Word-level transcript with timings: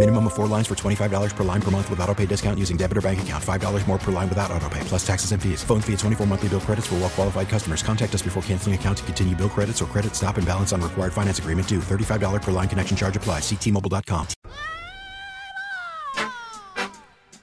Minimum 0.00 0.28
of 0.28 0.32
four 0.32 0.46
lines 0.46 0.66
for 0.66 0.74
$25 0.74 1.36
per 1.36 1.44
line 1.44 1.60
per 1.60 1.70
month 1.70 1.90
with 1.90 2.00
auto 2.00 2.14
pay 2.14 2.24
discount 2.24 2.58
using 2.58 2.78
debit 2.78 2.96
or 2.96 3.02
bank 3.02 3.20
account. 3.20 3.44
$5 3.44 3.86
more 3.86 3.98
per 3.98 4.10
line 4.10 4.30
without 4.30 4.50
auto 4.50 4.66
pay, 4.70 4.80
plus 4.84 5.06
taxes 5.06 5.32
and 5.32 5.42
fees. 5.42 5.62
Phone 5.62 5.82
fee 5.82 5.92
at 5.92 5.98
24 5.98 6.26
monthly 6.26 6.48
bill 6.48 6.60
credits 6.60 6.86
for 6.86 6.94
well 6.94 7.10
qualified 7.10 7.50
customers. 7.50 7.82
Contact 7.82 8.14
us 8.14 8.22
before 8.22 8.42
canceling 8.44 8.74
account 8.74 8.96
to 8.96 9.04
continue 9.04 9.36
bill 9.36 9.50
credits 9.50 9.82
or 9.82 9.84
credit 9.84 10.16
stop 10.16 10.38
and 10.38 10.46
balance 10.46 10.72
on 10.72 10.80
required 10.80 11.12
finance 11.12 11.38
agreement 11.38 11.68
due. 11.68 11.80
$35 11.80 12.40
per 12.40 12.50
line 12.50 12.66
connection 12.66 12.96
charge 12.96 13.14
applies. 13.14 13.42
Ctmobile.com. 13.42 14.26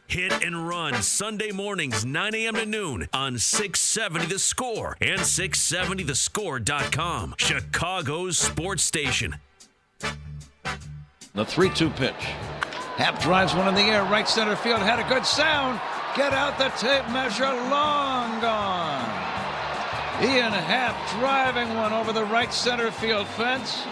Hit 0.08 0.44
and 0.44 0.67
run 0.67 0.95
Sunday 1.03 1.52
mornings, 1.52 2.05
9 2.05 2.33
a.m. 2.33 2.55
to 2.55 2.66
noon 2.66 3.08
on 3.14 3.38
670 3.38 4.25
The 4.25 4.39
Score 4.39 4.97
and 4.99 5.21
670thescore.com. 5.21 7.36
Chicago's 7.38 8.39
sports 8.39 8.81
station. 8.81 9.36
The 11.38 11.45
3 11.45 11.69
2 11.69 11.91
pitch. 11.91 12.16
Happ 12.97 13.21
drives 13.21 13.53
one 13.53 13.67
in 13.67 13.75
the 13.75 13.81
air, 13.81 14.02
right 14.05 14.27
center 14.27 14.55
field, 14.55 14.80
had 14.80 14.97
a 14.97 15.07
good 15.07 15.23
sound. 15.23 15.80
Get 16.16 16.33
out 16.33 16.57
the 16.57 16.69
tape 16.83 17.07
measure, 17.11 17.45
long 17.45 18.41
gone. 18.41 19.05
Ian 20.19 20.52
Happ 20.52 20.97
driving 21.19 21.75
one 21.75 21.93
over 21.93 22.11
the 22.11 22.25
right 22.25 22.52
center 22.52 22.89
field 22.89 23.27
fence. 23.27 23.83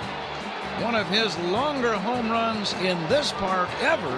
One 0.81 0.95
of 0.95 1.05
his 1.07 1.38
longer 1.53 1.93
home 1.93 2.31
runs 2.31 2.73
in 2.81 2.97
this 3.09 3.31
park 3.33 3.69
ever. 3.81 4.17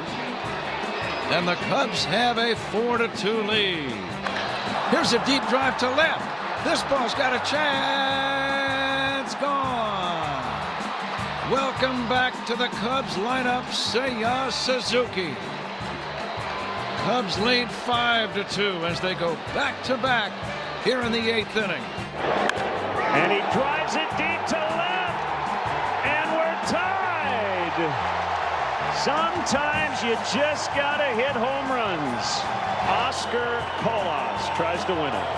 And 1.36 1.45
the 1.45 1.55
Cubs 1.67 2.05
have 2.05 2.38
a 2.38 2.55
4 2.55 3.00
to 3.00 3.09
2 3.09 3.42
lead. 3.42 3.92
Here's 4.89 5.11
a 5.11 5.20
deep 5.25 5.45
drive 5.50 5.78
to 5.80 5.89
left. 5.89 6.64
This 6.64 6.81
ball's 6.83 7.14
got 7.14 7.33
a 7.33 7.44
chance. 7.52 8.57
Welcome 11.80 12.09
back 12.09 12.33
to 12.47 12.56
the 12.56 12.70
Cubs 12.81 13.14
lineup, 13.17 13.61
Seiya 13.66 14.52
Suzuki. 14.52 15.36
Cubs 17.06 17.38
lead 17.38 17.70
5 17.70 18.33
to 18.33 18.44
2 18.45 18.86
as 18.88 19.00
they 19.00 19.14
go 19.14 19.36
back 19.53 19.83
to 19.83 19.95
back 19.98 20.31
here 20.83 21.02
in 21.02 21.11
the 21.11 21.30
eighth 21.30 21.55
inning. 21.55 21.83
And 23.14 23.31
he 23.31 23.38
drives 23.53 23.94
it 23.94 24.09
deep 24.17 24.42
to 24.50 24.58
left. 24.58 25.22
And 26.02 26.28
we're 26.33 26.58
tied. 26.66 27.78
Sometimes 28.98 30.02
you 30.02 30.17
just 30.33 30.73
got 30.73 30.98
to 30.98 31.14
hit 31.14 31.38
home 31.38 31.70
runs. 31.70 32.25
Oscar 32.89 33.61
Colas 33.86 34.50
tries 34.58 34.83
to 34.86 34.94
win 34.94 35.14
it. 35.14 35.30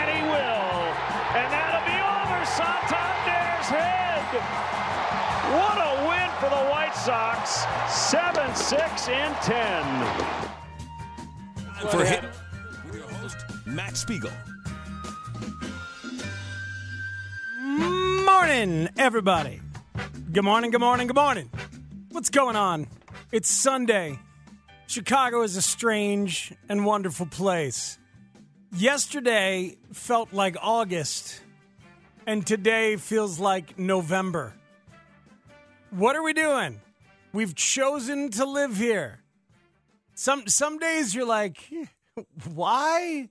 And 0.00 0.08
he 0.16 0.22
will. 0.32 0.80
And 1.36 1.52
that'll 1.52 1.84
be 1.84 2.00
over 2.00 2.46
Santander's 2.46 3.13
head. 4.40 5.58
What 5.58 5.78
a 5.78 6.08
win 6.08 6.30
for 6.40 6.48
the 6.50 6.64
White 6.70 6.94
Sox. 6.94 7.66
7 7.88 8.54
6 8.54 9.08
in 9.08 9.34
10. 9.42 10.34
For 11.90 12.04
hit, 12.04 12.24
with 12.86 12.96
your 12.96 13.08
host, 13.08 13.36
Matt 13.66 13.96
Spiegel. 13.96 14.30
Morning, 17.60 18.88
everybody. 18.96 19.60
Good 20.32 20.44
morning, 20.44 20.70
good 20.70 20.80
morning, 20.80 21.06
good 21.06 21.16
morning. 21.16 21.50
What's 22.10 22.30
going 22.30 22.56
on? 22.56 22.86
It's 23.32 23.50
Sunday. 23.50 24.18
Chicago 24.86 25.42
is 25.42 25.56
a 25.56 25.62
strange 25.62 26.52
and 26.68 26.84
wonderful 26.84 27.26
place. 27.26 27.98
Yesterday 28.76 29.76
felt 29.92 30.32
like 30.32 30.56
August, 30.60 31.40
and 32.26 32.46
today 32.46 32.96
feels 32.96 33.38
like 33.38 33.78
November. 33.78 34.54
What 35.90 36.16
are 36.16 36.22
we 36.22 36.32
doing? 36.32 36.80
We've 37.32 37.54
chosen 37.54 38.30
to 38.32 38.44
live 38.44 38.76
here. 38.76 39.20
Some 40.14 40.46
some 40.46 40.78
days 40.78 41.14
you're 41.14 41.26
like, 41.26 41.58
why? 42.54 43.28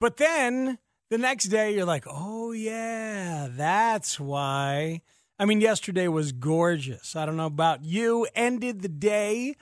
But 0.00 0.16
then 0.16 0.78
the 1.10 1.18
next 1.18 1.44
day 1.46 1.74
you're 1.74 1.84
like, 1.84 2.04
oh 2.06 2.52
yeah, 2.52 3.48
that's 3.50 4.18
why. 4.18 5.02
I 5.38 5.44
mean, 5.44 5.60
yesterday 5.60 6.08
was 6.08 6.32
gorgeous. 6.32 7.14
I 7.14 7.26
don't 7.26 7.36
know 7.36 7.46
about 7.46 7.84
you. 7.84 8.26
Ended 8.34 8.80
the 8.80 8.88
day 8.88 9.56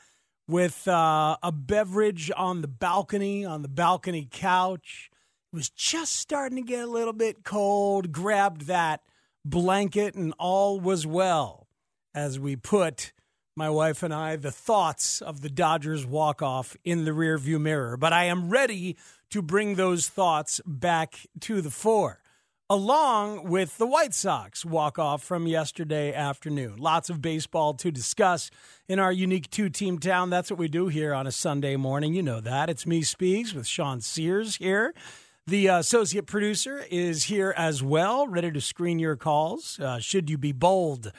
with 0.46 0.86
uh, 0.86 1.36
a 1.42 1.50
beverage 1.50 2.30
on 2.36 2.60
the 2.60 2.68
balcony, 2.68 3.44
on 3.44 3.62
the 3.62 3.68
balcony 3.68 4.28
couch. 4.30 5.10
Was 5.54 5.70
just 5.70 6.16
starting 6.16 6.56
to 6.56 6.64
get 6.68 6.82
a 6.82 6.90
little 6.90 7.12
bit 7.12 7.44
cold. 7.44 8.10
Grabbed 8.10 8.62
that 8.62 9.02
blanket, 9.44 10.16
and 10.16 10.34
all 10.36 10.80
was 10.80 11.06
well 11.06 11.68
as 12.12 12.40
we 12.40 12.56
put 12.56 13.12
my 13.54 13.70
wife 13.70 14.02
and 14.02 14.12
I 14.12 14.34
the 14.34 14.50
thoughts 14.50 15.22
of 15.22 15.42
the 15.42 15.48
Dodgers 15.48 16.04
walk 16.04 16.42
off 16.42 16.76
in 16.82 17.04
the 17.04 17.12
rearview 17.12 17.60
mirror. 17.60 17.96
But 17.96 18.12
I 18.12 18.24
am 18.24 18.50
ready 18.50 18.96
to 19.30 19.42
bring 19.42 19.76
those 19.76 20.08
thoughts 20.08 20.60
back 20.66 21.20
to 21.42 21.60
the 21.60 21.70
fore 21.70 22.20
along 22.70 23.48
with 23.48 23.76
the 23.78 23.86
White 23.86 24.14
Sox 24.14 24.64
walk 24.64 24.98
off 24.98 25.22
from 25.22 25.46
yesterday 25.46 26.12
afternoon. 26.12 26.76
Lots 26.78 27.10
of 27.10 27.20
baseball 27.20 27.74
to 27.74 27.92
discuss 27.92 28.50
in 28.88 28.98
our 28.98 29.12
unique 29.12 29.50
two 29.50 29.68
team 29.68 29.98
town. 29.98 30.30
That's 30.30 30.50
what 30.50 30.58
we 30.58 30.68
do 30.68 30.88
here 30.88 31.12
on 31.14 31.26
a 31.26 31.32
Sunday 31.32 31.76
morning. 31.76 32.14
You 32.14 32.22
know 32.22 32.40
that. 32.40 32.70
It's 32.70 32.86
me, 32.86 33.02
Speaks, 33.02 33.52
with 33.52 33.66
Sean 33.66 34.00
Sears 34.00 34.56
here. 34.56 34.94
The 35.46 35.68
uh, 35.68 35.78
associate 35.80 36.26
producer 36.26 36.86
is 36.90 37.24
here 37.24 37.52
as 37.54 37.82
well, 37.82 38.26
ready 38.26 38.50
to 38.50 38.62
screen 38.62 38.98
your 38.98 39.14
calls. 39.14 39.78
Uh, 39.78 39.98
should 39.98 40.30
you 40.30 40.38
be 40.38 40.52
bold 40.52 41.12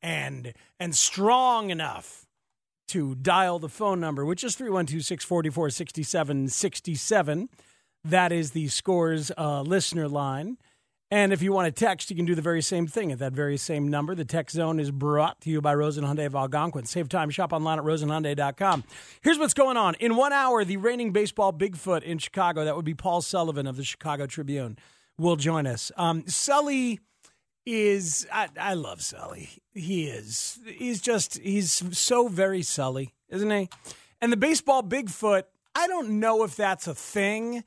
and 0.00 0.54
and 0.78 0.94
strong 0.94 1.70
enough 1.70 2.24
to 2.88 3.16
dial 3.16 3.58
the 3.58 3.68
phone 3.68 3.98
number, 3.98 4.24
which 4.24 4.44
is 4.44 4.54
312 4.54 5.04
644 5.04 5.70
6767. 5.70 7.48
That 8.04 8.30
is 8.30 8.52
the 8.52 8.68
scores 8.68 9.32
uh, 9.36 9.62
listener 9.62 10.06
line. 10.06 10.58
And 11.12 11.30
if 11.30 11.42
you 11.42 11.52
want 11.52 11.66
to 11.66 11.84
text, 11.84 12.08
you 12.08 12.16
can 12.16 12.24
do 12.24 12.34
the 12.34 12.40
very 12.40 12.62
same 12.62 12.86
thing 12.86 13.12
at 13.12 13.18
that 13.18 13.34
very 13.34 13.58
same 13.58 13.86
number. 13.88 14.14
The 14.14 14.24
text 14.24 14.56
zone 14.56 14.80
is 14.80 14.90
brought 14.90 15.42
to 15.42 15.50
you 15.50 15.60
by 15.60 15.74
Rosen 15.74 16.04
Hyundai 16.04 16.24
of 16.24 16.34
Algonquin. 16.34 16.86
Save 16.86 17.10
time, 17.10 17.28
shop 17.28 17.52
online 17.52 17.78
at 17.78 17.84
rosenhyundai.com. 17.84 18.82
Here's 19.20 19.38
what's 19.38 19.52
going 19.52 19.76
on. 19.76 19.94
In 19.96 20.16
one 20.16 20.32
hour, 20.32 20.64
the 20.64 20.78
reigning 20.78 21.12
baseball 21.12 21.52
Bigfoot 21.52 22.02
in 22.02 22.16
Chicago, 22.16 22.64
that 22.64 22.76
would 22.76 22.86
be 22.86 22.94
Paul 22.94 23.20
Sullivan 23.20 23.66
of 23.66 23.76
the 23.76 23.84
Chicago 23.84 24.24
Tribune, 24.24 24.78
will 25.18 25.36
join 25.36 25.66
us. 25.66 25.92
Um, 25.98 26.26
Sully 26.28 26.98
is, 27.66 28.26
I, 28.32 28.48
I 28.58 28.72
love 28.72 29.02
Sully. 29.02 29.50
He 29.74 30.06
is. 30.06 30.60
He's 30.66 31.02
just, 31.02 31.38
he's 31.40 31.72
so 31.94 32.28
very 32.28 32.62
Sully, 32.62 33.12
isn't 33.28 33.50
he? 33.50 33.68
And 34.22 34.32
the 34.32 34.38
baseball 34.38 34.82
Bigfoot, 34.82 35.42
I 35.74 35.88
don't 35.88 36.20
know 36.20 36.42
if 36.42 36.56
that's 36.56 36.86
a 36.86 36.94
thing 36.94 37.64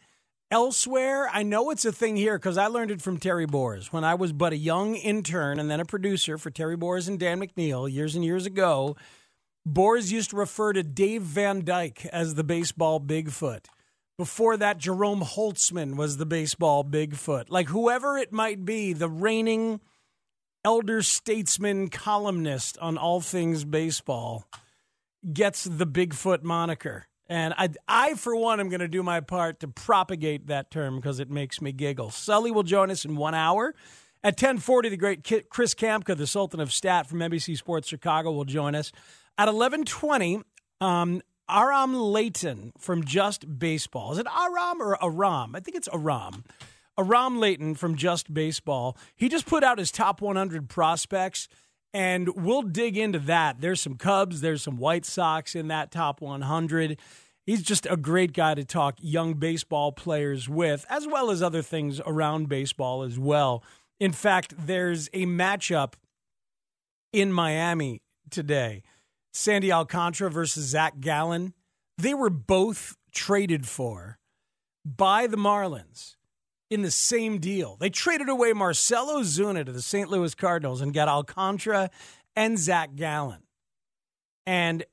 elsewhere. 0.51 1.29
I 1.31 1.43
know 1.43 1.69
it's 1.69 1.85
a 1.85 1.91
thing 1.91 2.15
here 2.15 2.37
because 2.37 2.57
I 2.57 2.67
learned 2.67 2.91
it 2.91 3.01
from 3.01 3.17
Terry 3.17 3.45
Boers 3.45 3.91
when 3.91 4.03
I 4.03 4.15
was 4.15 4.33
but 4.33 4.53
a 4.53 4.57
young 4.57 4.95
intern 4.95 5.59
and 5.59 5.69
then 5.69 5.79
a 5.79 5.85
producer 5.85 6.37
for 6.37 6.51
Terry 6.51 6.75
Boers 6.75 7.07
and 7.07 7.19
Dan 7.19 7.39
McNeil 7.39 7.91
years 7.91 8.15
and 8.15 8.23
years 8.23 8.45
ago. 8.45 8.95
Boers 9.65 10.11
used 10.11 10.29
to 10.29 10.35
refer 10.35 10.73
to 10.73 10.83
Dave 10.83 11.23
van 11.23 11.61
Dyck 11.61 12.05
as 12.07 12.35
the 12.35 12.43
baseball 12.43 12.99
Bigfoot. 12.99 13.65
Before 14.17 14.55
that, 14.57 14.77
Jerome 14.77 15.21
Holtzman 15.21 15.95
was 15.95 16.17
the 16.17 16.25
baseball 16.25 16.83
Bigfoot. 16.83 17.45
Like 17.49 17.67
whoever 17.67 18.17
it 18.17 18.31
might 18.31 18.63
be, 18.63 18.93
the 18.93 19.09
reigning 19.09 19.81
elder 20.63 21.01
statesman 21.01 21.89
columnist 21.89 22.77
on 22.79 22.97
all 22.97 23.21
things 23.21 23.65
baseball 23.65 24.45
gets 25.33 25.63
the 25.63 25.87
Bigfoot 25.87 26.43
moniker. 26.43 27.07
And 27.27 27.53
I, 27.57 27.69
I 27.87 28.13
for 28.15 28.35
one, 28.35 28.59
am 28.59 28.69
going 28.69 28.81
to 28.81 28.87
do 28.87 29.01
my 29.01 29.19
part 29.19 29.59
to 29.61 29.67
propagate 29.67 30.47
that 30.47 30.69
term 30.69 30.97
because 30.97 31.19
it 31.19 31.29
makes 31.29 31.61
me 31.61 31.71
giggle. 31.71 32.11
Sully 32.11 32.51
will 32.51 32.63
join 32.63 32.91
us 32.91 33.05
in 33.05 33.15
one 33.15 33.33
hour. 33.33 33.73
At 34.23 34.33
1040, 34.33 34.89
the 34.89 34.97
great 34.97 35.49
Chris 35.49 35.75
Kamka, 35.75 36.17
the 36.17 36.25
Sultan 36.25 36.59
of 36.59 36.73
Stat 36.73 37.07
from 37.07 37.19
NBC 37.19 37.57
Sports 37.57 37.87
Chicago, 37.87 38.31
will 38.31 38.45
join 38.45 38.73
us. 38.73 38.91
At 39.37 39.45
1120, 39.45 40.41
um, 40.81 41.21
Aram 41.49 41.93
Leighton 41.93 42.71
from 42.79 43.03
Just 43.03 43.59
Baseball. 43.59 44.13
Is 44.13 44.17
it 44.17 44.27
Aram 44.27 44.81
or 44.81 44.97
Aram? 45.03 45.55
I 45.55 45.59
think 45.59 45.77
it's 45.77 45.89
Aram. 45.93 46.43
Aram 46.97 47.39
Leighton 47.39 47.75
from 47.75 47.95
Just 47.95 48.33
Baseball. 48.33 48.97
He 49.15 49.29
just 49.29 49.45
put 49.45 49.63
out 49.63 49.77
his 49.77 49.91
top 49.91 50.21
100 50.21 50.69
prospects, 50.69 51.47
and 51.95 52.35
we'll 52.35 52.61
dig 52.61 52.97
into 52.97 53.19
that. 53.19 53.61
There's 53.61 53.79
some 53.79 53.95
Cubs, 53.95 54.41
there's 54.41 54.61
some 54.61 54.75
White 54.75 55.05
Sox 55.05 55.55
in 55.55 55.69
that 55.69 55.91
top 55.91 56.19
100. 56.19 56.99
He's 57.45 57.63
just 57.63 57.87
a 57.89 57.95
great 57.95 58.33
guy 58.33 58.53
to 58.53 58.65
talk 58.65 58.95
young 58.99 59.35
baseball 59.35 59.93
players 59.93 60.49
with, 60.49 60.85
as 60.89 61.07
well 61.07 61.31
as 61.31 61.41
other 61.41 61.61
things 61.61 62.01
around 62.05 62.49
baseball 62.49 63.03
as 63.03 63.17
well. 63.17 63.63
In 63.97 64.11
fact, 64.11 64.55
there's 64.57 65.07
a 65.13 65.25
matchup 65.25 65.93
in 67.13 67.31
Miami 67.31 68.01
today 68.29 68.83
Sandy 69.31 69.71
Alcantara 69.71 70.29
versus 70.29 70.65
Zac 70.65 70.99
Gallen. 70.99 71.53
They 71.97 72.13
were 72.13 72.29
both 72.29 72.97
traded 73.13 73.69
for 73.69 74.19
by 74.83 75.27
the 75.27 75.37
Marlins 75.37 76.14
in 76.69 76.81
the 76.81 76.91
same 76.91 77.39
deal. 77.39 77.77
They 77.79 77.89
traded 77.89 78.29
away 78.29 78.53
Marcell 78.53 79.07
Ozuna 79.07 79.65
to 79.65 79.71
the 79.71 79.81
St. 79.81 80.09
Louis 80.09 80.33
Cardinals 80.35 80.81
and 80.81 80.93
got 80.93 81.07
Alcantara 81.07 81.89
and 82.35 82.57
Zac 82.57 82.95
Gallen. 82.95 83.43
And 84.45 84.83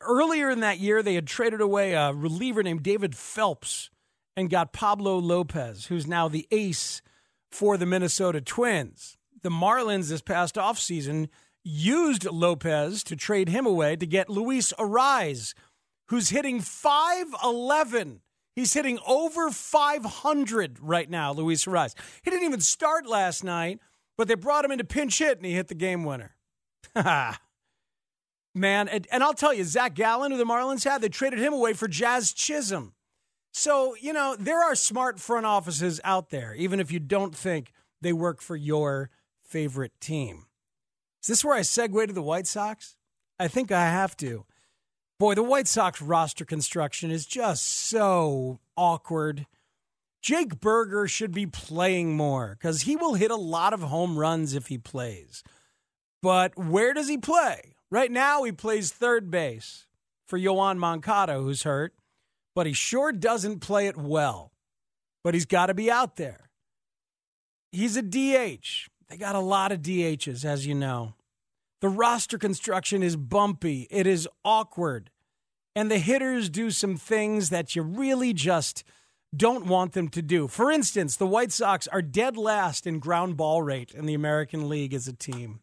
earlier 0.00 0.50
in 0.50 0.60
that 0.60 0.78
year, 0.78 1.02
they 1.02 1.14
had 1.14 1.26
traded 1.26 1.60
away 1.60 1.92
a 1.92 2.12
reliever 2.12 2.62
named 2.62 2.82
David 2.82 3.14
Phelps 3.16 3.90
and 4.36 4.50
got 4.50 4.72
Pablo 4.72 5.18
Lopez, 5.18 5.86
who's 5.86 6.06
now 6.06 6.28
the 6.28 6.46
ace 6.50 7.02
for 7.50 7.76
the 7.76 7.86
Minnesota 7.86 8.40
Twins. 8.40 9.16
The 9.42 9.50
Marlins 9.50 10.08
this 10.08 10.22
past 10.22 10.56
offseason 10.56 11.28
used 11.62 12.24
Lopez 12.24 13.02
to 13.04 13.16
trade 13.16 13.48
him 13.48 13.66
away 13.66 13.96
to 13.96 14.06
get 14.06 14.28
Luis 14.28 14.72
Arraez, 14.78 15.54
who's 16.08 16.30
hitting 16.30 16.60
511. 16.60 18.20
He's 18.54 18.72
hitting 18.72 18.98
over 19.06 19.50
500 19.50 20.78
right 20.80 21.10
now, 21.10 21.32
Luis 21.32 21.64
Arraez. 21.64 21.94
He 22.22 22.30
didn't 22.30 22.46
even 22.46 22.60
start 22.60 23.06
last 23.06 23.42
night, 23.42 23.80
but 24.16 24.28
they 24.28 24.34
brought 24.34 24.64
him 24.64 24.70
in 24.70 24.78
to 24.78 24.84
pinch 24.84 25.18
hit 25.18 25.38
and 25.38 25.46
he 25.46 25.52
hit 25.54 25.68
the 25.68 25.74
game 25.74 26.04
winner. 26.04 26.36
Man, 28.54 28.86
and, 28.88 29.08
and, 29.10 29.24
I'll 29.24 29.34
tell 29.34 29.52
you, 29.52 29.64
Zac 29.64 29.94
Gallen, 29.94 30.30
who 30.30 30.38
the 30.38 30.44
Marlins 30.44 30.84
had, 30.84 31.02
they 31.02 31.08
traded 31.08 31.40
him 31.40 31.52
away 31.52 31.72
for 31.72 31.88
Jazz 31.88 32.32
Chisholm. 32.32 32.94
So, 33.50 33.96
you 34.00 34.12
know, 34.12 34.36
there 34.38 34.62
are 34.62 34.76
smart 34.76 35.18
front 35.18 35.44
offices 35.44 36.00
out 36.04 36.30
there, 36.30 36.54
even 36.54 36.78
if 36.78 36.92
you 36.92 37.00
don't 37.00 37.34
think 37.34 37.72
they 38.00 38.12
work 38.12 38.40
for 38.40 38.54
your 38.54 39.10
favorite 39.42 39.92
team. 40.00 40.46
Is 41.22 41.28
this 41.28 41.44
where 41.44 41.56
I 41.56 41.60
segue 41.60 42.06
to 42.06 42.12
the 42.12 42.22
White 42.22 42.46
Sox? 42.46 42.96
I 43.38 43.48
think 43.48 43.72
I 43.72 43.86
have 43.86 44.16
to. 44.18 44.44
Boy, 45.24 45.34
the 45.34 45.42
White 45.42 45.66
Sox 45.66 46.02
roster 46.02 46.44
construction 46.44 47.10
is 47.10 47.24
just 47.24 47.66
so 47.66 48.60
awkward. 48.76 49.46
Jake 50.20 50.60
Burger 50.60 51.08
should 51.08 51.32
be 51.32 51.46
playing 51.46 52.14
more 52.14 52.58
because 52.60 52.82
he 52.82 52.94
will 52.94 53.14
hit 53.14 53.30
a 53.30 53.36
lot 53.36 53.72
of 53.72 53.80
home 53.80 54.18
runs 54.18 54.54
if 54.54 54.66
he 54.66 54.76
plays. 54.76 55.42
But 56.20 56.58
where 56.58 56.92
does 56.92 57.08
he 57.08 57.16
play? 57.16 57.76
Right 57.90 58.12
now, 58.12 58.42
he 58.42 58.52
plays 58.52 58.92
third 58.92 59.30
base 59.30 59.86
for 60.26 60.38
Yoan 60.38 60.76
Moncada, 60.76 61.38
who's 61.38 61.62
hurt, 61.62 61.94
but 62.54 62.66
he 62.66 62.74
sure 62.74 63.10
doesn't 63.10 63.60
play 63.60 63.86
it 63.86 63.96
well. 63.96 64.52
But 65.22 65.32
he's 65.32 65.46
got 65.46 65.68
to 65.68 65.74
be 65.74 65.90
out 65.90 66.16
there. 66.16 66.50
He's 67.72 67.96
a 67.96 68.02
DH. 68.02 68.90
They 69.08 69.16
got 69.16 69.36
a 69.36 69.40
lot 69.40 69.72
of 69.72 69.80
DHs, 69.80 70.44
as 70.44 70.66
you 70.66 70.74
know. 70.74 71.14
The 71.80 71.88
roster 71.88 72.36
construction 72.36 73.02
is 73.02 73.16
bumpy, 73.16 73.86
it 73.90 74.06
is 74.06 74.28
awkward, 74.44 75.10
and 75.74 75.90
the 75.90 75.98
hitters 75.98 76.48
do 76.48 76.70
some 76.70 76.96
things 76.96 77.50
that 77.50 77.74
you 77.74 77.82
really 77.82 78.32
just 78.32 78.84
don't 79.36 79.66
want 79.66 79.92
them 79.92 80.08
to 80.08 80.22
do. 80.22 80.46
For 80.46 80.70
instance, 80.70 81.16
the 81.16 81.26
White 81.26 81.52
Sox 81.52 81.86
are 81.88 82.02
dead 82.02 82.36
last 82.36 82.86
in 82.86 82.98
ground 82.98 83.36
ball 83.36 83.62
rate 83.62 83.92
in 83.92 84.06
the 84.06 84.14
American 84.14 84.68
League 84.68 84.94
as 84.94 85.08
a 85.08 85.12
team. 85.12 85.60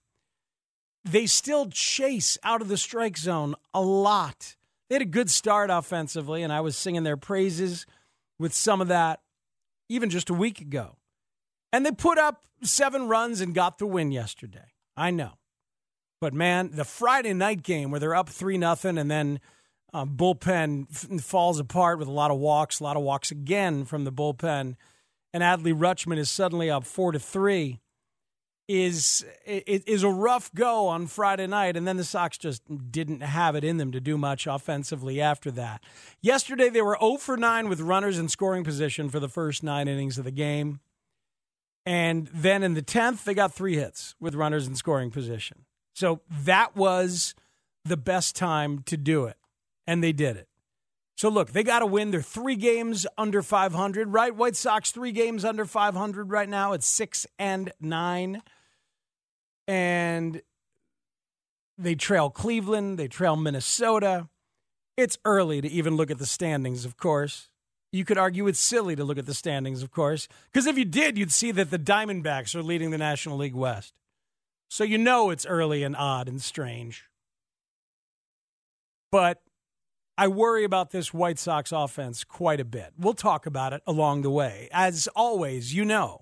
They 1.04 1.26
still 1.26 1.70
chase 1.70 2.38
out 2.44 2.62
of 2.62 2.68
the 2.68 2.78
strike 2.78 3.18
zone 3.18 3.56
a 3.74 3.82
lot. 3.82 4.56
They 4.90 4.96
had 4.96 5.02
a 5.02 5.06
good 5.06 5.30
start 5.30 5.70
offensively, 5.70 6.44
and 6.44 6.52
I 6.52 6.62
was 6.62 6.76
singing 6.76 7.04
their 7.04 7.18
praises 7.18 7.86
with 8.38 8.54
some 8.54 8.82
of 8.82 8.90
that 8.90 9.22
even 9.88 10.10
just 10.10 10.30
a 10.30 10.34
week 10.34 10.62
ago. 10.62 10.98
And 11.74 11.86
they 11.86 11.92
put 11.92 12.18
up 12.18 12.44
seven 12.62 13.08
runs 13.08 13.42
and 13.42 13.56
got 13.56 13.78
the 13.78 13.86
win 13.86 14.12
yesterday. 14.12 14.74
I 14.96 15.12
know. 15.12 15.34
But 16.20 16.34
man, 16.34 16.72
the 16.74 16.86
Friday 16.86 17.34
night 17.34 17.64
game 17.64 17.90
where 17.90 18.00
they're 18.00 18.16
up 18.16 18.30
3 18.30 18.58
nothing 18.58 18.98
and 18.98 19.10
then 19.10 19.40
um, 19.94 20.16
bullpen 20.16 20.88
f- 20.92 21.22
falls 21.24 21.60
apart 21.60 22.00
with 22.00 22.08
a 22.08 22.12
lot 22.12 22.32
of 22.32 22.38
walks, 22.38 22.80
a 22.80 22.84
lot 22.84 22.98
of 22.98 23.04
walks 23.04 23.32
again 23.32 23.86
from 23.86 24.04
the 24.04 24.12
bullpen, 24.12 24.76
and 25.34 25.44
Adley 25.44 25.74
Rutschman 25.74 26.18
is 26.18 26.30
suddenly 26.30 26.70
up 26.70 26.86
4 26.86 27.14
to 27.14 27.20
3 27.20 27.80
is 28.68 29.26
is 29.46 30.04
a 30.04 30.10
rough 30.10 30.54
go 30.54 30.88
on 30.88 31.08
Friday 31.08 31.48
night, 31.48 31.76
and 31.76 31.86
then 31.86 31.98
the 31.98 32.06
Sox 32.06 32.38
just 32.38 32.64
didn't 32.92 33.22
have 33.22 33.56
it 33.56 33.66
in 33.66 33.78
them 33.78 33.92
to 33.92 34.00
do 34.00 34.18
much 34.18 34.48
offensively 34.48 35.20
after 35.20 35.52
that. 35.52 35.84
Yesterday 36.22 36.70
they 36.70 36.82
were 36.82 36.98
0 37.02 37.18
for 37.18 37.36
9 37.36 37.68
with 37.68 37.82
runners 37.82 38.18
in 38.18 38.30
scoring 38.30 38.64
position 38.64 39.10
for 39.10 39.20
the 39.20 39.28
first 39.28 39.62
nine 39.62 39.90
innings 39.90 40.18
of 40.18 40.24
the 40.24 40.32
game. 40.32 40.80
And 41.86 42.30
then 42.34 42.64
in 42.64 42.76
the 42.76 42.84
10th, 42.84 43.24
they 43.24 43.34
got 43.34 43.54
three 43.54 43.76
hits 43.76 44.16
with 44.20 44.36
runners 44.36 44.68
in 44.68 44.76
scoring 44.76 45.10
position. 45.10 45.66
So 45.94 46.22
that 46.30 46.76
was 46.76 47.34
the 47.84 47.98
best 47.98 48.36
time 48.36 48.84
to 48.84 48.96
do 48.96 49.26
it. 49.26 49.36
And 49.92 50.02
they 50.02 50.14
did 50.14 50.38
it. 50.38 50.48
So 51.18 51.28
look, 51.28 51.52
they 51.52 51.64
got 51.64 51.80
to 51.80 51.86
win. 51.86 52.12
They're 52.12 52.22
three 52.22 52.56
games 52.56 53.06
under 53.18 53.42
500, 53.42 54.08
right? 54.08 54.34
White 54.34 54.56
Sox 54.56 54.90
three 54.92 55.12
games 55.12 55.44
under 55.44 55.66
500 55.66 56.32
right 56.32 56.48
now. 56.48 56.72
It's 56.72 56.88
six 56.88 57.28
and 57.38 57.74
nine. 57.82 58.42
And 59.68 60.42
they 61.78 61.96
trail 61.96 62.30
Cleveland, 62.30 62.98
they 62.98 63.10
trail 63.10 63.36
Minnesota. 63.36 64.30
It's 64.96 65.18
early 65.26 65.60
to 65.60 65.68
even 65.68 65.98
look 65.98 66.10
at 66.10 66.20
the 66.20 66.26
standings, 66.26 66.86
of 66.86 66.96
course. 66.96 67.50
You 67.92 68.06
could 68.06 68.18
argue 68.18 68.48
it's 68.48 68.62
silly 68.62 68.96
to 68.96 69.04
look 69.04 69.18
at 69.18 69.26
the 69.26 69.34
standings, 69.34 69.84
of 69.84 69.92
course, 69.92 70.30
because 70.54 70.68
if 70.68 70.78
you 70.78 70.86
did, 70.86 71.18
you'd 71.18 71.34
see 71.34 71.52
that 71.52 71.70
the 71.70 71.78
Diamondbacks 71.78 72.56
are 72.56 72.64
leading 72.64 72.92
the 72.92 72.98
National 72.98 73.36
League 73.36 73.56
West. 73.56 73.94
So 74.70 74.86
you 74.86 74.98
know 74.98 75.32
it's 75.32 75.46
early 75.46 75.84
and 75.84 75.98
odd 75.98 76.30
and 76.30 76.42
strange. 76.42 77.10
But 79.12 79.42
I 80.22 80.28
worry 80.28 80.64
about 80.66 80.92
this 80.92 81.12
White 81.16 81.40
Sox 81.40 81.72
offense 81.72 82.24
quite 82.24 82.60
a 82.60 82.64
bit. 82.64 82.94
We'll 82.96 83.16
talk 83.16 83.48
about 83.48 83.74
it 83.74 83.82
along 83.88 84.22
the 84.22 84.30
way. 84.30 84.70
As 84.72 85.08
always, 85.16 85.74
you 85.74 85.84
know 85.84 86.22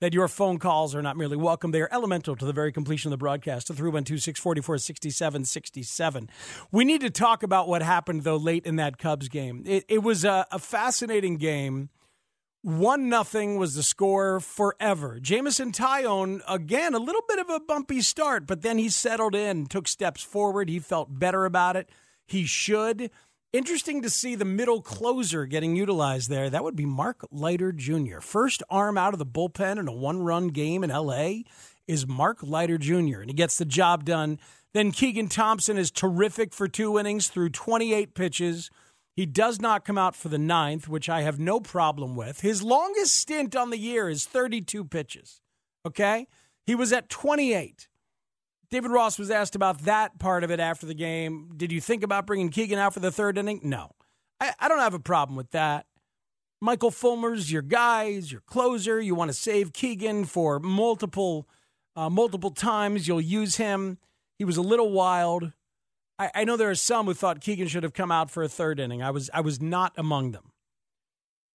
that 0.00 0.14
your 0.14 0.28
phone 0.28 0.60
calls 0.60 0.94
are 0.94 1.02
not 1.02 1.16
merely 1.16 1.36
welcome, 1.36 1.72
they 1.72 1.82
are 1.82 1.88
elemental 1.90 2.36
to 2.36 2.44
the 2.44 2.52
very 2.52 2.70
completion 2.70 3.08
of 3.08 3.10
the 3.10 3.20
broadcast. 3.20 3.66
312 3.66 4.22
644 4.22 4.78
6767. 4.78 6.30
We 6.70 6.84
need 6.84 7.00
to 7.00 7.10
talk 7.10 7.42
about 7.42 7.66
what 7.66 7.82
happened, 7.82 8.22
though, 8.22 8.36
late 8.36 8.66
in 8.66 8.76
that 8.76 8.98
Cubs 8.98 9.28
game. 9.28 9.64
It, 9.66 9.84
it 9.88 10.04
was 10.04 10.24
a, 10.24 10.46
a 10.52 10.60
fascinating 10.60 11.36
game 11.36 11.88
one 12.62 13.08
nothing 13.08 13.56
was 13.56 13.74
the 13.74 13.82
score 13.82 14.38
forever. 14.38 15.18
Jameson 15.20 15.72
Taillon, 15.72 16.40
again, 16.46 16.94
a 16.94 16.98
little 17.00 17.24
bit 17.26 17.40
of 17.40 17.50
a 17.50 17.58
bumpy 17.58 18.00
start, 18.00 18.46
but 18.46 18.62
then 18.62 18.78
he 18.78 18.88
settled 18.88 19.34
in, 19.34 19.66
took 19.66 19.88
steps 19.88 20.22
forward. 20.22 20.68
He 20.68 20.78
felt 20.78 21.18
better 21.18 21.46
about 21.46 21.74
it. 21.74 21.88
He 22.26 22.44
should. 22.44 23.10
Interesting 23.52 24.02
to 24.02 24.10
see 24.10 24.36
the 24.36 24.44
middle 24.44 24.80
closer 24.80 25.44
getting 25.44 25.74
utilized 25.74 26.30
there. 26.30 26.48
That 26.48 26.62
would 26.62 26.76
be 26.76 26.86
Mark 26.86 27.26
Leiter 27.32 27.72
Jr. 27.72 28.20
First 28.20 28.62
arm 28.70 28.96
out 28.96 29.12
of 29.12 29.18
the 29.18 29.26
bullpen 29.26 29.78
in 29.78 29.88
a 29.88 29.92
one 29.92 30.22
run 30.22 30.48
game 30.48 30.84
in 30.84 30.90
LA 30.90 31.42
is 31.88 32.06
Mark 32.06 32.38
Leiter 32.42 32.78
Jr., 32.78 33.20
and 33.20 33.28
he 33.28 33.34
gets 33.34 33.56
the 33.56 33.64
job 33.64 34.04
done. 34.04 34.38
Then 34.72 34.92
Keegan 34.92 35.28
Thompson 35.28 35.76
is 35.76 35.90
terrific 35.90 36.54
for 36.54 36.68
two 36.68 36.96
innings 36.96 37.28
through 37.28 37.50
28 37.50 38.14
pitches 38.14 38.70
he 39.20 39.26
does 39.26 39.60
not 39.60 39.84
come 39.84 39.98
out 39.98 40.16
for 40.16 40.30
the 40.30 40.38
ninth, 40.38 40.88
which 40.88 41.10
I 41.10 41.20
have 41.20 41.38
no 41.38 41.60
problem 41.60 42.16
with. 42.16 42.40
His 42.40 42.62
longest 42.62 43.14
stint 43.14 43.54
on 43.54 43.68
the 43.68 43.76
year 43.76 44.08
is 44.08 44.24
32 44.24 44.82
pitches. 44.86 45.42
Okay? 45.84 46.26
He 46.64 46.74
was 46.74 46.90
at 46.90 47.10
28. 47.10 47.86
David 48.70 48.92
Ross 48.92 49.18
was 49.18 49.30
asked 49.30 49.56
about 49.56 49.80
that 49.80 50.18
part 50.18 50.44
of 50.44 50.50
it 50.50 50.60
after 50.60 50.86
the 50.86 50.94
game. 50.94 51.50
Did 51.56 51.72
you 51.72 51.80
think 51.80 52.04
about 52.04 52.26
bringing 52.26 52.50
Keegan 52.50 52.78
out 52.78 52.94
for 52.94 53.00
the 53.00 53.10
third 53.10 53.36
inning? 53.36 53.60
No. 53.64 53.90
I, 54.40 54.52
I 54.60 54.68
don't 54.68 54.78
have 54.78 54.94
a 54.94 55.00
problem 55.00 55.36
with 55.36 55.50
that. 55.50 55.86
Michael 56.60 56.90
Fulmer's 56.90 57.50
your 57.50 57.62
guy, 57.62 58.04
your 58.04 58.42
closer. 58.42 59.00
You 59.00 59.14
want 59.14 59.30
to 59.30 59.36
save 59.36 59.72
Keegan 59.72 60.26
for 60.26 60.60
multiple, 60.60 61.48
uh, 61.96 62.10
multiple 62.10 62.50
times. 62.50 63.08
You'll 63.08 63.20
use 63.20 63.56
him. 63.56 63.98
He 64.38 64.44
was 64.44 64.56
a 64.56 64.62
little 64.62 64.92
wild. 64.92 65.52
I, 66.18 66.30
I 66.34 66.44
know 66.44 66.56
there 66.56 66.70
are 66.70 66.74
some 66.74 67.06
who 67.06 67.14
thought 67.14 67.40
Keegan 67.40 67.66
should 67.66 67.82
have 67.82 67.94
come 67.94 68.12
out 68.12 68.30
for 68.30 68.42
a 68.42 68.48
third 68.48 68.78
inning. 68.78 69.02
I 69.02 69.10
was 69.10 69.30
I 69.32 69.40
was 69.40 69.60
not 69.60 69.94
among 69.96 70.32
them. 70.32 70.52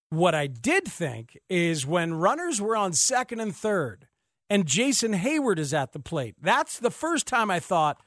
What 0.09 0.35
I 0.35 0.47
did 0.47 0.85
think 0.85 1.37
is 1.49 1.85
when 1.85 2.15
runners 2.15 2.59
were 2.59 2.75
on 2.75 2.93
second 2.93 3.39
and 3.39 3.55
third, 3.55 4.07
and 4.49 4.65
Jason 4.65 5.13
Heyward 5.13 5.59
is 5.59 5.73
at 5.73 5.91
the 5.91 5.99
plate. 5.99 6.35
That's 6.41 6.79
the 6.79 6.91
first 6.91 7.27
time 7.27 7.49
I 7.49 7.59
thought, 7.59 7.99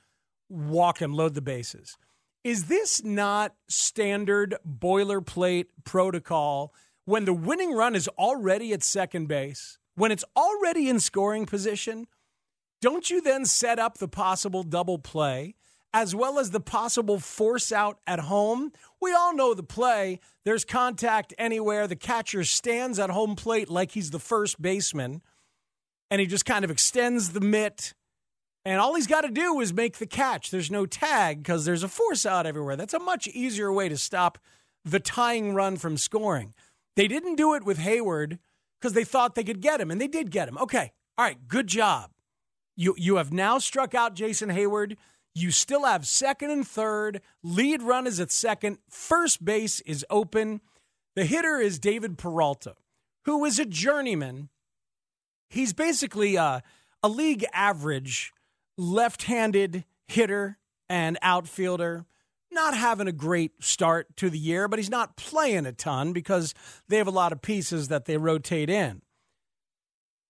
walk 0.49 1.00
him, 1.00 1.12
load 1.12 1.35
the 1.35 1.42
bases. 1.42 1.97
Is 2.45 2.66
this 2.66 3.02
not 3.02 3.54
standard 3.68 4.57
boilerplate 4.66 5.66
protocol 5.85 6.73
when 7.04 7.25
the 7.25 7.33
winning 7.33 7.73
run 7.73 7.95
is 7.95 8.09
already 8.09 8.73
at 8.73 8.83
second 8.83 9.26
base, 9.26 9.78
when 9.97 10.12
it's 10.12 10.25
already 10.37 10.88
in 10.88 11.00
scoring 11.00 11.47
position? 11.47 12.07
Don't 12.80 13.11
you 13.11 13.21
then 13.21 13.45
set 13.45 13.80
up 13.80 13.99
the 13.99 14.09
possible 14.09 14.62
double 14.62 14.99
play 14.99 15.57
as 15.92 16.14
well 16.14 16.38
as 16.38 16.52
the 16.52 16.61
possible 16.61 17.18
force 17.18 17.73
out 17.73 17.99
at 18.07 18.21
home? 18.21 18.71
We 19.00 19.12
all 19.12 19.35
know 19.35 19.52
the 19.52 19.64
play. 19.64 20.21
There's 20.45 20.64
contact 20.64 21.35
anywhere. 21.38 21.88
The 21.88 21.97
catcher 21.97 22.45
stands 22.45 23.00
at 23.00 23.11
home 23.11 23.35
plate 23.35 23.68
like 23.68 23.90
he's 23.90 24.12
the 24.12 24.21
first 24.21 24.62
baseman 24.62 25.23
and 26.10 26.20
he 26.20 26.26
just 26.26 26.44
kind 26.44 26.64
of 26.64 26.70
extends 26.70 27.30
the 27.30 27.40
mitt. 27.40 27.94
And 28.64 28.80
all 28.80 28.94
he's 28.94 29.06
got 29.06 29.22
to 29.22 29.30
do 29.30 29.60
is 29.60 29.72
make 29.72 29.98
the 29.98 30.06
catch. 30.06 30.50
There's 30.50 30.70
no 30.70 30.84
tag 30.84 31.42
because 31.42 31.64
there's 31.64 31.82
a 31.82 31.88
force 31.88 32.26
out 32.26 32.46
everywhere. 32.46 32.76
That's 32.76 32.94
a 32.94 32.98
much 32.98 33.26
easier 33.28 33.72
way 33.72 33.88
to 33.88 33.96
stop 33.96 34.38
the 34.84 35.00
tying 35.00 35.54
run 35.54 35.76
from 35.76 35.96
scoring. 35.96 36.54
They 36.96 37.08
didn't 37.08 37.36
do 37.36 37.54
it 37.54 37.64
with 37.64 37.78
Heyward 37.78 38.38
because 38.80 38.92
they 38.92 39.04
thought 39.04 39.34
they 39.34 39.44
could 39.44 39.60
get 39.60 39.80
him, 39.80 39.90
and 39.90 40.00
they 40.00 40.08
did 40.08 40.30
get 40.30 40.48
him. 40.48 40.58
Okay, 40.58 40.92
all 41.16 41.24
right, 41.24 41.48
good 41.48 41.66
job. 41.66 42.10
You 42.76 42.94
you 42.98 43.16
have 43.16 43.32
now 43.32 43.58
struck 43.58 43.94
out 43.94 44.14
Jason 44.14 44.50
Heyward. 44.50 44.96
You 45.34 45.50
still 45.50 45.84
have 45.84 46.06
second 46.06 46.50
and 46.50 46.66
third. 46.66 47.20
Lead 47.42 47.82
run 47.82 48.06
is 48.06 48.18
at 48.20 48.32
second. 48.32 48.78
First 48.90 49.44
base 49.44 49.80
is 49.80 50.04
open. 50.10 50.60
The 51.14 51.24
hitter 51.24 51.58
is 51.58 51.78
David 51.78 52.18
Peralta, 52.18 52.74
who 53.24 53.44
is 53.44 53.58
a 53.58 53.64
journeyman 53.64 54.48
he's 55.48 55.72
basically 55.72 56.36
a, 56.36 56.62
a 57.02 57.08
league 57.08 57.44
average 57.52 58.32
left 58.76 59.24
handed 59.24 59.84
hitter 60.06 60.58
and 60.88 61.18
outfielder. 61.22 62.06
Not 62.50 62.74
having 62.74 63.08
a 63.08 63.12
great 63.12 63.62
start 63.62 64.16
to 64.16 64.30
the 64.30 64.38
year, 64.38 64.68
but 64.68 64.78
he's 64.78 64.88
not 64.88 65.16
playing 65.16 65.66
a 65.66 65.72
ton 65.72 66.14
because 66.14 66.54
they 66.88 66.96
have 66.96 67.06
a 67.06 67.10
lot 67.10 67.32
of 67.32 67.42
pieces 67.42 67.88
that 67.88 68.06
they 68.06 68.16
rotate 68.16 68.70
in. 68.70 69.02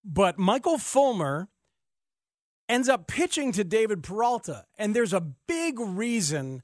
But 0.05 0.37
Michael 0.37 0.79
Fulmer 0.79 1.49
ends 2.69 2.89
up 2.89 3.07
pitching 3.07 3.53
to 3.53 3.63
David 3.63 4.03
Peralta, 4.03 4.65
and 4.77 4.97
there's 4.97 5.13
a 5.13 5.21
big 5.21 5.79
reason. 5.79 6.63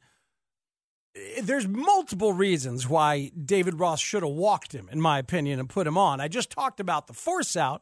There's 1.41 1.69
multiple 1.69 2.33
reasons 2.33 2.89
why 2.89 3.31
David 3.43 3.79
Ross 3.79 4.01
should 4.01 4.25
have 4.25 4.33
walked 4.33 4.73
him, 4.73 4.89
in 4.91 5.01
my 5.01 5.19
opinion, 5.21 5.61
and 5.61 5.69
put 5.69 5.87
him 5.87 5.97
on. 5.97 6.21
I 6.21 6.27
just 6.27 6.51
talked 6.51 6.81
about 6.81 7.07
the 7.07 7.13
force 7.13 7.57
out 7.57 7.81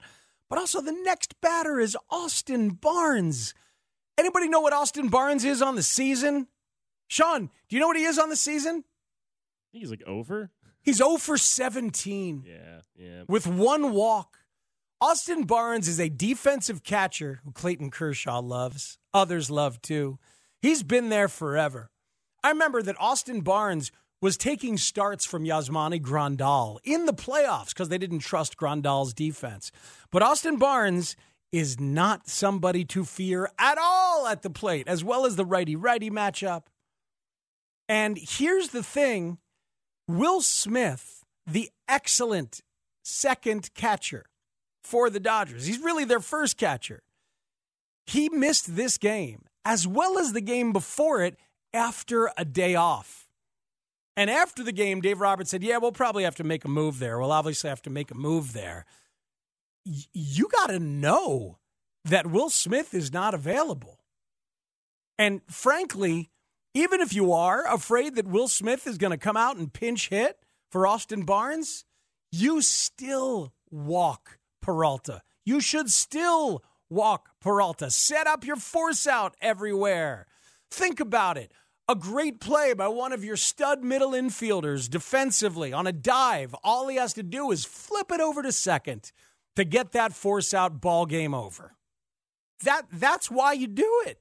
but 0.52 0.59
also, 0.59 0.82
the 0.82 0.92
next 0.92 1.40
batter 1.40 1.80
is 1.80 1.97
Austin 2.11 2.73
Barnes. 2.73 3.54
Anybody 4.18 4.50
know 4.50 4.61
what 4.61 4.75
Austin 4.75 5.09
Barnes 5.09 5.47
is 5.47 5.62
on 5.62 5.76
the 5.76 5.82
season? 5.82 6.47
Sean, 7.09 7.47
do 7.47 7.75
you 7.75 7.80
know 7.80 7.87
what 7.87 7.97
he 7.97 8.04
is 8.04 8.18
on 8.18 8.28
the 8.28 8.37
season? 8.37 8.85
I 8.85 9.73
think 9.73 9.82
he's 9.82 9.90
like 9.90 10.02
over. 10.06 10.50
He's 10.82 11.00
oh 11.00 11.14
over 11.14 11.38
17. 11.38 12.44
Yeah, 12.47 12.80
yeah. 12.94 13.23
With 13.26 13.47
one 13.47 13.94
walk. 13.94 14.40
Austin 15.00 15.44
Barnes 15.44 15.88
is 15.88 15.99
a 15.99 16.11
defensive 16.11 16.85
catcher 16.85 17.40
who 17.47 17.52
Clayton 17.52 17.90
Kershaw 17.90 18.40
loves. 18.40 18.99
Others 19.14 19.50
love 19.50 19.80
too. 19.80 20.18
He's 20.61 20.82
been 20.82 21.09
there 21.09 21.28
forever. 21.28 21.90
I 22.44 22.50
remember 22.50 22.82
that 22.82 22.97
Austin 23.00 23.40
Barnes 23.40 23.90
was 24.22 24.36
taking 24.36 24.78
starts 24.78 25.26
from 25.26 25.44
Yasmani 25.44 26.00
Grandal 26.00 26.78
in 26.84 27.06
the 27.06 27.12
playoffs 27.12 27.70
because 27.70 27.88
they 27.88 27.98
didn't 27.98 28.20
trust 28.20 28.56
Grandal's 28.56 29.12
defense. 29.12 29.72
But 30.12 30.22
Austin 30.22 30.56
Barnes 30.56 31.16
is 31.50 31.78
not 31.80 32.28
somebody 32.28 32.84
to 32.86 33.04
fear 33.04 33.50
at 33.58 33.76
all 33.78 34.26
at 34.28 34.42
the 34.42 34.48
plate, 34.48 34.86
as 34.86 35.04
well 35.04 35.26
as 35.26 35.36
the 35.36 35.44
righty 35.44 35.76
righty 35.76 36.08
matchup. 36.08 36.62
And 37.88 38.16
here's 38.16 38.68
the 38.68 38.84
thing 38.84 39.38
Will 40.06 40.40
Smith, 40.40 41.24
the 41.44 41.70
excellent 41.88 42.60
second 43.02 43.74
catcher 43.74 44.26
for 44.84 45.10
the 45.10 45.20
Dodgers, 45.20 45.66
he's 45.66 45.80
really 45.80 46.04
their 46.04 46.20
first 46.20 46.56
catcher. 46.56 47.02
He 48.06 48.28
missed 48.28 48.76
this 48.76 48.98
game, 48.98 49.42
as 49.64 49.86
well 49.86 50.18
as 50.18 50.32
the 50.32 50.40
game 50.40 50.72
before 50.72 51.22
it, 51.22 51.36
after 51.74 52.30
a 52.36 52.44
day 52.44 52.74
off. 52.74 53.28
And 54.16 54.28
after 54.31 54.62
the 54.62 54.73
game, 54.73 55.00
Dave 55.00 55.21
Roberts 55.21 55.50
said, 55.50 55.62
Yeah, 55.62 55.78
we'll 55.78 55.92
probably 55.92 56.25
have 56.25 56.37
to 56.37 56.45
make 56.45 56.64
a 56.64 56.69
move 56.69 56.99
there. 56.99 57.19
We'll 57.19 57.33
obviously 57.33 57.71
have 57.71 57.83
to 57.83 57.90
make 57.90 58.11
a 58.11 58.16
move 58.16 58.52
there. 58.52 58.85
Y- 59.87 60.04
you 60.12 60.49
got 60.49 60.69
to 60.69 60.78
know 60.78 61.59
that 62.04 62.26
Will 62.26 62.50
Smith 62.50 62.95
is 62.95 63.12
not 63.12 63.35
available. 63.35 64.00
And 65.19 65.40
frankly, 65.49 66.31
even 66.75 67.00
if 67.00 67.12
you 67.12 67.33
are 67.33 67.66
afraid 67.73 68.16
that 68.16 68.26
Will 68.26 68.49
Smith 68.49 68.87
is 68.87 68.99
going 68.99 69.11
to 69.12 69.19
come 69.19 69.37
out 69.37 69.57
and 69.57 69.73
pinch 69.73 70.09
hit 70.09 70.38
for 70.71 70.87
Austin 70.87 71.25
Barnes, 71.25 71.85
you 72.31 72.62
still 72.62 73.52
walk 73.71 74.38
Peralta. 74.61 75.23
You 75.45 75.61
should 75.61 75.90
still 75.90 76.62
walk 76.88 77.31
Peralta. 77.40 77.90
Set 77.90 78.26
up 78.26 78.45
your 78.45 78.57
force 78.57 79.07
out 79.07 79.37
everywhere. 79.40 80.26
Think 80.71 81.00
about 81.00 81.37
it. 81.37 81.52
A 81.92 81.94
great 81.94 82.40
play 82.40 82.72
by 82.72 82.88
one 82.88 83.12
of 83.12 83.22
your 83.22 83.37
stud 83.37 83.84
middle 83.84 84.12
infielders 84.12 84.88
defensively 84.88 85.75
on 85.75 85.87
a 85.87 85.92
dive. 85.92 86.54
All 86.64 86.88
he 86.88 86.96
has 86.96 87.12
to 87.12 87.22
do 87.22 87.50
is 87.50 87.66
flip 87.66 88.11
it 88.11 88.18
over 88.18 88.42
to 88.42 88.50
second 88.50 89.12
to 89.56 89.64
get 89.66 89.92
that 89.92 90.14
force 90.14 90.54
out 90.54 90.80
ball 90.80 91.04
game 91.04 91.34
over. 91.34 91.76
That 92.64 92.87
that's 92.90 93.30
why 93.30 93.52
you 93.52 93.66
do 93.66 94.04
it. 94.06 94.18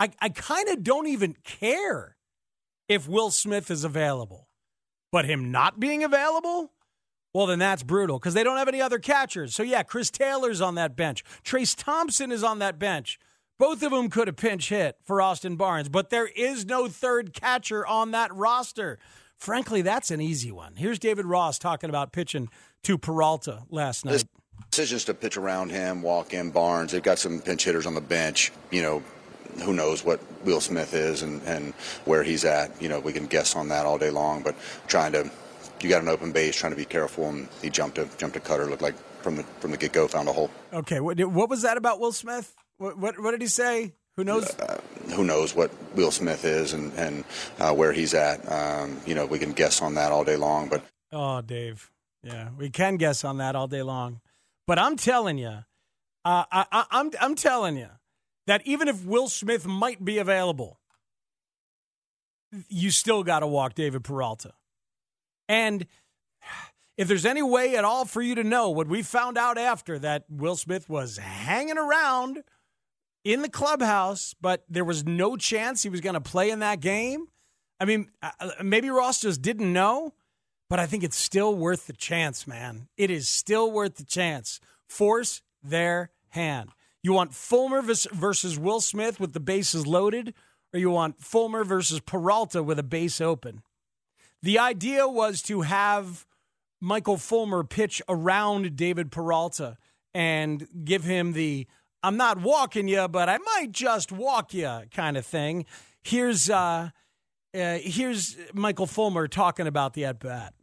I, 0.00 0.08
I 0.18 0.30
kind 0.30 0.70
of 0.70 0.82
don't 0.82 1.08
even 1.08 1.36
care 1.44 2.16
if 2.88 3.06
Will 3.06 3.30
Smith 3.30 3.70
is 3.70 3.84
available. 3.84 4.48
But 5.12 5.26
him 5.26 5.50
not 5.52 5.78
being 5.78 6.02
available, 6.04 6.72
well, 7.34 7.44
then 7.44 7.58
that's 7.58 7.82
brutal 7.82 8.18
because 8.18 8.32
they 8.32 8.44
don't 8.44 8.56
have 8.56 8.68
any 8.68 8.80
other 8.80 8.98
catchers. 8.98 9.54
So, 9.54 9.62
yeah, 9.62 9.82
Chris 9.82 10.10
Taylor's 10.10 10.62
on 10.62 10.76
that 10.76 10.96
bench. 10.96 11.22
Trayce 11.44 11.76
Thompson 11.76 12.32
is 12.32 12.42
on 12.42 12.60
that 12.60 12.78
bench. 12.78 13.18
Both 13.58 13.82
of 13.82 13.90
them 13.90 14.10
could 14.10 14.28
have 14.28 14.36
pinch 14.36 14.68
hit 14.68 14.96
for 15.02 15.22
Austin 15.22 15.56
Barnes, 15.56 15.88
but 15.88 16.10
there 16.10 16.26
is 16.26 16.66
no 16.66 16.88
third 16.88 17.32
catcher 17.32 17.86
on 17.86 18.10
that 18.10 18.34
roster. 18.34 18.98
Frankly, 19.38 19.80
that's 19.80 20.10
an 20.10 20.20
easy 20.20 20.52
one. 20.52 20.76
Here's 20.76 20.98
David 20.98 21.24
Ross 21.24 21.58
talking 21.58 21.88
about 21.88 22.12
pitching 22.12 22.48
to 22.82 22.98
Peralta 22.98 23.62
last 23.70 24.04
night. 24.04 24.24
Decisions 24.70 25.04
to 25.06 25.14
pitch 25.14 25.38
around 25.38 25.70
him, 25.70 26.02
walk 26.02 26.34
in 26.34 26.50
Barnes. 26.50 26.92
They've 26.92 27.02
got 27.02 27.18
some 27.18 27.40
pinch 27.40 27.64
hitters 27.64 27.86
on 27.86 27.94
the 27.94 28.00
bench. 28.00 28.52
You 28.70 28.82
know, 28.82 29.02
who 29.62 29.72
knows 29.72 30.04
what 30.04 30.20
Will 30.44 30.60
Smith 30.60 30.92
is 30.92 31.22
and, 31.22 31.42
and 31.44 31.72
where 32.04 32.22
he's 32.22 32.44
at. 32.44 32.80
You 32.80 32.90
know, 32.90 33.00
we 33.00 33.12
can 33.12 33.26
guess 33.26 33.56
on 33.56 33.68
that 33.68 33.86
all 33.86 33.96
day 33.96 34.10
long, 34.10 34.42
but 34.42 34.54
trying 34.86 35.12
to, 35.12 35.30
you 35.80 35.88
got 35.88 36.02
an 36.02 36.08
open 36.08 36.32
base, 36.32 36.56
trying 36.56 36.72
to 36.72 36.76
be 36.76 36.84
careful, 36.84 37.28
and 37.28 37.48
he 37.62 37.70
jumped 37.70 37.96
a 37.96 38.06
jumped 38.18 38.36
a 38.36 38.40
cutter, 38.40 38.66
looked 38.66 38.82
like 38.82 38.96
from 39.22 39.36
the 39.36 39.44
from 39.60 39.70
the 39.70 39.76
get 39.78 39.92
go 39.92 40.08
found 40.08 40.28
a 40.28 40.32
hole. 40.32 40.50
Okay, 40.72 41.00
what, 41.00 41.18
what 41.24 41.48
was 41.48 41.62
that 41.62 41.76
about 41.76 42.00
Will 42.00 42.12
Smith? 42.12 42.54
What, 42.78 42.98
what, 42.98 43.18
what 43.20 43.30
did 43.30 43.40
he 43.40 43.46
say? 43.46 43.94
Who 44.16 44.24
knows? 44.24 44.48
Uh, 44.58 44.80
who 45.14 45.24
knows 45.24 45.54
what 45.54 45.70
Will 45.94 46.10
Smith 46.10 46.44
is 46.44 46.72
and 46.72 46.92
and 46.94 47.24
uh, 47.58 47.74
where 47.74 47.92
he's 47.92 48.14
at? 48.14 48.50
Um, 48.50 49.00
you 49.06 49.14
know, 49.14 49.26
we 49.26 49.38
can 49.38 49.52
guess 49.52 49.82
on 49.82 49.94
that 49.94 50.10
all 50.10 50.24
day 50.24 50.36
long. 50.36 50.68
But 50.68 50.84
oh, 51.12 51.42
Dave, 51.42 51.90
yeah, 52.22 52.48
we 52.56 52.70
can 52.70 52.96
guess 52.96 53.24
on 53.24 53.38
that 53.38 53.54
all 53.54 53.66
day 53.66 53.82
long. 53.82 54.20
But 54.66 54.78
I'm 54.78 54.96
telling 54.96 55.36
you, 55.36 55.64
uh, 56.24 56.44
I, 56.50 56.66
I, 56.72 56.84
I'm 56.90 57.10
I'm 57.20 57.34
telling 57.34 57.76
you 57.76 57.88
that 58.46 58.62
even 58.66 58.88
if 58.88 59.04
Will 59.04 59.28
Smith 59.28 59.66
might 59.66 60.02
be 60.02 60.16
available, 60.16 60.80
you 62.68 62.90
still 62.90 63.22
got 63.22 63.40
to 63.40 63.46
walk 63.46 63.74
David 63.74 64.02
Peralta. 64.02 64.54
And 65.46 65.86
if 66.96 67.06
there's 67.06 67.26
any 67.26 67.42
way 67.42 67.76
at 67.76 67.84
all 67.84 68.06
for 68.06 68.22
you 68.22 68.34
to 68.34 68.44
know 68.44 68.70
what 68.70 68.88
we 68.88 69.02
found 69.02 69.36
out 69.36 69.58
after 69.58 69.98
that 69.98 70.24
Will 70.30 70.56
Smith 70.56 70.88
was 70.88 71.18
hanging 71.18 71.76
around 71.76 72.42
in 73.26 73.42
the 73.42 73.48
clubhouse, 73.48 74.36
but 74.40 74.62
there 74.68 74.84
was 74.84 75.04
no 75.04 75.36
chance 75.36 75.82
he 75.82 75.88
was 75.88 76.00
going 76.00 76.14
to 76.14 76.20
play 76.20 76.50
in 76.50 76.60
that 76.60 76.78
game. 76.78 77.26
I 77.80 77.84
mean, 77.84 78.08
maybe 78.62 78.88
Ross 78.88 79.20
just 79.20 79.42
didn't 79.42 79.72
know, 79.72 80.14
but 80.70 80.78
I 80.78 80.86
think 80.86 81.02
it's 81.02 81.16
still 81.16 81.52
worth 81.52 81.88
the 81.88 81.92
chance, 81.92 82.46
man. 82.46 82.86
It 82.96 83.10
is 83.10 83.28
still 83.28 83.72
worth 83.72 83.96
the 83.96 84.04
chance. 84.04 84.60
Force 84.88 85.42
their 85.60 86.10
hand. 86.28 86.70
You 87.02 87.12
want 87.14 87.34
Fulmer 87.34 87.82
versus 87.82 88.58
Will 88.58 88.80
Smith 88.80 89.18
with 89.18 89.32
the 89.32 89.40
bases 89.40 89.88
loaded, 89.88 90.32
or 90.72 90.78
you 90.78 90.90
want 90.90 91.20
Fulmer 91.20 91.64
versus 91.64 91.98
Peralta 91.98 92.62
with 92.62 92.78
a 92.78 92.84
base 92.84 93.20
open? 93.20 93.62
The 94.40 94.60
idea 94.60 95.08
was 95.08 95.42
to 95.42 95.62
have 95.62 96.26
Michael 96.80 97.16
Fulmer 97.16 97.64
pitch 97.64 98.00
around 98.08 98.76
David 98.76 99.10
Peralta 99.10 99.78
and 100.14 100.68
give 100.84 101.02
him 101.02 101.32
the 101.32 101.66
I'm 102.06 102.16
not 102.16 102.40
walking 102.40 102.86
you, 102.86 103.08
but 103.08 103.28
I 103.28 103.38
might 103.38 103.72
just 103.72 104.12
walk 104.12 104.54
you 104.54 104.82
kind 104.94 105.16
of 105.16 105.26
thing. 105.26 105.66
Here's 106.04 106.48
uh, 106.48 106.90
uh, 107.52 107.78
here's 107.82 108.36
Michael 108.54 108.86
Fulmer 108.86 109.26
talking 109.26 109.66
about 109.66 109.94
the 109.94 110.04
at 110.04 110.20
bat. 110.20 110.54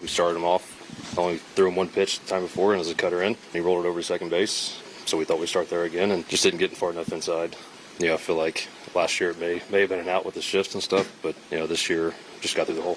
We 0.00 0.08
started 0.08 0.36
him 0.36 0.44
off, 0.44 1.18
only 1.18 1.36
threw 1.36 1.68
him 1.68 1.76
one 1.76 1.90
pitch 1.90 2.20
the 2.20 2.28
time 2.28 2.40
before, 2.40 2.72
and 2.72 2.76
it 2.76 2.86
was 2.86 2.90
a 2.90 2.94
cutter 2.94 3.22
in. 3.22 3.36
He 3.52 3.60
rolled 3.60 3.84
it 3.84 3.88
over 3.88 4.00
to 4.00 4.06
second 4.06 4.30
base. 4.30 4.80
so 5.04 5.18
we 5.18 5.26
thought 5.26 5.38
we'd 5.38 5.50
start 5.50 5.68
there 5.68 5.84
again 5.84 6.12
and 6.12 6.26
just 6.30 6.42
didn't 6.42 6.60
get 6.60 6.74
far 6.74 6.92
enough 6.92 7.12
inside. 7.12 7.54
You 7.98 8.06
know, 8.06 8.14
I 8.14 8.16
feel 8.16 8.36
like 8.36 8.66
last 8.94 9.20
year 9.20 9.32
it 9.32 9.38
may 9.38 9.60
may 9.68 9.80
have 9.80 9.90
been 9.90 10.00
an 10.00 10.08
out 10.08 10.24
with 10.24 10.34
the 10.34 10.40
shifts 10.40 10.72
and 10.72 10.82
stuff, 10.82 11.14
but 11.20 11.34
you 11.50 11.58
know 11.58 11.66
this 11.66 11.90
year 11.90 12.14
just 12.40 12.56
got 12.56 12.68
through 12.68 12.76
the 12.76 12.82
hole. 12.82 12.96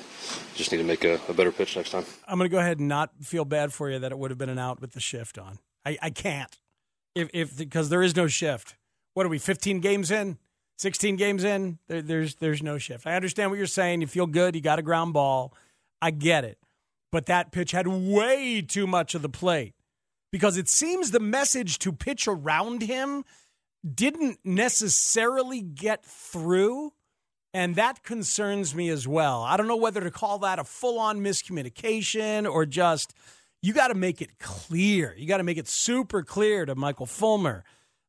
Just 0.55 0.71
need 0.71 0.77
to 0.77 0.85
make 0.85 1.03
a, 1.03 1.19
a 1.27 1.33
better 1.33 1.51
pitch 1.51 1.75
next 1.75 1.89
time. 1.89 2.05
I'm 2.29 2.37
going 2.37 2.49
to 2.49 2.55
go 2.55 2.59
ahead 2.59 2.79
and 2.79 2.87
not 2.87 3.09
feel 3.23 3.43
bad 3.43 3.73
for 3.73 3.89
you 3.89 3.99
that 3.99 4.13
it 4.13 4.17
would 4.17 4.31
have 4.31 4.37
been 4.37 4.47
an 4.47 4.59
out 4.59 4.79
with 4.79 4.93
the 4.93 5.01
shift 5.01 5.37
on. 5.37 5.59
I, 5.85 5.97
I 6.01 6.09
can't 6.11 6.58
if 7.15 7.29
if 7.33 7.57
because 7.57 7.89
there 7.89 8.01
is 8.03 8.15
no 8.15 8.27
shift. 8.27 8.75
What 9.13 9.25
are 9.25 9.29
we? 9.29 9.39
15 9.39 9.79
games 9.79 10.11
in, 10.11 10.37
16 10.77 11.15
games 11.15 11.43
in. 11.43 11.79
There, 11.87 12.01
there's 12.01 12.35
there's 12.35 12.63
no 12.63 12.77
shift. 12.77 13.07
I 13.07 13.15
understand 13.15 13.51
what 13.51 13.57
you're 13.57 13.67
saying. 13.67 14.01
You 14.01 14.07
feel 14.07 14.27
good. 14.27 14.55
You 14.55 14.61
got 14.61 14.79
a 14.79 14.83
ground 14.83 15.13
ball. 15.13 15.53
I 16.01 16.11
get 16.11 16.45
it, 16.45 16.57
but 17.11 17.25
that 17.25 17.51
pitch 17.51 17.71
had 17.71 17.87
way 17.87 18.61
too 18.61 18.87
much 18.87 19.15
of 19.15 19.21
the 19.21 19.29
plate 19.29 19.73
because 20.31 20.57
it 20.57 20.69
seems 20.69 21.11
the 21.11 21.19
message 21.19 21.79
to 21.79 21.91
pitch 21.91 22.27
around 22.27 22.83
him 22.83 23.25
didn't 23.95 24.39
necessarily 24.43 25.61
get 25.61 26.05
through. 26.05 26.93
And 27.53 27.75
that 27.75 28.03
concerns 28.03 28.75
me 28.75 28.89
as 28.89 29.07
well. 29.07 29.41
I 29.41 29.57
don't 29.57 29.67
know 29.67 29.75
whether 29.75 30.01
to 30.01 30.11
call 30.11 30.39
that 30.39 30.59
a 30.59 30.63
full 30.63 30.99
on 30.99 31.21
miscommunication 31.21 32.49
or 32.49 32.65
just 32.65 33.13
you 33.61 33.73
got 33.73 33.89
to 33.89 33.95
make 33.95 34.21
it 34.21 34.39
clear. 34.39 35.13
You 35.17 35.27
got 35.27 35.37
to 35.37 35.43
make 35.43 35.57
it 35.57 35.67
super 35.67 36.23
clear 36.23 36.65
to 36.65 36.75
Michael 36.75 37.05
Fulmer. 37.05 37.63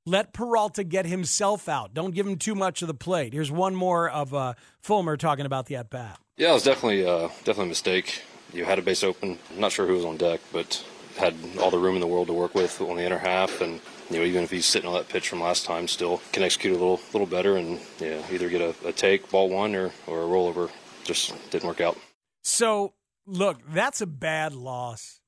Let 0.06 0.32
Peralta 0.32 0.82
get 0.82 1.06
himself 1.06 1.68
out. 1.68 1.92
Don't 1.92 2.14
give 2.14 2.26
him 2.26 2.36
too 2.36 2.54
much 2.54 2.82
of 2.82 2.88
the 2.88 2.94
plate. 2.94 3.32
Here's 3.32 3.50
one 3.50 3.74
more 3.74 4.08
of 4.08 4.32
uh, 4.32 4.54
Fulmer 4.80 5.16
talking 5.16 5.46
about 5.46 5.66
the 5.66 5.76
at 5.76 5.90
bat. 5.90 6.18
Yeah, 6.36 6.50
it 6.50 6.54
was 6.54 6.62
definitely 6.62 7.06
uh, 7.06 7.28
definitely 7.44 7.66
a 7.66 7.68
mistake. 7.68 8.22
You 8.52 8.64
had 8.64 8.78
a 8.78 8.82
base 8.82 9.04
open. 9.04 9.38
I'm 9.52 9.60
not 9.60 9.72
sure 9.72 9.86
who 9.86 9.94
was 9.94 10.04
on 10.04 10.16
deck, 10.16 10.40
but 10.52 10.82
had 11.16 11.34
all 11.60 11.70
the 11.70 11.78
room 11.78 11.94
in 11.94 12.00
the 12.00 12.06
world 12.06 12.28
to 12.28 12.32
work 12.32 12.54
with 12.54 12.80
on 12.80 12.96
the 12.96 13.04
inner 13.04 13.18
half, 13.18 13.60
and 13.60 13.80
you 14.08 14.18
know 14.18 14.24
even 14.24 14.42
if 14.42 14.50
he's 14.50 14.64
sitting 14.66 14.88
on 14.88 14.94
that 14.94 15.08
pitch 15.08 15.28
from 15.28 15.40
last 15.40 15.66
time, 15.66 15.86
still 15.86 16.22
can 16.32 16.42
execute 16.42 16.74
a 16.74 16.78
little 16.78 17.00
little 17.12 17.26
better 17.26 17.56
and 17.56 17.78
yeah 17.98 18.22
either 18.30 18.48
get 18.48 18.60
a, 18.62 18.88
a 18.88 18.92
take 18.92 19.30
ball 19.30 19.50
one 19.50 19.74
or 19.74 19.90
or 20.06 20.22
a 20.22 20.26
rollover. 20.26 20.70
Just 21.04 21.34
didn't 21.50 21.68
work 21.68 21.80
out. 21.80 21.98
So 22.42 22.94
look, 23.26 23.58
that's 23.68 24.00
a 24.00 24.06
bad 24.06 24.54
loss. 24.54 25.19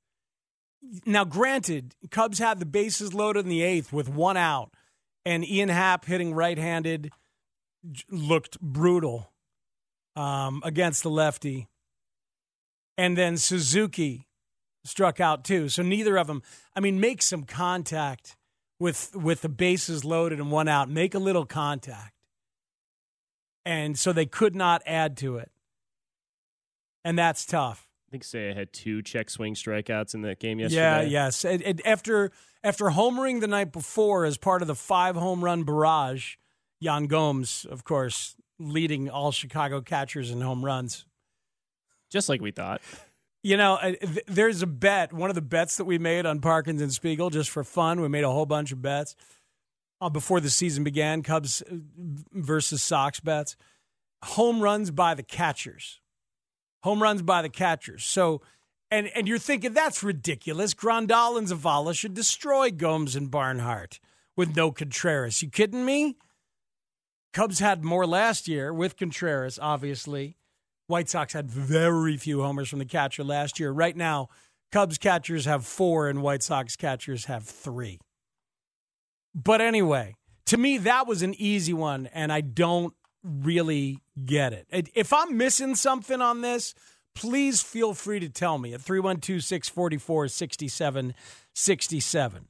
Now, 1.07 1.25
granted, 1.25 1.95
Cubs 2.11 2.39
had 2.39 2.59
the 2.59 2.67
bases 2.67 3.15
loaded 3.15 3.45
in 3.45 3.51
the 3.51 3.63
eighth 3.63 3.93
with 3.93 4.09
one 4.09 4.37
out, 4.37 4.73
and 5.25 5.45
Ian 5.45 5.69
Happ 5.69 6.05
hitting 6.05 6.35
right-handed 6.35 7.11
looked 8.11 8.61
brutal 8.61 9.33
um, 10.17 10.61
against 10.65 11.03
the 11.03 11.11
lefty, 11.11 11.69
and 12.99 13.17
then 13.17 13.37
Suzuki 13.37 14.27
struck 14.85 15.21
out 15.21 15.45
too. 15.45 15.69
So 15.69 15.83
neither 15.83 16.17
of 16.17 16.27
them. 16.27 16.43
I 16.75 16.81
mean, 16.81 17.01
make 17.01 17.23
some 17.23 17.45
contact 17.45 18.37
with 18.79 19.15
with 19.15 19.43
the 19.43 19.49
bases 19.49 20.05
loaded 20.05 20.41
and 20.41 20.51
one 20.51 20.69
out. 20.69 20.91
Make 20.91 21.15
a 21.15 21.19
little 21.19 21.47
contact, 21.47 22.15
and 23.65 23.99
so 23.99 24.13
they 24.13 24.27
could 24.27 24.55
not 24.55 24.83
add 24.85 25.17
to 25.19 25.39
it, 25.39 25.51
and 27.05 27.19
that's 27.19 27.47
tough. 27.47 27.89
I 28.13 28.17
think 28.21 28.25
Seiya 28.25 28.55
had 28.55 28.75
two 28.75 29.01
check 29.01 29.31
swing 29.31 29.55
strikeouts 29.55 30.13
in 30.13 30.21
that 30.21 30.39
game 30.39 30.61
yesterday. 30.61 30.83
Yeah, 30.83 31.01
yes. 31.01 31.47
And, 31.47 31.63
and 31.63 31.81
after 31.87 32.31
after 32.63 32.91
homering 32.91 33.41
the 33.41 33.47
night 33.47 33.73
before 33.73 34.27
as 34.27 34.37
part 34.37 34.61
of 34.61 34.69
the 34.69 34.75
five 34.75 35.17
home 35.17 35.43
run 35.43 35.63
barrage, 35.63 36.37
Yan 36.79 37.07
Gomes, 37.07 37.65
of 37.71 37.85
course, 37.85 38.37
leading 38.59 39.09
all 39.09 39.33
Chicago 39.33 39.81
catchers 39.81 40.31
in 40.31 40.43
home 40.43 40.63
runs. 40.63 41.07
Just 42.11 42.29
like 42.29 42.43
we 42.43 42.51
thought. 42.51 42.83
You 43.43 43.57
know, 43.57 43.79
there's 44.27 44.61
a 44.61 44.67
bet, 44.67 45.15
one 45.15 45.31
of 45.31 45.35
the 45.35 45.41
bets 45.41 45.79
that 45.79 45.87
we 45.87 45.97
made 45.97 46.27
on 46.27 46.41
Parkins 46.41 46.83
and 46.83 46.93
Spiegel 46.93 47.31
just 47.31 47.49
for 47.49 47.65
fun. 47.65 48.03
We 48.03 48.09
made 48.09 48.25
a 48.25 48.31
whole 48.31 48.45
bunch 48.45 48.73
of 48.73 48.83
bets 48.83 49.17
uh, 50.03 50.11
before 50.11 50.39
the 50.39 50.51
season 50.51 50.85
began 50.85 51.23
Cubs 51.23 51.63
uh, 51.63 51.77
versus 52.35 52.83
Sox 52.83 53.21
bets. 53.21 53.57
Home 54.25 54.61
runs 54.61 54.91
by 54.91 55.15
the 55.15 55.23
catchers. 55.23 56.02
Home 56.83 57.03
runs 57.03 57.23
by 57.23 57.43
the 57.43 57.49
catchers. 57.49 58.05
So, 58.05 58.43
and, 58.91 59.09
and 59.15 59.29
you're 59.29 59.39
thinking 59.39 59.73
that's 59.73 60.03
ridiculous. 60.03 60.75
Grandal 60.75 61.39
and 61.39 61.49
Zavala 61.49 61.95
should 61.95 62.15
destroy 62.15 62.71
Gomes 62.71 63.17
and 63.17 63.31
Barnhart 63.31 64.01
with 64.37 64.57
no 64.57 64.73
Contreras. 64.73 65.43
You 65.43 65.49
kidding 65.49 65.85
me? 65.85 66.17
Cubs 67.33 67.61
had 67.61 67.83
more 67.83 68.07
last 68.07 68.49
year 68.49 68.73
with 68.75 68.97
Contreras, 68.97 69.59
obviously. 69.61 70.37
White 70.87 71.09
Sox 71.09 71.33
had 71.33 71.51
very 71.51 72.17
few 72.17 72.43
homers 72.43 72.69
from 72.69 72.79
the 72.79 72.85
catcher 72.85 73.25
last 73.25 73.59
year. 73.59 73.71
Right 73.71 73.97
now, 73.97 74.29
Cubs 74.71 74.99
catchers 74.99 75.45
have 75.47 75.65
four 75.65 76.09
and 76.09 76.23
White 76.23 76.43
Sox 76.43 76.77
catchers 76.77 77.27
have 77.27 77.45
three. 77.45 77.99
But 79.35 79.61
anyway, 79.61 80.15
to 80.47 80.59
me, 80.59 80.79
that 80.79 81.07
was 81.07 81.23
an 81.23 81.35
easy 81.39 81.73
one, 81.73 82.09
and 82.13 82.31
I 82.31 82.43
don't 82.43 82.93
really 83.23 83.99
get 84.25 84.53
it. 84.53 84.91
If 84.95 85.13
I'm 85.13 85.37
missing 85.37 85.75
something 85.75 86.21
on 86.21 86.41
this, 86.41 86.75
please 87.15 87.63
feel 87.63 87.95
free 87.95 88.21
to 88.21 88.29
tell 88.29 88.59
me 88.59 88.75
at 88.75 88.81
312 88.81 89.43
644 89.43 90.29
6767. 90.29 92.49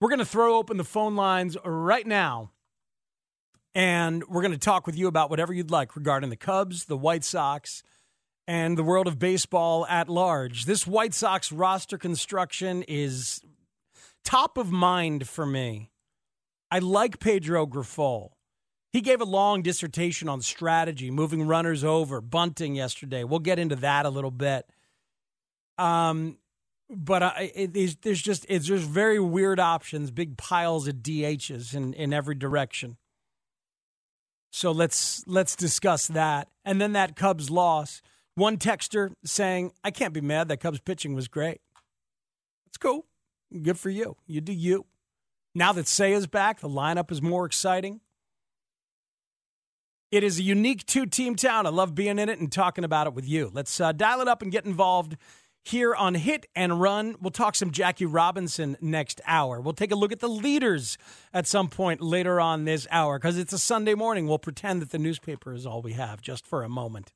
We're 0.00 0.08
going 0.08 0.18
to 0.18 0.24
throw 0.24 0.56
open 0.56 0.76
the 0.76 0.84
phone 0.84 1.16
lines 1.16 1.56
right 1.64 2.06
now 2.06 2.50
and 3.76 4.24
we're 4.26 4.40
going 4.40 4.52
to 4.52 4.58
talk 4.58 4.86
with 4.86 4.96
you 4.96 5.06
about 5.06 5.28
whatever 5.28 5.52
you'd 5.52 5.70
like 5.70 5.96
regarding 5.96 6.30
the 6.30 6.36
Cubs, 6.36 6.86
the 6.86 6.96
White 6.96 7.24
Sox, 7.24 7.82
and 8.48 8.78
the 8.78 8.82
world 8.82 9.06
of 9.06 9.18
baseball 9.18 9.86
at 9.86 10.08
large. 10.08 10.64
This 10.64 10.86
White 10.86 11.12
Sox 11.12 11.52
roster 11.52 11.98
construction 11.98 12.82
is 12.88 13.42
top 14.24 14.56
of 14.56 14.72
mind 14.72 15.28
for 15.28 15.44
me. 15.44 15.90
I 16.70 16.78
like 16.78 17.20
Pedro 17.20 17.66
Grifol. 17.66 18.30
He 18.96 19.02
gave 19.02 19.20
a 19.20 19.26
long 19.26 19.60
dissertation 19.60 20.26
on 20.26 20.40
strategy, 20.40 21.10
moving 21.10 21.46
runners 21.46 21.84
over, 21.84 22.22
bunting 22.22 22.74
yesterday. 22.74 23.24
We'll 23.24 23.40
get 23.40 23.58
into 23.58 23.76
that 23.76 24.06
a 24.06 24.08
little 24.08 24.30
bit. 24.30 24.66
Um, 25.76 26.38
but 26.88 27.22
I, 27.22 27.52
it, 27.54 28.00
there's 28.00 28.22
just 28.22 28.46
it's 28.48 28.64
just 28.64 28.88
very 28.88 29.20
weird 29.20 29.60
options, 29.60 30.10
big 30.10 30.38
piles 30.38 30.88
of 30.88 30.94
DHs 30.94 31.74
in, 31.74 31.92
in 31.92 32.14
every 32.14 32.36
direction. 32.36 32.96
So 34.50 34.72
let's 34.72 35.22
let's 35.26 35.56
discuss 35.56 36.06
that. 36.06 36.48
And 36.64 36.80
then 36.80 36.94
that 36.94 37.16
Cubs 37.16 37.50
loss. 37.50 38.00
One 38.34 38.56
texter 38.56 39.12
saying, 39.26 39.72
"I 39.84 39.90
can't 39.90 40.14
be 40.14 40.22
mad. 40.22 40.48
That 40.48 40.60
Cubs 40.60 40.80
pitching 40.80 41.14
was 41.14 41.28
great. 41.28 41.60
That's 42.64 42.78
cool. 42.78 43.04
Good 43.60 43.78
for 43.78 43.90
you. 43.90 44.16
You 44.26 44.40
do 44.40 44.54
you." 44.54 44.86
Now 45.54 45.74
that 45.74 45.84
Seiya's 45.84 46.26
back, 46.26 46.60
the 46.60 46.68
lineup 46.70 47.12
is 47.12 47.20
more 47.20 47.44
exciting. 47.44 48.00
It 50.16 50.24
is 50.24 50.38
a 50.38 50.42
unique 50.42 50.86
two 50.86 51.04
team 51.04 51.36
town. 51.36 51.66
I 51.66 51.68
love 51.68 51.94
being 51.94 52.18
in 52.18 52.30
it 52.30 52.38
and 52.38 52.50
talking 52.50 52.84
about 52.84 53.06
it 53.06 53.12
with 53.12 53.28
you. 53.28 53.50
Let's 53.52 53.78
uh, 53.78 53.92
dial 53.92 54.22
it 54.22 54.28
up 54.28 54.40
and 54.40 54.50
get 54.50 54.64
involved 54.64 55.18
here 55.62 55.94
on 55.94 56.14
Hit 56.14 56.46
and 56.56 56.80
Run. 56.80 57.16
We'll 57.20 57.30
talk 57.30 57.54
some 57.54 57.70
Jackie 57.70 58.06
Robinson 58.06 58.78
next 58.80 59.20
hour. 59.26 59.60
We'll 59.60 59.74
take 59.74 59.92
a 59.92 59.94
look 59.94 60.12
at 60.12 60.20
the 60.20 60.28
leaders 60.28 60.96
at 61.34 61.46
some 61.46 61.68
point 61.68 62.00
later 62.00 62.40
on 62.40 62.64
this 62.64 62.86
hour 62.90 63.18
because 63.18 63.36
it's 63.36 63.52
a 63.52 63.58
Sunday 63.58 63.92
morning. 63.92 64.26
We'll 64.26 64.38
pretend 64.38 64.80
that 64.80 64.90
the 64.90 64.98
newspaper 64.98 65.52
is 65.52 65.66
all 65.66 65.82
we 65.82 65.92
have 65.92 66.22
just 66.22 66.46
for 66.46 66.62
a 66.62 66.68
moment. 66.70 67.12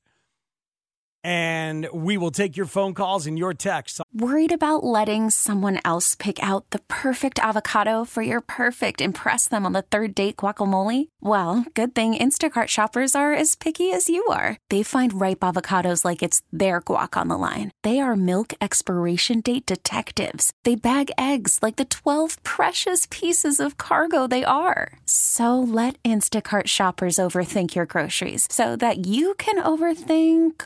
And 1.23 1.87
we 1.93 2.17
will 2.17 2.31
take 2.31 2.57
your 2.57 2.65
phone 2.65 2.93
calls 2.93 3.27
and 3.27 3.37
your 3.37 3.53
texts. 3.53 4.01
Worried 4.13 4.51
about 4.51 4.83
letting 4.83 5.29
someone 5.29 5.79
else 5.85 6.15
pick 6.15 6.41
out 6.43 6.69
the 6.71 6.79
perfect 6.87 7.39
avocado 7.39 8.03
for 8.05 8.21
your 8.21 8.41
perfect 8.41 8.99
impress 8.99 9.47
them 9.47 9.65
on 9.65 9.73
the 9.73 9.83
third 9.83 10.13
date 10.13 10.37
guacamole? 10.37 11.07
Well, 11.21 11.65
good 11.73 11.95
thing 11.95 12.13
Instacart 12.15 12.67
shoppers 12.67 13.15
are 13.15 13.33
as 13.33 13.55
picky 13.55 13.91
as 13.91 14.09
you 14.09 14.25
are. 14.25 14.57
They 14.69 14.83
find 14.83 15.21
ripe 15.21 15.39
avocados 15.39 16.03
like 16.03 16.21
it's 16.21 16.41
their 16.51 16.81
guac 16.81 17.15
on 17.15 17.29
the 17.29 17.37
line. 17.37 17.71
They 17.83 17.99
are 17.99 18.17
milk 18.17 18.53
expiration 18.59 19.39
date 19.41 19.65
detectives. 19.65 20.51
They 20.65 20.75
bag 20.75 21.09
eggs 21.17 21.59
like 21.61 21.77
the 21.77 21.85
12 21.85 22.43
precious 22.43 23.07
pieces 23.09 23.61
of 23.61 23.77
cargo 23.77 24.27
they 24.27 24.43
are. 24.43 24.99
So 25.05 25.57
let 25.57 26.01
Instacart 26.03 26.67
shoppers 26.67 27.15
overthink 27.15 27.75
your 27.75 27.85
groceries 27.85 28.47
so 28.51 28.75
that 28.75 29.07
you 29.07 29.35
can 29.35 29.63
overthink 29.63 30.65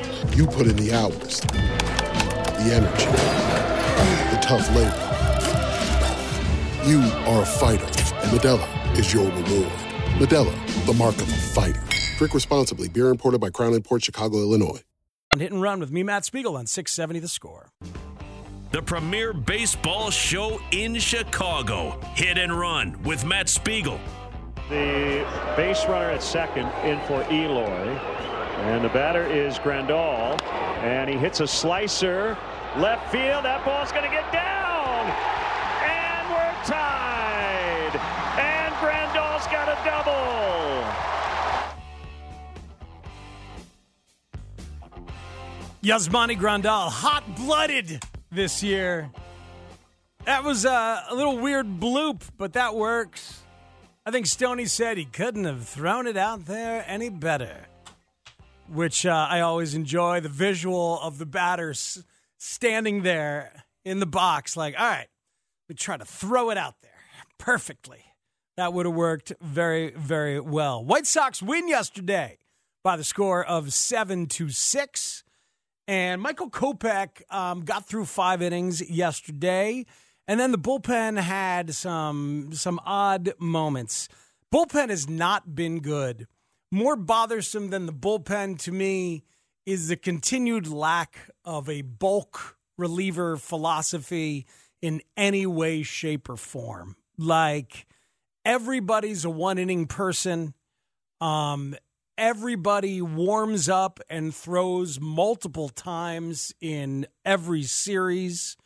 You 0.33 0.47
put 0.47 0.65
in 0.65 0.77
the 0.77 0.93
hours, 0.93 1.41
the 1.41 2.71
energy, 2.73 3.05
the 4.31 4.39
tough 4.41 4.65
labor. 4.73 5.07
You 6.89 7.01
are 7.29 7.41
a 7.41 7.45
fighter, 7.45 7.83
and 7.83 8.31
Modelo 8.31 8.97
is 8.97 9.13
your 9.13 9.25
reward. 9.25 9.71
Modelo, 10.19 10.85
the 10.85 10.93
mark 10.93 11.15
of 11.15 11.23
a 11.29 11.35
fighter. 11.53 11.83
Drink 12.17 12.33
responsibly. 12.33 12.87
Beer 12.87 13.09
imported 13.09 13.41
by 13.41 13.49
Crown 13.49 13.79
Port 13.81 14.03
Chicago, 14.03 14.37
Illinois. 14.37 14.81
And 15.33 15.41
hit 15.41 15.51
and 15.51 15.61
run 15.61 15.81
with 15.81 15.91
me, 15.91 16.01
Matt 16.01 16.23
Spiegel, 16.23 16.55
on 16.55 16.65
670 16.65 17.19
The 17.19 17.27
Score. 17.27 17.69
The 18.71 18.81
premier 18.81 19.33
baseball 19.33 20.11
show 20.11 20.61
in 20.71 20.95
Chicago. 20.95 21.99
Hit 22.15 22.37
and 22.37 22.57
run 22.57 23.03
with 23.03 23.25
Matt 23.25 23.49
Spiegel. 23.49 23.99
The 24.69 25.27
base 25.57 25.83
runner 25.85 26.11
at 26.11 26.23
second 26.23 26.67
in 26.85 27.01
for 27.01 27.21
Eloy. 27.29 27.99
And 28.61 28.85
the 28.85 28.89
batter 28.89 29.25
is 29.25 29.57
Grandal. 29.57 30.39
And 30.83 31.09
he 31.09 31.17
hits 31.17 31.39
a 31.39 31.47
slicer. 31.47 32.37
Left 32.77 33.11
field. 33.11 33.43
That 33.43 33.65
ball's 33.65 33.91
going 33.91 34.03
to 34.03 34.09
get 34.09 34.31
down. 34.31 35.07
And 35.81 36.29
we're 36.29 36.63
tied. 36.63 37.95
And 38.37 38.73
Grandal's 38.75 39.47
got 39.47 39.67
a 39.67 39.77
double. 39.83 40.21
Yasmani 45.83 46.37
Grandal, 46.37 46.89
hot 46.89 47.35
blooded 47.35 48.03
this 48.31 48.61
year. 48.61 49.09
That 50.25 50.43
was 50.43 50.65
a, 50.65 51.03
a, 51.09 51.15
little 51.15 51.39
weird 51.39 51.79
bloop, 51.79 52.21
but 52.37 52.53
that 52.53 52.75
works. 52.75 53.41
I 54.05 54.11
think 54.11 54.27
Stoney 54.27 54.65
said 54.65 54.99
he 54.99 55.05
couldn't 55.05 55.45
have 55.45 55.67
thrown 55.67 56.05
it 56.05 56.15
out 56.15 56.45
there 56.45 56.85
any 56.87 57.09
better 57.09 57.65
which 58.71 59.05
uh, 59.05 59.27
I 59.29 59.41
always 59.41 59.75
enjoy 59.75 60.21
the 60.21 60.29
visual 60.29 60.99
of 61.01 61.17
the 61.17 61.25
batters 61.25 62.03
standing 62.37 63.03
there 63.03 63.63
in 63.83 63.99
the 63.99 64.05
box, 64.05 64.55
like, 64.55 64.79
all 64.79 64.87
right, 64.87 65.07
we 65.67 65.75
try 65.75 65.97
to 65.97 66.05
throw 66.05 66.49
it 66.51 66.57
out 66.57 66.75
there 66.81 66.91
perfectly. 67.37 68.05
That 68.57 68.73
would 68.73 68.85
have 68.85 68.95
worked 68.95 69.33
very, 69.41 69.91
very 69.91 70.39
well. 70.39 70.83
White 70.83 71.05
Sox 71.05 71.41
win 71.41 71.67
yesterday 71.67 72.37
by 72.83 72.95
the 72.95 73.03
score 73.03 73.43
of 73.43 73.73
seven 73.73 74.27
to 74.27 74.49
six, 74.49 75.23
and 75.87 76.21
Michael 76.21 76.49
Kopech 76.49 77.21
um, 77.29 77.61
got 77.61 77.87
through 77.87 78.05
five 78.05 78.41
innings 78.41 78.87
yesterday, 78.89 79.85
and 80.27 80.39
then 80.39 80.51
the 80.51 80.57
bullpen 80.57 81.19
had 81.19 81.73
some 81.73 82.49
some 82.53 82.79
odd 82.85 83.33
moments. 83.39 84.07
Bullpen 84.53 84.89
has 84.89 85.09
not 85.09 85.55
been 85.55 85.79
good 85.79 86.27
more 86.71 86.95
bothersome 86.95 87.69
than 87.69 87.85
the 87.85 87.93
bullpen 87.93 88.57
to 88.59 88.71
me 88.71 89.23
is 89.65 89.89
the 89.89 89.97
continued 89.97 90.67
lack 90.67 91.29
of 91.45 91.69
a 91.69 91.81
bulk 91.81 92.57
reliever 92.77 93.37
philosophy 93.37 94.47
in 94.81 95.01
any 95.15 95.45
way, 95.45 95.83
shape, 95.83 96.29
or 96.29 96.37
form. 96.37 96.95
Like 97.17 97.85
everybody's 98.45 99.25
a 99.25 99.29
one 99.29 99.57
inning 99.57 99.85
person. 99.85 100.53
Um, 101.19 101.75
everybody 102.17 103.01
warms 103.01 103.69
up 103.69 103.99
and 104.09 104.33
throws 104.33 104.99
multiple 104.99 105.69
times 105.69 106.53
in 106.59 107.05
every 107.23 107.63
series, 107.63 108.57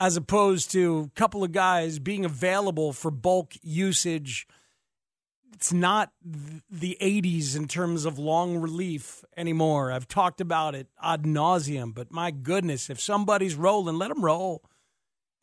as 0.00 0.16
opposed 0.16 0.72
to 0.72 1.10
a 1.14 1.18
couple 1.18 1.44
of 1.44 1.52
guys 1.52 1.98
being 1.98 2.24
available 2.24 2.92
for 2.92 3.10
bulk 3.10 3.54
usage 3.62 4.48
it's 5.54 5.72
not 5.72 6.12
the 6.70 6.96
80s 7.00 7.56
in 7.56 7.68
terms 7.68 8.04
of 8.04 8.18
long 8.18 8.56
relief 8.56 9.24
anymore. 9.36 9.92
I've 9.92 10.08
talked 10.08 10.40
about 10.40 10.74
it 10.74 10.88
ad 11.02 11.22
nauseum, 11.22 11.94
but 11.94 12.12
my 12.12 12.30
goodness, 12.30 12.90
if 12.90 13.00
somebody's 13.00 13.54
rolling, 13.54 13.98
let 13.98 14.08
them 14.08 14.24
roll. 14.24 14.62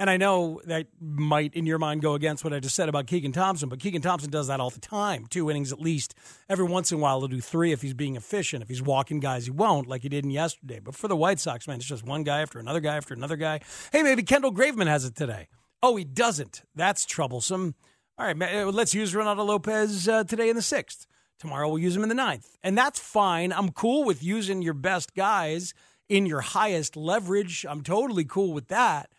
And 0.01 0.09
I 0.09 0.15
know 0.15 0.61
that 0.63 0.87
might, 1.01 1.53
in 1.53 1.65
your 1.65 1.77
mind, 1.77 2.01
go 2.01 2.13
against 2.13 2.45
what 2.45 2.53
I 2.53 2.61
just 2.61 2.75
said 2.75 2.87
about 2.87 3.05
Keegan 3.05 3.33
Thompson, 3.33 3.67
but 3.67 3.79
Keegan 3.79 4.01
Thompson 4.01 4.29
does 4.29 4.47
that 4.47 4.61
all 4.61 4.69
the 4.69 4.79
time. 4.79 5.25
Two 5.29 5.49
innings 5.51 5.73
at 5.73 5.81
least. 5.81 6.15
Every 6.47 6.63
once 6.63 6.93
in 6.93 6.99
a 6.99 7.01
while, 7.01 7.19
he'll 7.19 7.27
do 7.27 7.41
three 7.41 7.73
if 7.73 7.81
he's 7.81 7.93
being 7.93 8.15
efficient. 8.15 8.63
If 8.63 8.69
he's 8.69 8.81
walking 8.81 9.19
guys, 9.19 9.43
he 9.43 9.51
won't, 9.51 9.87
like 9.87 10.03
he 10.03 10.09
did 10.09 10.23
in 10.23 10.31
yesterday. 10.31 10.79
But 10.79 10.95
for 10.95 11.09
the 11.09 11.17
White 11.17 11.41
Sox, 11.41 11.67
man, 11.67 11.77
it's 11.77 11.85
just 11.85 12.05
one 12.05 12.23
guy 12.23 12.39
after 12.39 12.59
another 12.59 12.79
guy 12.79 12.95
after 12.95 13.13
another 13.13 13.35
guy. 13.35 13.59
Hey, 13.91 14.01
maybe 14.01 14.23
Kendall 14.23 14.53
Graveman 14.53 14.87
has 14.87 15.03
it 15.03 15.17
today. 15.17 15.49
Oh, 15.83 15.97
he 15.97 16.05
doesn't. 16.05 16.61
That's 16.75 17.05
troublesome. 17.05 17.75
All 18.19 18.25
right, 18.25 18.53
uh, 18.53 18.65
let's 18.65 18.93
use 18.93 19.13
Ronaldo 19.13 19.45
Lopez 19.45 20.05
uh, 20.09 20.25
today 20.25 20.49
in 20.49 20.57
the 20.57 20.61
sixth. 20.61 21.07
Tomorrow 21.39 21.69
we'll 21.69 21.79
use 21.79 21.95
him 21.95 22.03
in 22.03 22.09
the 22.09 22.15
ninth. 22.15 22.57
And 22.61 22.77
that's 22.77 22.99
fine. 22.99 23.53
I'm 23.53 23.71
cool 23.71 24.03
with 24.03 24.21
using 24.21 24.61
your 24.61 24.73
best 24.73 25.15
guys 25.15 25.73
in 26.09 26.25
your 26.25 26.41
highest 26.41 26.97
leverage. 26.97 27.65
I'm 27.67 27.81
totally 27.81 28.25
cool 28.25 28.51
with 28.51 28.67
that. 28.67 29.09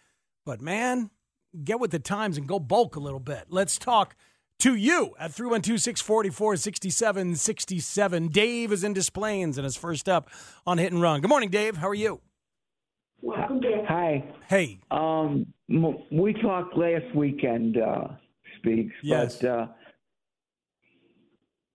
But 0.44 0.60
man, 0.60 1.08
get 1.64 1.80
with 1.80 1.92
the 1.92 1.98
times 1.98 2.36
and 2.36 2.46
go 2.46 2.58
bulk 2.58 2.94
a 2.94 3.00
little 3.00 3.20
bit. 3.20 3.46
Let's 3.48 3.78
talk 3.78 4.16
to 4.58 4.74
you 4.74 5.14
at 5.18 5.32
312 5.32 5.80
644 5.80 6.56
6767. 6.56 8.28
Dave 8.28 8.70
is 8.70 8.84
in 8.84 8.92
Des 8.92 9.10
Plaines 9.10 9.56
and 9.56 9.66
is 9.66 9.76
first 9.76 10.10
up 10.10 10.28
on 10.66 10.76
Hit 10.76 10.92
and 10.92 11.00
Run. 11.00 11.22
Good 11.22 11.30
morning, 11.30 11.48
Dave. 11.48 11.78
How 11.78 11.88
are 11.88 11.94
you? 11.94 12.20
Hi. 13.88 14.30
Hey. 14.46 14.80
Um, 14.90 15.46
we 16.12 16.34
talked 16.34 16.76
last 16.76 17.14
weekend. 17.14 17.78
Uh, 17.78 18.08
speaks. 18.60 18.94
Yes. 19.02 19.38
But 19.38 19.48
uh, 19.48 19.66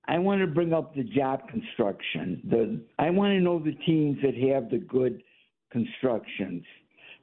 I 0.07 0.19
want 0.19 0.41
to 0.41 0.47
bring 0.47 0.73
up 0.73 0.95
the 0.95 1.03
job 1.03 1.47
construction. 1.49 2.41
The 2.49 2.81
I 2.99 3.09
want 3.09 3.31
to 3.31 3.39
know 3.39 3.59
the 3.59 3.73
teams 3.85 4.17
that 4.21 4.35
have 4.51 4.69
the 4.69 4.77
good 4.77 5.21
constructions, 5.71 6.63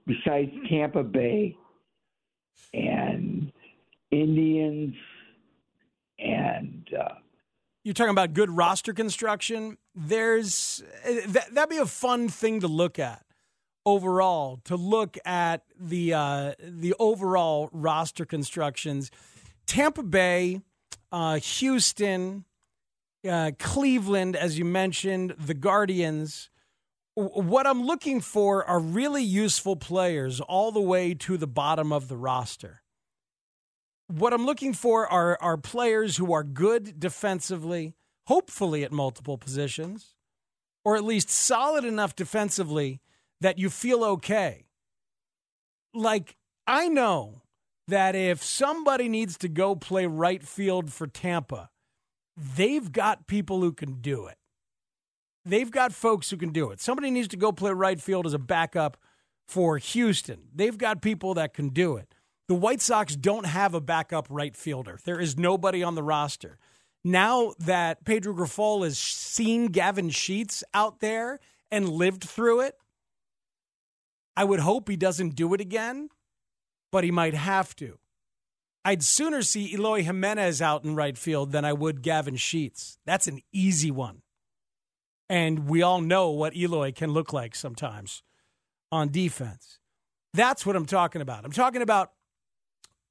besides 0.06 0.50
Tampa 0.68 1.02
Bay 1.02 1.56
and 2.74 3.52
Indians 4.10 4.94
and. 6.18 6.88
Uh, 6.98 7.14
you're 7.84 7.94
talking 7.94 8.10
about 8.10 8.32
good 8.32 8.50
roster 8.50 8.92
construction. 8.92 9.76
There's 9.94 10.82
that, 11.04 11.52
that'd 11.52 11.70
be 11.70 11.78
a 11.78 11.86
fun 11.86 12.28
thing 12.28 12.60
to 12.60 12.68
look 12.68 12.98
at 12.98 13.24
overall. 13.84 14.60
To 14.64 14.76
look 14.76 15.18
at 15.24 15.64
the 15.78 16.14
uh, 16.14 16.52
the 16.60 16.94
overall 16.98 17.68
roster 17.72 18.24
constructions 18.24 19.10
Tampa 19.66 20.02
Bay, 20.02 20.60
uh, 21.10 21.36
Houston, 21.36 22.44
uh, 23.28 23.52
Cleveland, 23.58 24.36
as 24.36 24.58
you 24.58 24.64
mentioned, 24.64 25.34
the 25.38 25.54
Guardians. 25.54 26.50
What 27.14 27.66
I'm 27.66 27.84
looking 27.84 28.20
for 28.20 28.64
are 28.64 28.80
really 28.80 29.22
useful 29.22 29.76
players 29.76 30.40
all 30.40 30.72
the 30.72 30.80
way 30.80 31.14
to 31.14 31.36
the 31.36 31.46
bottom 31.46 31.92
of 31.92 32.08
the 32.08 32.16
roster. 32.16 32.82
What 34.08 34.32
I'm 34.32 34.46
looking 34.46 34.72
for 34.72 35.06
are, 35.06 35.38
are 35.40 35.56
players 35.56 36.16
who 36.16 36.32
are 36.32 36.42
good 36.42 36.98
defensively, 36.98 37.94
hopefully 38.26 38.82
at 38.82 38.92
multiple 38.92 39.38
positions, 39.38 40.14
or 40.84 40.96
at 40.96 41.04
least 41.04 41.30
solid 41.30 41.84
enough 41.84 42.16
defensively 42.16 43.00
that 43.40 43.58
you 43.58 43.70
feel 43.70 44.04
okay. 44.04 44.66
Like, 45.94 46.36
I 46.66 46.88
know 46.88 47.41
that 47.88 48.14
if 48.14 48.42
somebody 48.42 49.08
needs 49.08 49.36
to 49.38 49.48
go 49.48 49.74
play 49.74 50.06
right 50.06 50.42
field 50.42 50.92
for 50.92 51.06
Tampa, 51.06 51.70
they've 52.36 52.90
got 52.90 53.26
people 53.26 53.60
who 53.60 53.72
can 53.72 54.00
do 54.00 54.26
it. 54.26 54.36
They've 55.44 55.70
got 55.70 55.92
folks 55.92 56.30
who 56.30 56.36
can 56.36 56.50
do 56.50 56.70
it. 56.70 56.80
Somebody 56.80 57.10
needs 57.10 57.28
to 57.28 57.36
go 57.36 57.50
play 57.50 57.72
right 57.72 58.00
field 58.00 58.26
as 58.26 58.34
a 58.34 58.38
backup 58.38 58.96
for 59.48 59.78
Houston. 59.78 60.48
They've 60.54 60.78
got 60.78 61.02
people 61.02 61.34
that 61.34 61.52
can 61.52 61.70
do 61.70 61.96
it. 61.96 62.14
The 62.48 62.54
White 62.54 62.80
Sox 62.80 63.16
don't 63.16 63.46
have 63.46 63.74
a 63.74 63.80
backup 63.80 64.26
right 64.30 64.56
fielder. 64.56 64.98
There 65.04 65.20
is 65.20 65.36
nobody 65.36 65.82
on 65.82 65.94
the 65.94 66.02
roster. 66.02 66.58
Now 67.04 67.54
that 67.58 68.04
Pedro 68.04 68.34
Grifol 68.34 68.84
has 68.84 68.98
seen 68.98 69.66
Gavin 69.66 70.10
Sheets 70.10 70.62
out 70.72 71.00
there 71.00 71.40
and 71.70 71.88
lived 71.88 72.22
through 72.22 72.60
it, 72.60 72.76
I 74.36 74.44
would 74.44 74.60
hope 74.60 74.88
he 74.88 74.96
doesn't 74.96 75.34
do 75.34 75.52
it 75.54 75.60
again 75.60 76.08
but 76.92 77.02
he 77.02 77.10
might 77.10 77.34
have 77.34 77.74
to. 77.76 77.98
I'd 78.84 79.02
sooner 79.02 79.42
see 79.42 79.72
Eloy 79.72 80.02
Jimenez 80.02 80.60
out 80.60 80.84
in 80.84 80.94
right 80.94 81.16
field 81.16 81.50
than 81.50 81.64
I 81.64 81.72
would 81.72 82.02
Gavin 82.02 82.36
Sheets. 82.36 82.98
That's 83.04 83.26
an 83.26 83.40
easy 83.52 83.90
one. 83.90 84.22
And 85.28 85.68
we 85.68 85.82
all 85.82 86.00
know 86.00 86.30
what 86.30 86.54
Eloy 86.54 86.92
can 86.92 87.12
look 87.12 87.32
like 87.32 87.54
sometimes 87.54 88.22
on 88.90 89.08
defense. 89.08 89.78
That's 90.34 90.66
what 90.66 90.76
I'm 90.76 90.86
talking 90.86 91.22
about. 91.22 91.44
I'm 91.44 91.52
talking 91.52 91.82
about 91.82 92.12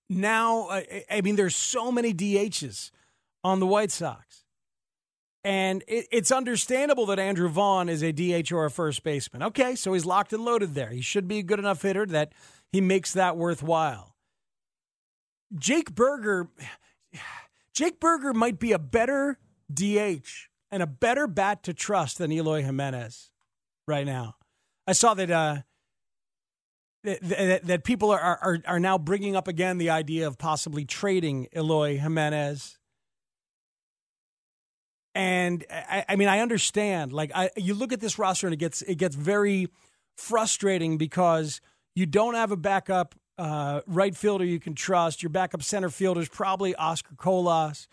now. 0.10 0.68
I, 0.70 1.06
I 1.10 1.22
mean, 1.22 1.36
there's 1.36 1.56
so 1.56 1.92
many 1.92 2.14
DHs 2.14 2.92
on 3.44 3.60
the 3.60 3.66
White 3.66 3.92
Sox. 3.92 4.44
And 5.44 5.84
it, 5.88 6.08
it's 6.12 6.32
understandable 6.32 7.08
that 7.08 7.18
Andrew 7.18 7.50
Vaughn 7.50 7.90
is 7.90 8.04
a 8.04 8.12
DH 8.12 8.52
or 8.52 8.66
a 8.66 8.72
first 8.72 9.04
baseman. 9.04 9.42
Okay, 9.42 9.76
so 9.76 9.94
he's 9.94 10.06
locked 10.06 10.34
and 10.34 10.46
loaded 10.46 10.76
there. 10.76 10.90
He 10.90 11.02
should 11.02 11.28
be 11.28 11.40
a 11.40 11.44
good 11.44 11.60
enough 11.60 11.82
hitter 11.82 12.06
that 12.08 12.34
he 12.72 12.82
makes 12.82 13.14
that 13.14 13.38
worthwhile. 13.38 14.16
Jake 15.58 15.94
Burger, 15.94 16.50
Jake 17.74 18.00
Burger 18.00 18.34
might 18.34 18.60
be 18.60 18.72
a 18.72 18.80
better 18.80 19.38
DH 19.74 20.48
and 20.72 20.82
a 20.82 20.88
better 20.88 21.28
bat 21.28 21.64
to 21.64 21.74
trust 21.74 22.18
than 22.18 22.32
Eloy 22.32 22.64
Jimenez 22.64 23.30
right 23.88 24.06
now. 24.06 24.36
I 24.88 24.94
saw 24.94 25.14
that 25.14 25.30
uh, 25.30 25.58
that, 27.04 27.62
that 27.66 27.84
people 27.84 28.12
are, 28.12 28.20
are 28.20 28.60
are 28.66 28.80
now 28.80 28.98
bringing 28.98 29.36
up 29.36 29.48
again 29.48 29.78
the 29.78 29.90
idea 29.90 30.28
of 30.28 30.38
possibly 30.38 30.86
trading 30.86 31.48
Eloy 31.56 31.98
Jimenez. 31.98 32.78
And 35.14 35.66
I, 35.70 36.06
I 36.08 36.16
mean, 36.16 36.30
I 36.30 36.40
understand. 36.40 37.12
Like, 37.12 37.32
I 37.36 37.50
you 37.58 37.74
look 37.74 37.92
at 37.92 38.00
this 38.00 38.18
roster 38.18 38.48
and 38.48 38.54
it 38.54 38.58
gets 38.58 38.82
it 38.84 38.96
gets 38.96 39.16
very 39.16 39.68
frustrating 40.16 40.98
because 40.98 41.60
you 41.96 42.06
don't 42.06 42.36
have 42.36 42.52
a 42.52 42.58
backup 42.58 43.16
uh, 43.38 43.82
right 43.88 44.16
fielder 44.16 44.46
you 44.46 44.60
can 44.60 44.76
trust. 44.76 45.24
Your 45.24 45.30
backup 45.30 45.64
center 45.64 45.90
fielder 45.90 46.22
is 46.22 46.30
probably 46.30 46.76
Oscar 46.76 47.16
Colas. 47.16 47.88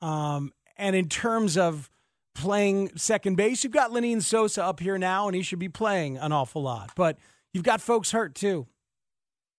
Um, 0.00 0.52
and 0.76 0.94
in 0.94 1.08
terms 1.08 1.56
of 1.56 1.88
playing 2.34 2.96
second 2.96 3.36
base, 3.36 3.64
you've 3.64 3.72
got 3.72 3.90
Lenyn 3.90 4.22
Sosa 4.22 4.64
up 4.64 4.80
here 4.80 4.98
now, 4.98 5.28
and 5.28 5.36
he 5.36 5.42
should 5.42 5.58
be 5.58 5.68
playing 5.68 6.18
an 6.18 6.32
awful 6.32 6.62
lot. 6.62 6.90
But 6.96 7.18
you've 7.52 7.64
got 7.64 7.80
folks 7.80 8.10
hurt 8.10 8.34
too. 8.34 8.66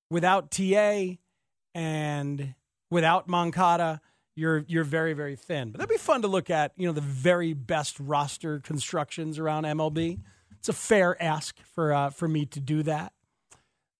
Without 0.09 0.51
TA 0.51 1.15
and 1.73 2.53
without 2.91 3.27
Moncada, 3.27 4.01
you're 4.35 4.65
you're 4.67 4.83
very 4.83 5.13
very 5.13 5.35
thin. 5.35 5.71
But 5.71 5.79
that'd 5.79 5.89
be 5.89 5.97
fun 5.97 6.21
to 6.23 6.27
look 6.27 6.49
at. 6.49 6.73
You 6.75 6.87
know 6.87 6.93
the 6.93 7.01
very 7.01 7.53
best 7.53 7.99
roster 7.99 8.59
constructions 8.59 9.39
around 9.39 9.63
MLB. 9.63 10.19
It's 10.59 10.69
a 10.69 10.73
fair 10.73 11.21
ask 11.21 11.57
for 11.73 11.93
uh, 11.93 12.09
for 12.09 12.27
me 12.27 12.45
to 12.47 12.59
do 12.59 12.83
that. 12.83 13.13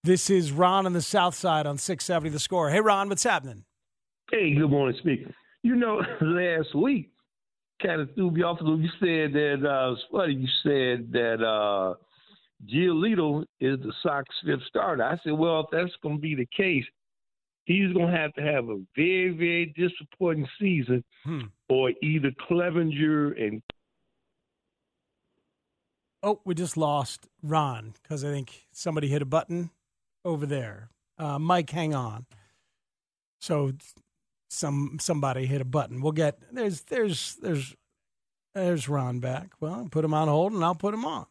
This 0.04 0.28
is 0.28 0.52
Ron 0.52 0.84
on 0.84 0.92
the 0.92 1.00
South 1.00 1.34
Side 1.34 1.66
on 1.66 1.78
670 1.78 2.28
The 2.28 2.38
Score. 2.38 2.68
Hey 2.68 2.80
Ron, 2.80 3.08
what's 3.08 3.24
happening? 3.24 3.64
Hey, 4.30 4.54
good 4.54 4.68
morning, 4.68 4.94
speaker. 4.98 5.34
You 5.62 5.76
know, 5.76 6.02
last 6.20 6.74
week 6.74 7.10
kind 7.82 8.02
of 8.02 8.14
threw 8.14 8.30
me 8.30 8.42
off 8.42 8.60
a 8.60 8.64
little. 8.64 8.78
You 8.78 8.90
said 9.00 9.32
that 9.32 9.66
uh, 9.66 9.92
it's 9.92 10.02
funny. 10.12 10.34
You 10.34 10.48
said 10.62 11.10
that 11.12 11.42
uh, 11.42 11.94
Giolito 12.70 13.46
is 13.60 13.78
the 13.78 13.94
Sox 14.02 14.28
fifth 14.44 14.60
starter. 14.68 15.02
I 15.02 15.16
said, 15.24 15.32
well, 15.32 15.60
if 15.60 15.66
that's 15.72 15.96
going 16.02 16.16
to 16.16 16.20
be 16.20 16.34
the 16.34 16.48
case, 16.54 16.84
he's 17.64 17.90
going 17.94 18.12
to 18.12 18.16
have 18.16 18.34
to 18.34 18.42
have 18.42 18.68
a 18.68 18.82
very, 18.94 19.30
very 19.30 19.74
disappointing 19.74 20.46
season, 20.60 21.02
hmm. 21.24 21.44
or 21.70 21.92
either 22.02 22.30
Clevinger 22.50 23.42
and. 23.42 23.62
Oh, 26.22 26.42
we 26.44 26.54
just 26.54 26.76
lost 26.76 27.26
Ron 27.42 27.94
because 28.02 28.22
I 28.22 28.28
think 28.28 28.66
somebody 28.70 29.08
hit 29.08 29.22
a 29.22 29.26
button 29.26 29.70
over 30.24 30.46
there. 30.46 30.88
Uh, 31.18 31.38
Mike, 31.38 31.70
hang 31.70 31.94
on. 31.94 32.26
So 33.40 33.72
some 34.48 34.98
somebody 35.00 35.46
hit 35.46 35.60
a 35.60 35.64
button. 35.64 36.00
We'll 36.00 36.12
get 36.12 36.38
there's 36.52 36.82
there's 36.82 37.36
there's 37.36 37.74
there's 38.54 38.88
Ron 38.88 39.20
back. 39.20 39.50
Well, 39.60 39.88
put 39.90 40.04
him 40.04 40.14
on 40.14 40.28
hold 40.28 40.52
and 40.52 40.64
I'll 40.64 40.74
put 40.74 40.94
him 40.94 41.04
on. 41.04 41.26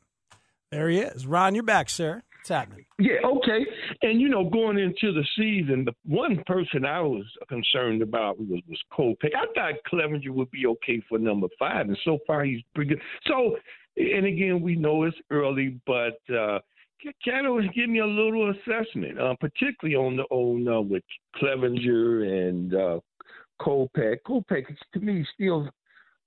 There 0.72 0.90
he 0.90 1.00
is. 1.00 1.26
Ron, 1.26 1.56
you're 1.56 1.64
back, 1.64 1.90
sir. 1.90 2.22
What's 2.40 2.50
happening? 2.50 2.86
Yeah, 3.00 3.20
okay. 3.24 3.66
And 4.02 4.20
you 4.20 4.28
know, 4.28 4.50
going 4.50 4.78
into 4.78 5.14
the 5.14 5.26
season, 5.38 5.86
the 5.86 5.94
one 6.06 6.44
person 6.46 6.84
I 6.84 7.00
was 7.00 7.24
concerned 7.48 8.02
about 8.02 8.38
was 8.38 8.60
was 8.68 8.80
Kopech. 8.92 9.34
I 9.36 9.46
thought 9.56 9.76
Clevinger 9.92 10.30
would 10.32 10.52
be 10.52 10.66
okay 10.68 11.02
for 11.08 11.18
number 11.18 11.48
five, 11.58 11.88
and 11.88 11.98
so 12.04 12.20
far 12.28 12.44
he's 12.44 12.62
pretty 12.76 12.90
good. 12.90 13.02
So, 13.28 13.56
and 13.96 14.26
again, 14.26 14.62
we 14.62 14.76
know 14.76 15.04
it's 15.04 15.16
early, 15.32 15.80
but 15.88 16.20
uh 16.36 16.60
kind 17.26 17.48
of 17.48 17.74
give 17.74 17.90
me 17.90 18.00
a 18.00 18.06
little 18.06 18.52
assessment, 18.52 19.20
uh, 19.20 19.36
particularly 19.40 19.96
on 19.96 20.18
the 20.18 20.24
on 20.24 20.68
uh, 20.68 20.82
with 20.82 21.04
Clevinger 21.42 22.50
and 22.50 22.74
uh, 22.74 23.00
Kopech. 23.62 24.18
Kopech, 24.28 24.66
to 24.94 25.00
me, 25.00 25.26
still 25.34 25.70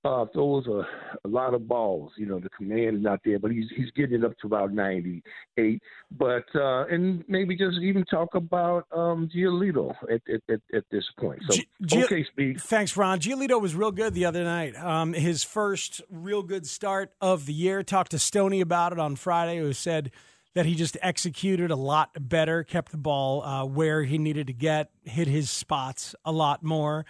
uh, 0.07 0.25
throws 0.33 0.67
a, 0.67 0.83
a 1.25 1.29
lot 1.29 1.55
of 1.55 1.67
balls. 1.67 2.13
You 2.17 2.27
know, 2.27 2.39
the 2.39 2.49
command 2.51 2.97
is 2.97 3.03
not 3.03 3.21
there, 3.25 3.39
but 3.39 3.51
he's 3.51 3.67
he's 3.75 3.91
getting 3.97 4.25
up 4.25 4.37
to 4.39 4.47
about 4.47 4.73
ninety 4.73 5.23
eight. 5.57 5.83
But 6.17 6.45
uh, 6.55 6.87
and 6.87 7.25
maybe 7.29 7.57
just 7.57 7.79
even 7.83 8.05
talk 8.05 8.35
about 8.35 8.87
um, 8.95 9.29
Giolito 9.35 9.95
at, 10.11 10.21
at, 10.33 10.61
at, 10.75 10.85
this 10.91 11.05
point. 11.19 11.43
So 11.49 11.59
G- 11.83 12.05
okay, 12.05 12.25
speed. 12.25 12.61
Thanks, 12.61 12.97
Ron. 12.97 13.19
Giolito 13.19 13.61
was 13.61 13.75
real 13.75 13.93
good 13.93 14.15
the 14.15 14.27
other 14.27 14.45
night. 14.45 14.77
Um, 14.77 15.13
his 15.13 15.43
first 15.43 16.01
real 16.11 16.43
good 16.43 16.67
start 16.67 17.13
of 17.21 17.47
the 17.47 17.55
year. 17.55 17.83
Talked 17.83 18.13
to 18.13 18.19
Stoney 18.19 18.61
about 18.61 18.93
it 18.93 18.99
on 18.99 19.17
Friday, 19.17 19.59
who 19.59 19.73
said 19.73 20.13
that 20.57 20.65
he 20.65 20.75
just 20.75 20.97
executed 21.03 21.71
a 21.71 21.77
lot 21.77 22.09
better, 22.19 22.65
kept 22.65 22.91
the 22.91 22.97
ball 22.97 23.43
uh, 23.43 23.63
where 23.67 24.05
he 24.05 24.17
needed 24.17 24.47
to 24.47 24.55
get, 24.55 24.89
hit 25.05 25.29
his 25.29 25.51
spots 25.51 26.15
a 26.25 26.33
lot 26.33 26.63
more. 26.63 27.05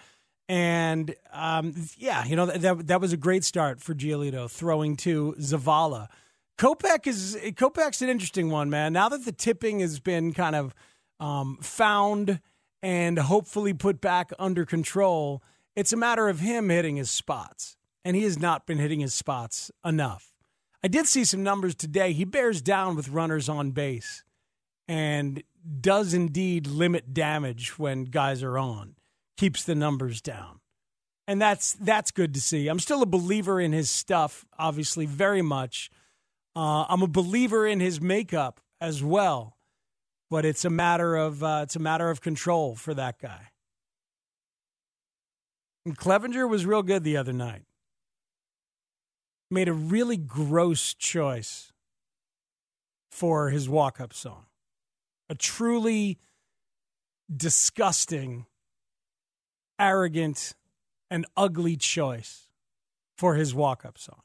And 0.48 1.14
um, 1.32 1.72
yeah, 1.96 2.24
you 2.24 2.34
know 2.34 2.46
that 2.46 2.88
that 2.88 3.00
was 3.00 3.12
a 3.12 3.16
great 3.16 3.44
start 3.44 3.80
for 3.80 3.94
Giolito 3.94 4.50
throwing 4.50 4.96
to 4.98 5.36
Zavala. 5.38 6.08
Kopech 6.58 7.06
is 7.06 7.38
Kopech's 7.52 8.02
an 8.02 8.08
interesting 8.08 8.50
one, 8.50 8.68
man. 8.68 8.92
Now 8.92 9.08
that 9.08 9.24
the 9.24 9.30
tipping 9.30 9.78
has 9.78 10.00
been 10.00 10.32
kind 10.32 10.56
of 10.56 10.74
um, 11.20 11.58
found 11.62 12.40
and 12.82 13.16
hopefully 13.16 13.74
put 13.74 14.00
back 14.00 14.32
under 14.40 14.64
control, 14.64 15.40
it's 15.76 15.92
a 15.92 15.96
matter 15.96 16.28
of 16.28 16.40
him 16.40 16.68
hitting 16.68 16.96
his 16.96 17.10
spots, 17.10 17.76
and 18.04 18.16
he 18.16 18.24
has 18.24 18.40
not 18.40 18.66
been 18.66 18.78
hitting 18.78 18.98
his 18.98 19.14
spots 19.14 19.70
enough. 19.84 20.35
I 20.86 20.88
did 20.88 21.08
see 21.08 21.24
some 21.24 21.42
numbers 21.42 21.74
today. 21.74 22.12
He 22.12 22.22
bears 22.24 22.62
down 22.62 22.94
with 22.94 23.08
runners 23.08 23.48
on 23.48 23.72
base, 23.72 24.22
and 24.86 25.42
does 25.80 26.14
indeed 26.14 26.68
limit 26.68 27.12
damage 27.12 27.76
when 27.76 28.04
guys 28.04 28.40
are 28.44 28.56
on 28.56 28.94
keeps 29.36 29.64
the 29.64 29.74
numbers 29.74 30.20
down. 30.20 30.60
And 31.26 31.42
that's 31.42 31.72
that's 31.72 32.12
good 32.12 32.34
to 32.34 32.40
see. 32.40 32.68
I'm 32.68 32.78
still 32.78 33.02
a 33.02 33.06
believer 33.06 33.60
in 33.60 33.72
his 33.72 33.90
stuff, 33.90 34.46
obviously, 34.60 35.06
very 35.06 35.42
much. 35.42 35.90
Uh, 36.54 36.84
I'm 36.88 37.02
a 37.02 37.08
believer 37.08 37.66
in 37.66 37.80
his 37.80 38.00
makeup 38.00 38.60
as 38.80 39.02
well, 39.02 39.56
but 40.30 40.44
it's 40.44 40.64
a 40.64 40.70
matter 40.70 41.16
of 41.16 41.42
uh, 41.42 41.62
it's 41.64 41.74
a 41.74 41.80
matter 41.80 42.10
of 42.10 42.20
control 42.20 42.76
for 42.76 42.94
that 42.94 43.20
guy. 43.20 43.48
And 45.84 45.98
Clevinger 45.98 46.48
was 46.48 46.64
real 46.64 46.84
good 46.84 47.02
the 47.02 47.16
other 47.16 47.32
night. 47.32 47.65
Made 49.50 49.68
a 49.68 49.72
really 49.72 50.16
gross 50.16 50.94
choice 50.94 51.72
for 53.10 53.50
his 53.50 53.68
walk-up 53.68 54.12
song. 54.12 54.46
A 55.28 55.34
truly 55.34 56.18
disgusting 57.34 58.46
arrogant, 59.78 60.54
and 61.10 61.26
ugly 61.36 61.76
choice 61.76 62.48
for 63.16 63.34
his 63.34 63.54
walk 63.54 63.84
up 63.84 63.98
song 63.98 64.22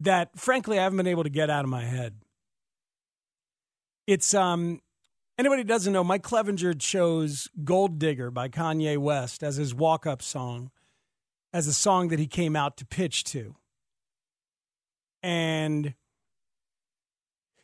that, 0.00 0.38
frankly, 0.38 0.78
I 0.78 0.82
haven't 0.82 0.98
been 0.98 1.06
able 1.06 1.24
to 1.24 1.30
get 1.30 1.50
out 1.50 1.64
of 1.64 1.70
my 1.70 1.84
head. 1.84 2.14
It's, 4.06 4.34
um, 4.34 4.80
anybody 5.38 5.64
doesn't 5.64 5.92
know, 5.92 6.04
Mike 6.04 6.22
Clevinger 6.22 6.78
chose 6.78 7.48
Gold 7.64 7.98
Digger 7.98 8.30
by 8.30 8.48
Kanye 8.48 8.98
West 8.98 9.42
as 9.42 9.56
his 9.56 9.74
walk 9.74 10.06
up 10.06 10.22
song, 10.22 10.70
as 11.56 11.66
a 11.66 11.72
song 11.72 12.08
that 12.08 12.18
he 12.18 12.26
came 12.26 12.54
out 12.54 12.76
to 12.76 12.84
pitch 12.84 13.24
to. 13.24 13.54
And 15.22 15.94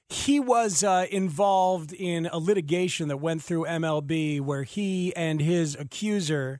he 0.09 0.40
was 0.40 0.83
uh, 0.83 1.05
involved 1.11 1.92
in 1.92 2.24
a 2.24 2.38
litigation 2.38 3.09
that 3.09 3.18
went 3.18 3.42
through 3.42 3.66
MLB 3.66 4.40
where 4.40 4.62
he 4.62 5.14
and 5.14 5.42
his 5.42 5.76
accuser 5.78 6.59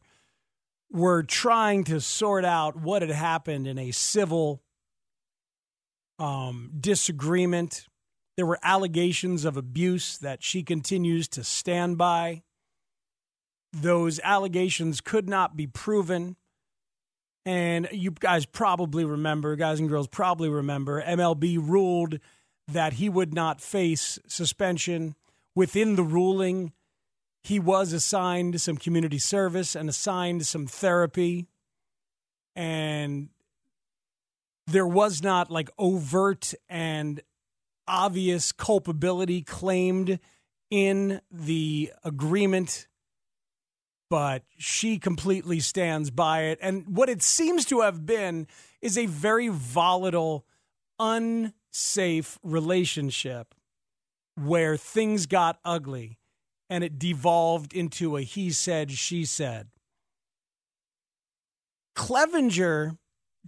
were 0.91 1.23
trying 1.23 1.85
to 1.85 2.03
sort 2.03 2.45
out 2.45 2.77
what 2.77 3.01
had 3.01 3.11
happened 3.11 3.67
in 3.67 3.79
a 3.79 3.93
civil 3.93 4.63
um, 6.19 6.71
disagreement. 6.79 7.87
There 8.37 8.45
were 8.45 8.59
allegations 8.63 9.47
of 9.47 9.57
abuse 9.57 10.19
that 10.19 10.43
she 10.43 10.63
continues 10.63 11.29
to 11.29 11.45
stand 11.45 11.97
by. 11.97 12.43
Those 13.73 14.21
allegations 14.23 15.01
could 15.01 15.31
not 15.31 15.57
be 15.57 15.67
proven. 15.67 16.37
And 17.45 17.89
you 17.91 18.13
guys 18.13 18.47
probably 18.47 19.05
remember, 19.05 19.57
guys 19.57 19.81
and 19.81 19.89
girls 19.89 20.07
probably 20.07 20.49
remember, 20.49 21.03
MLB 21.03 21.59
ruled 21.61 22.19
that 22.69 22.95
he 22.95 23.09
would 23.09 23.35
not 23.35 23.61
face 23.61 24.19
suspension. 24.29 25.17
Within 25.55 25.97
the 25.97 26.05
ruling, 26.05 26.73
he 27.43 27.59
was 27.59 27.93
assigned 27.93 28.61
some 28.61 28.77
community 28.77 29.19
service 29.19 29.75
and 29.75 29.89
assigned 29.89 30.47
some 30.47 30.67
therapy. 30.67 31.49
And 32.55 33.31
there 34.69 34.87
was 34.87 35.23
not 35.23 35.51
like 35.51 35.69
overt 35.79 36.55
and 36.69 37.21
obvious 37.89 38.53
culpability 38.53 39.43
claimed 39.43 40.21
in 40.71 41.21
the 41.31 41.93
agreement, 42.05 42.87
but 44.13 44.43
she 44.59 44.99
completely 44.99 45.59
stands 45.59 46.11
by 46.11 46.43
it. 46.43 46.59
And 46.61 46.99
what 46.99 47.09
it 47.09 47.23
seems 47.23 47.65
to 47.65 47.81
have 47.81 48.05
been 48.05 48.47
is 48.83 48.99
a 48.99 49.07
very 49.07 49.49
volatile, 49.49 50.45
unsafe 50.99 52.39
relationship 52.43 53.55
where 54.35 54.77
things 54.77 55.25
got 55.25 55.61
ugly 55.65 56.19
and 56.69 56.85
it 56.85 56.99
devolved 56.99 57.73
into 57.73 58.19
a 58.19 58.21
he 58.21 58.51
said, 58.51 58.91
she 58.91 59.25
said. 59.25 59.69
Clevinger 61.97 62.99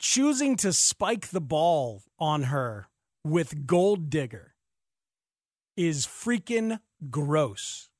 choosing 0.00 0.56
to 0.56 0.72
spike 0.72 1.28
the 1.28 1.42
ball 1.42 2.04
on 2.18 2.44
her 2.44 2.88
with 3.22 3.66
Gold 3.66 4.08
Digger 4.08 4.54
is 5.76 6.06
freaking 6.06 6.80
gross. 7.10 7.90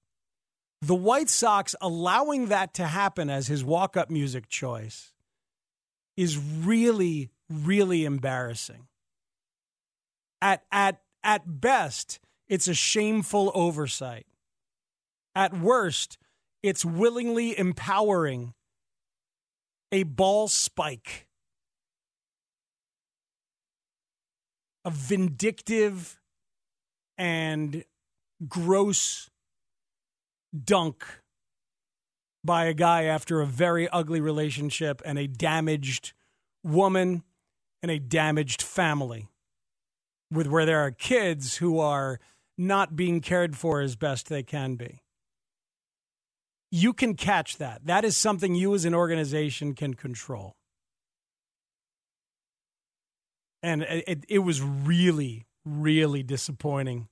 The 0.83 0.95
White 0.95 1.31
Sox 1.31 1.75
allowing 1.81 2.47
that 2.49 2.75
to 2.75 2.87
happen 2.87 3.31
as 3.31 3.47
his 3.47 3.65
walk 3.65 3.97
up 3.97 4.11
music 4.11 4.49
choice 4.49 5.13
is 6.17 6.39
really, 6.39 7.31
really 7.49 8.05
embarrassing. 8.05 8.87
At, 10.43 10.65
at, 10.71 11.01
at 11.23 11.61
best, 11.61 12.21
it's 12.49 12.69
a 12.69 12.75
shameful 12.75 13.51
oversight. 13.55 14.27
At 15.35 15.59
worst, 15.59 16.19
it's 16.63 16.85
willingly 16.85 17.59
empowering 17.59 18.55
a 19.91 20.03
ball 20.03 20.49
spike 20.49 21.29
a 24.85 24.91
vindictive 24.91 26.21
and 27.17 27.85
gross 28.47 29.31
dunk 30.55 31.05
by 32.45 32.67
a 32.67 32.75
guy 32.75 33.05
after 33.05 33.41
a 33.41 33.47
very 33.47 33.89
ugly 33.89 34.21
relationship 34.21 35.01
and 35.05 35.19
a 35.19 35.27
damaged 35.27 36.13
woman 36.63 37.23
and 37.83 37.91
a 37.91 37.99
damaged 37.99 38.63
family 38.63 39.29
with 40.31 40.47
where 40.47 40.67
there 40.67 40.81
are 40.81 40.91
kids 40.91 41.57
who 41.57 41.79
are 41.79 42.21
not 42.57 42.97
being 42.97 43.21
cared 43.21 43.57
for 43.57 43.81
as 43.81 43.97
best 43.97 44.29
they 44.29 44.43
can 44.43 44.75
be. 44.75 45.01
You 46.71 46.93
can 46.93 47.15
catch 47.15 47.59
that. 47.59 47.87
That 47.87 48.05
is 48.05 48.17
something 48.17 48.55
you 48.55 48.75
as 48.75 48.85
an 48.85 48.95
organization 48.95 49.75
can 49.75 49.95
control. 49.95 50.55
and 53.65 53.83
it, 53.83 54.27
it 54.29 54.41
was 54.41 54.61
really, 54.61 55.47
really 55.65 56.23
disappointing 56.23 57.09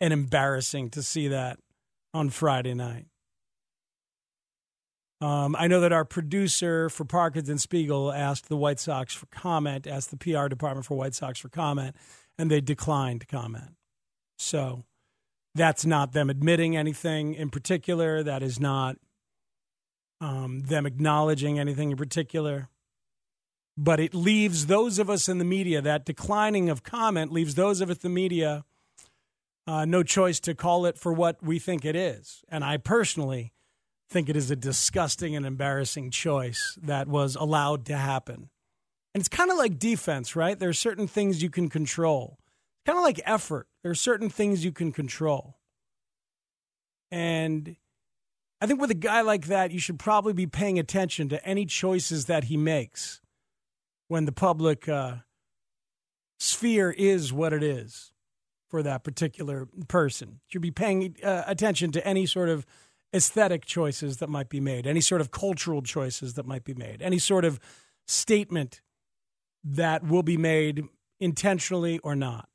and 0.00 0.12
embarrassing 0.12 0.88
to 0.90 1.02
see 1.02 1.26
that 1.26 1.58
on 2.16 2.30
Friday 2.30 2.74
night. 2.74 3.06
Um, 5.20 5.56
I 5.58 5.66
know 5.66 5.80
that 5.80 5.92
our 5.92 6.04
producer 6.04 6.90
for 6.90 7.04
Parkins 7.04 7.48
and 7.48 7.60
Spiegel 7.60 8.12
asked 8.12 8.48
the 8.48 8.56
White 8.56 8.80
Sox 8.80 9.14
for 9.14 9.26
comment, 9.26 9.86
asked 9.86 10.10
the 10.10 10.16
PR 10.16 10.48
department 10.48 10.86
for 10.86 10.96
White 10.96 11.14
Sox 11.14 11.38
for 11.38 11.48
comment, 11.48 11.96
and 12.38 12.50
they 12.50 12.60
declined 12.60 13.22
to 13.22 13.26
comment. 13.26 13.76
So 14.38 14.84
that's 15.54 15.86
not 15.86 16.12
them 16.12 16.28
admitting 16.28 16.76
anything 16.76 17.34
in 17.34 17.48
particular. 17.48 18.22
That 18.22 18.42
is 18.42 18.60
not 18.60 18.96
um, 20.20 20.60
them 20.60 20.84
acknowledging 20.84 21.58
anything 21.58 21.90
in 21.90 21.96
particular 21.96 22.68
but 23.76 24.00
it 24.00 24.14
leaves 24.14 24.66
those 24.66 24.98
of 24.98 25.10
us 25.10 25.28
in 25.28 25.38
the 25.38 25.44
media, 25.44 25.82
that 25.82 26.06
declining 26.06 26.70
of 26.70 26.82
comment 26.82 27.32
leaves 27.32 27.54
those 27.54 27.80
of 27.80 27.90
us 27.90 27.98
in 27.98 28.10
the 28.10 28.14
media 28.14 28.64
uh, 29.66 29.84
no 29.84 30.02
choice 30.02 30.38
to 30.40 30.54
call 30.54 30.86
it 30.86 30.96
for 30.96 31.12
what 31.12 31.42
we 31.42 31.58
think 31.58 31.84
it 31.84 31.96
is. 31.96 32.44
And 32.48 32.64
I 32.64 32.76
personally 32.76 33.52
think 34.08 34.28
it 34.28 34.36
is 34.36 34.50
a 34.50 34.56
disgusting 34.56 35.34
and 35.34 35.44
embarrassing 35.44 36.10
choice 36.10 36.78
that 36.82 37.08
was 37.08 37.34
allowed 37.34 37.84
to 37.86 37.96
happen. 37.96 38.50
And 39.14 39.20
it's 39.20 39.28
kind 39.28 39.50
of 39.50 39.56
like 39.56 39.78
defense, 39.78 40.36
right? 40.36 40.58
There 40.58 40.68
are 40.68 40.74
certain 40.74 41.08
things 41.08 41.42
you 41.42 41.50
can 41.50 41.68
control. 41.68 42.38
Kind 42.84 42.98
of 42.98 43.02
like 43.02 43.20
effort. 43.24 43.66
There 43.82 43.90
are 43.90 43.96
certain 43.96 44.30
things 44.30 44.64
you 44.64 44.72
can 44.72 44.92
control. 44.92 45.58
And 47.10 47.76
I 48.60 48.66
think 48.66 48.80
with 48.80 48.90
a 48.90 48.94
guy 48.94 49.22
like 49.22 49.46
that, 49.46 49.72
you 49.72 49.80
should 49.80 49.98
probably 49.98 50.32
be 50.32 50.46
paying 50.46 50.78
attention 50.78 51.28
to 51.30 51.44
any 51.44 51.66
choices 51.66 52.26
that 52.26 52.44
he 52.44 52.56
makes 52.56 53.20
when 54.06 54.24
the 54.24 54.32
public 54.32 54.88
uh, 54.88 55.16
sphere 56.38 56.92
is 56.92 57.32
what 57.32 57.52
it 57.52 57.62
is 57.62 58.12
for 58.68 58.82
that 58.82 59.04
particular 59.04 59.68
person. 59.88 60.40
Should 60.48 60.62
be 60.62 60.70
paying 60.70 61.16
uh, 61.22 61.44
attention 61.46 61.92
to 61.92 62.06
any 62.06 62.26
sort 62.26 62.48
of 62.48 62.66
aesthetic 63.14 63.64
choices 63.64 64.18
that 64.18 64.28
might 64.28 64.48
be 64.48 64.60
made, 64.60 64.86
any 64.86 65.00
sort 65.00 65.20
of 65.20 65.30
cultural 65.30 65.82
choices 65.82 66.34
that 66.34 66.46
might 66.46 66.64
be 66.64 66.74
made, 66.74 67.02
any 67.02 67.18
sort 67.18 67.44
of 67.44 67.60
statement 68.06 68.80
that 69.64 70.04
will 70.04 70.22
be 70.22 70.36
made 70.36 70.84
intentionally 71.20 71.98
or 72.00 72.14
not. 72.14 72.48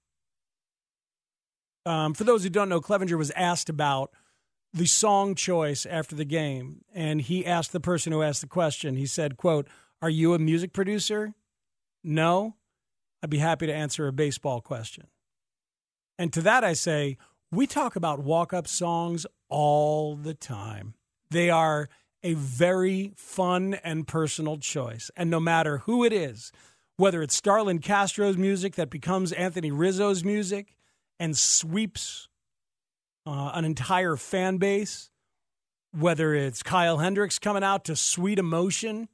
Um, 1.86 2.13
for 2.13 2.24
those 2.24 2.43
who 2.43 2.50
don't 2.50 2.69
know, 2.69 2.80
Clevinger 2.80 3.17
was 3.17 3.32
asked 3.32 3.69
about 3.69 4.12
the 4.74 4.86
song 4.86 5.36
choice 5.36 5.86
after 5.86 6.15
the 6.15 6.26
game, 6.26 6.84
and 6.93 7.21
he 7.21 7.45
asked 7.45 7.74
the 7.74 7.80
person 7.80 8.13
who 8.13 8.21
asked 8.21 8.41
the 8.41 8.47
question. 8.47 8.95
He 8.95 9.06
said, 9.06 9.36
"quote 9.36 9.67
Are 10.02 10.10
you 10.10 10.34
a 10.34 10.39
music 10.39 10.74
producer?" 10.74 11.34
No, 12.04 12.56
I'd 13.21 13.30
be 13.30 13.39
happy 13.39 13.67
to 13.67 13.74
answer 13.74 14.08
a 14.08 14.13
baseball 14.13 14.62
question. 14.62 15.08
And 16.21 16.31
to 16.34 16.41
that, 16.43 16.63
I 16.63 16.73
say, 16.73 17.17
we 17.51 17.65
talk 17.65 17.95
about 17.95 18.19
walk 18.19 18.53
up 18.53 18.67
songs 18.67 19.25
all 19.49 20.15
the 20.15 20.36
time. 20.36 20.93
They 21.31 21.49
are 21.49 21.89
a 22.21 22.36
very 22.36 23.12
fun 23.15 23.73
and 23.84 24.07
personal 24.07 24.57
choice. 24.57 25.10
And 25.17 25.31
no 25.31 25.39
matter 25.39 25.79
who 25.79 26.03
it 26.03 26.13
is, 26.13 26.51
whether 26.95 27.23
it's 27.23 27.36
Starlin 27.36 27.79
Castro's 27.79 28.38
music 28.38 28.75
that 28.75 28.91
becomes 28.91 29.31
Anthony 29.31 29.71
Rizzo's 29.71 30.23
music 30.23 30.75
and 31.19 31.36
sweeps 31.36 32.27
uh, 33.25 33.49
an 33.55 33.65
entire 33.65 34.15
fan 34.15 34.57
base, 34.57 35.10
whether 35.91 36.36
it's 36.36 36.62
Kyle 36.62 36.99
Hendricks 36.99 37.39
coming 37.39 37.63
out 37.63 37.84
to 37.86 37.95
Sweet 37.95 38.38
Emotion 38.38 39.10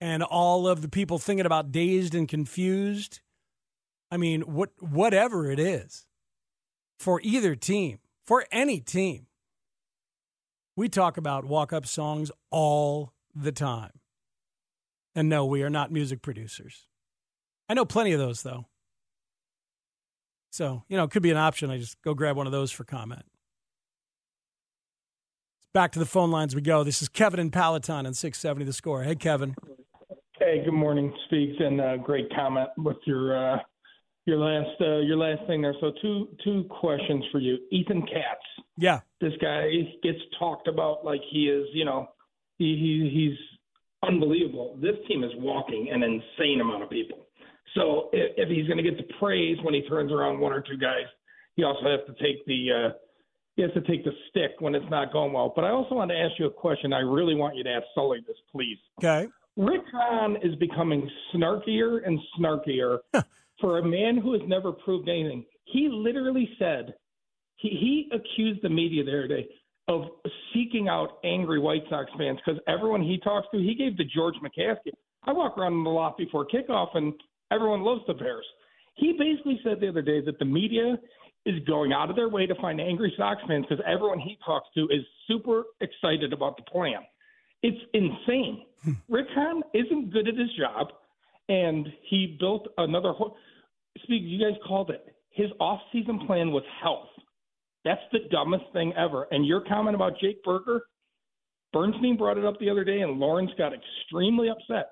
and 0.00 0.22
all 0.22 0.68
of 0.68 0.82
the 0.82 0.88
people 0.88 1.18
thinking 1.18 1.46
about 1.46 1.72
dazed 1.72 2.14
and 2.14 2.28
confused. 2.28 3.18
I 4.12 4.18
mean, 4.18 4.42
what 4.42 4.70
whatever 4.78 5.50
it 5.50 5.58
is 5.58 6.06
for 7.02 7.20
either 7.24 7.56
team, 7.56 7.98
for 8.24 8.46
any 8.52 8.78
team. 8.78 9.26
We 10.76 10.88
talk 10.88 11.16
about 11.16 11.44
walk-up 11.44 11.84
songs 11.84 12.30
all 12.50 13.12
the 13.34 13.50
time. 13.50 13.90
And 15.14 15.28
no, 15.28 15.44
we 15.44 15.64
are 15.64 15.68
not 15.68 15.90
music 15.90 16.22
producers. 16.22 16.86
I 17.68 17.74
know 17.74 17.84
plenty 17.84 18.12
of 18.12 18.20
those 18.20 18.42
though. 18.42 18.66
So, 20.52 20.84
you 20.88 20.96
know, 20.96 21.04
it 21.04 21.10
could 21.10 21.22
be 21.22 21.32
an 21.32 21.36
option. 21.36 21.70
I 21.70 21.78
just 21.78 22.00
go 22.02 22.14
grab 22.14 22.36
one 22.36 22.46
of 22.46 22.52
those 22.52 22.70
for 22.70 22.84
comment. 22.84 23.24
Back 25.74 25.92
to 25.92 25.98
the 25.98 26.06
phone 26.06 26.30
lines 26.30 26.54
we 26.54 26.60
go. 26.60 26.84
This 26.84 27.02
is 27.02 27.08
Kevin 27.08 27.40
and 27.40 27.52
Palatine 27.52 28.06
on 28.06 28.14
670 28.14 28.64
the 28.64 28.72
score. 28.72 29.02
Hey, 29.02 29.16
Kevin. 29.16 29.54
Hey, 30.38 30.62
good 30.64 30.74
morning, 30.74 31.12
Speaks, 31.26 31.56
and 31.58 31.80
uh, 31.80 31.96
great 31.96 32.32
comment 32.34 32.68
with 32.76 32.98
your 33.06 33.54
uh, 33.54 33.58
your 34.24 34.38
last 34.38 34.80
uh, 34.80 34.98
your 34.98 35.16
last 35.16 35.46
thing 35.46 35.62
there. 35.62 35.74
So 35.80 35.92
two 36.00 36.28
two 36.44 36.64
questions 36.64 37.24
for 37.32 37.38
you, 37.38 37.58
Ethan 37.70 38.02
Katz. 38.02 38.66
Yeah, 38.76 39.00
this 39.20 39.32
guy 39.40 39.68
gets 40.02 40.18
talked 40.38 40.68
about 40.68 41.04
like 41.04 41.20
he 41.30 41.48
is, 41.48 41.66
you 41.72 41.84
know, 41.84 42.08
he, 42.58 42.76
he 42.76 43.10
he's 43.12 44.08
unbelievable. 44.08 44.78
This 44.80 44.96
team 45.08 45.24
is 45.24 45.30
walking 45.36 45.88
an 45.92 46.02
insane 46.02 46.60
amount 46.60 46.82
of 46.82 46.90
people. 46.90 47.26
So 47.74 48.10
if, 48.12 48.32
if 48.36 48.48
he's 48.48 48.66
going 48.66 48.82
to 48.82 48.82
get 48.82 48.96
the 48.96 49.12
praise 49.18 49.58
when 49.62 49.74
he 49.74 49.82
turns 49.82 50.12
around 50.12 50.40
one 50.40 50.52
or 50.52 50.60
two 50.60 50.76
guys, 50.76 51.06
he 51.56 51.64
also 51.64 51.84
has 51.84 52.00
to 52.06 52.22
take 52.22 52.44
the 52.46 52.90
uh, 52.90 52.92
he 53.56 53.62
has 53.62 53.72
to 53.72 53.80
take 53.82 54.04
the 54.04 54.12
stick 54.30 54.52
when 54.60 54.74
it's 54.74 54.88
not 54.90 55.12
going 55.12 55.32
well. 55.32 55.52
But 55.54 55.64
I 55.64 55.70
also 55.70 55.94
want 55.94 56.10
to 56.10 56.16
ask 56.16 56.32
you 56.38 56.46
a 56.46 56.50
question. 56.50 56.92
I 56.92 57.00
really 57.00 57.34
want 57.34 57.56
you 57.56 57.64
to 57.64 57.70
ask 57.70 57.84
Sully 57.94 58.20
this, 58.26 58.36
please. 58.50 58.78
Okay. 59.02 59.28
Rick 59.56 59.82
Hahn 59.92 60.36
is 60.42 60.54
becoming 60.54 61.08
snarkier 61.34 62.06
and 62.06 62.18
snarkier 62.38 62.98
for 63.62 63.78
a 63.78 63.82
man 63.82 64.18
who 64.18 64.34
has 64.34 64.42
never 64.46 64.72
proved 64.72 65.08
anything. 65.08 65.46
He 65.64 65.88
literally 65.90 66.50
said 66.58 66.92
he, 67.56 67.68
he 67.70 68.10
accused 68.12 68.60
the 68.62 68.68
media 68.68 69.04
the 69.04 69.10
other 69.12 69.28
day 69.28 69.48
of 69.88 70.02
seeking 70.52 70.88
out 70.88 71.18
angry 71.24 71.58
White 71.58 71.84
Sox 71.88 72.10
fans 72.18 72.38
because 72.44 72.60
everyone 72.68 73.02
he 73.02 73.18
talks 73.18 73.46
to, 73.54 73.58
he 73.58 73.74
gave 73.74 73.96
the 73.96 74.04
George 74.04 74.34
McCaskey. 74.42 74.92
I 75.24 75.32
walk 75.32 75.56
around 75.56 75.72
in 75.74 75.84
the 75.84 75.90
lot 75.90 76.18
before 76.18 76.46
kickoff 76.46 76.94
and 76.94 77.14
everyone 77.50 77.82
loves 77.82 78.02
the 78.06 78.14
Bears. 78.14 78.44
He 78.96 79.16
basically 79.18 79.58
said 79.64 79.80
the 79.80 79.88
other 79.88 80.02
day 80.02 80.20
that 80.24 80.38
the 80.38 80.44
media 80.44 80.98
is 81.46 81.58
going 81.66 81.92
out 81.92 82.10
of 82.10 82.16
their 82.16 82.28
way 82.28 82.46
to 82.46 82.54
find 82.56 82.80
angry 82.80 83.12
Sox 83.16 83.40
fans 83.48 83.64
because 83.68 83.82
everyone 83.86 84.18
he 84.18 84.38
talks 84.44 84.68
to 84.74 84.82
is 84.84 85.04
super 85.26 85.64
excited 85.80 86.32
about 86.32 86.56
the 86.56 86.62
plan. 86.64 87.00
It's 87.62 87.80
insane. 87.94 88.64
Hmm. 88.82 88.92
Rick 89.08 89.26
Hahn 89.34 89.62
isn't 89.72 90.12
good 90.12 90.28
at 90.28 90.36
his 90.36 90.50
job, 90.58 90.88
and 91.48 91.86
he 92.08 92.36
built 92.38 92.68
another. 92.78 93.12
Ho- 93.12 93.36
Speak, 93.98 94.22
you 94.24 94.38
guys 94.38 94.58
called 94.66 94.90
it. 94.90 95.04
His 95.30 95.48
off-season 95.60 96.26
plan 96.26 96.52
was 96.52 96.64
health. 96.82 97.08
That's 97.84 98.00
the 98.12 98.20
dumbest 98.30 98.64
thing 98.72 98.92
ever. 98.96 99.26
And 99.30 99.46
your 99.46 99.62
comment 99.62 99.94
about 99.94 100.18
Jake 100.20 100.42
Burger, 100.44 100.82
Bernstein 101.72 102.16
brought 102.16 102.38
it 102.38 102.44
up 102.44 102.58
the 102.60 102.70
other 102.70 102.84
day, 102.84 103.00
and 103.00 103.18
Lawrence 103.18 103.50
got 103.56 103.72
extremely 103.72 104.48
upset. 104.48 104.90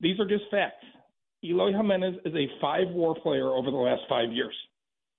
These 0.00 0.18
are 0.18 0.26
just 0.26 0.44
facts. 0.50 0.84
Eloy 1.44 1.72
Jimenez 1.72 2.16
is 2.24 2.34
a 2.34 2.48
five-WAR 2.60 3.14
player 3.20 3.48
over 3.48 3.70
the 3.70 3.76
last 3.76 4.02
five 4.08 4.32
years. 4.32 4.54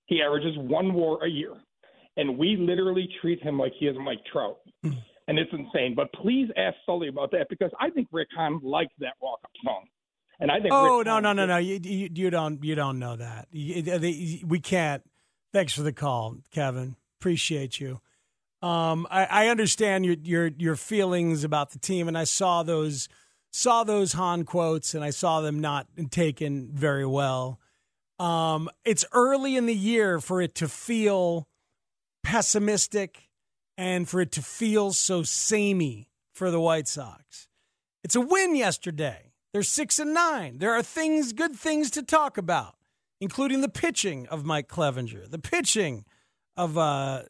He 0.08 0.22
averages 0.22 0.58
one 0.58 0.94
WAR 0.94 1.24
a 1.24 1.30
year, 1.30 1.54
and 2.18 2.38
we 2.38 2.56
literally 2.58 3.08
treat 3.22 3.42
him 3.42 3.60
like 3.60 3.74
he 3.80 3.88
is 3.88 3.96
Mike 4.04 4.24
Trout, 4.32 4.58
hmm. 4.84 4.92
and 5.28 5.38
it's 5.38 5.52
insane. 5.54 5.94
But 5.96 6.12
please 6.14 6.50
ask 6.58 6.76
Sully 6.86 7.10
about 7.10 7.32
that 7.32 7.48
because 7.50 7.72
I 7.80 7.90
think 7.90 8.08
Rick 8.12 8.30
Hahn 8.36 8.60
liked 8.64 8.94
that 9.00 9.14
walk-up 9.22 9.52
song. 9.64 9.86
And 10.40 10.52
I 10.52 10.60
think. 10.60 10.74
Oh 10.74 11.00
Rick 11.00 11.08
no 11.08 11.20
no 11.20 11.34
no 11.34 11.46
no! 11.46 11.58
You, 11.58 11.80
you 11.82 12.10
you 12.14 12.30
don't 12.30 12.64
you 12.64 12.76
don't 12.76 13.00
know 13.00 13.16
that. 13.16 13.48
You- 13.52 13.82
they- 13.82 14.44
we 14.46 14.60
can't. 14.60 15.04
Thanks 15.54 15.74
for 15.74 15.82
the 15.82 15.94
call, 15.94 16.38
Kevin. 16.52 16.96
Appreciate 17.20 17.80
you. 17.80 18.00
Um, 18.62 19.08
I, 19.10 19.26
I 19.26 19.48
understand 19.48 20.06
your 20.06 20.16
your 20.22 20.48
your 20.58 20.76
feelings 20.76 21.44
about 21.44 21.72
the 21.72 21.80
team, 21.80 22.08
and 22.08 22.18
I 22.18 22.24
saw 22.26 22.64
those 22.64 23.08
saw 23.52 23.84
those 23.84 24.14
Hahn 24.14 24.44
quotes, 24.46 24.94
and 24.94 25.04
I 25.04 25.10
saw 25.10 25.42
them 25.42 25.60
not 25.60 25.88
taken 26.12 26.70
very 26.74 27.06
well. 27.06 27.60
Um, 28.20 28.70
it's 28.84 29.06
early 29.14 29.56
in 29.56 29.66
the 29.68 29.76
year 29.76 30.20
for 30.20 30.42
it 30.42 30.54
to 30.56 30.68
feel 30.68 31.48
pessimistic 32.24 33.30
and 33.78 34.08
for 34.10 34.22
it 34.22 34.32
to 34.34 34.42
feel 34.42 34.92
so 34.92 35.24
samey 35.24 36.10
for 36.34 36.52
the 36.52 36.60
White 36.60 36.88
Sox. 36.88 37.48
It's 38.04 38.16
a 38.16 38.22
win 38.22 38.56
yesterday. 38.56 39.27
They're 39.58 39.64
six 39.64 39.98
and 39.98 40.14
nine. 40.14 40.60
There 40.60 40.74
are 40.74 40.84
things, 40.84 41.34
good 41.34 41.56
things 41.56 41.90
to 41.90 42.04
talk 42.04 42.38
about, 42.38 42.76
including 43.20 43.62
the 43.62 43.70
pitching 43.70 44.28
of 44.28 44.46
Mike 44.46 44.68
Clevinger, 44.68 45.28
the 45.28 45.40
pitching 45.40 46.06
of 46.56 46.78
uh, 46.78 47.24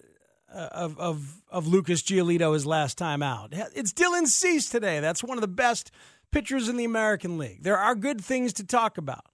of 0.51 0.99
of 0.99 1.41
of 1.49 1.67
Lucas 1.67 2.01
Giolito 2.01 2.53
his 2.53 2.65
last 2.65 2.97
time 2.97 3.23
out. 3.23 3.53
It's 3.53 3.93
Dylan 3.93 4.27
Cease 4.27 4.67
today. 4.67 4.99
That's 4.99 5.23
one 5.23 5.37
of 5.37 5.41
the 5.41 5.47
best 5.47 5.89
pitchers 6.33 6.67
in 6.67 6.75
the 6.75 6.83
American 6.83 7.37
League. 7.37 7.63
There 7.63 7.77
are 7.77 7.95
good 7.95 8.19
things 8.19 8.51
to 8.55 8.65
talk 8.65 8.97
about. 8.97 9.27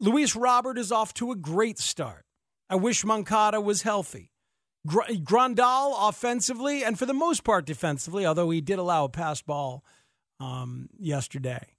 Luis 0.00 0.34
Robert 0.34 0.76
is 0.76 0.90
off 0.90 1.14
to 1.14 1.30
a 1.30 1.36
great 1.36 1.78
start. 1.78 2.24
I 2.68 2.74
wish 2.74 3.04
Moncada 3.04 3.60
was 3.60 3.82
healthy. 3.82 4.32
Gr- 4.88 5.02
Grandal 5.22 5.94
offensively 6.08 6.82
and 6.82 6.98
for 6.98 7.06
the 7.06 7.14
most 7.14 7.44
part 7.44 7.64
defensively, 7.64 8.26
although 8.26 8.50
he 8.50 8.60
did 8.60 8.80
allow 8.80 9.04
a 9.04 9.08
pass 9.08 9.40
ball 9.40 9.84
um, 10.40 10.88
yesterday. 10.98 11.76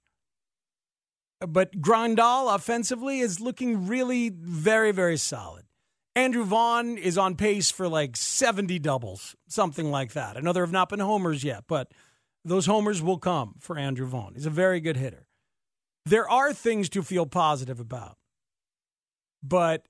But 1.46 1.80
Grandal 1.80 2.54
offensively 2.54 3.20
is 3.20 3.40
looking 3.40 3.86
really 3.86 4.28
very, 4.28 4.92
very 4.92 5.16
solid. 5.16 5.64
Andrew 6.14 6.44
Vaughn 6.44 6.98
is 6.98 7.16
on 7.16 7.36
pace 7.36 7.70
for 7.70 7.88
like 7.88 8.16
70 8.16 8.78
doubles, 8.78 9.34
something 9.48 9.90
like 9.90 10.12
that. 10.12 10.36
I 10.36 10.40
know 10.40 10.52
there 10.52 10.64
have 10.64 10.72
not 10.72 10.90
been 10.90 11.00
homers 11.00 11.42
yet, 11.42 11.64
but 11.66 11.90
those 12.44 12.66
homers 12.66 13.00
will 13.00 13.18
come 13.18 13.54
for 13.60 13.78
Andrew 13.78 14.06
Vaughn. 14.06 14.34
He's 14.34 14.46
a 14.46 14.50
very 14.50 14.80
good 14.80 14.96
hitter. 14.96 15.26
There 16.04 16.28
are 16.28 16.52
things 16.52 16.88
to 16.90 17.02
feel 17.02 17.26
positive 17.26 17.80
about. 17.80 18.18
But 19.42 19.86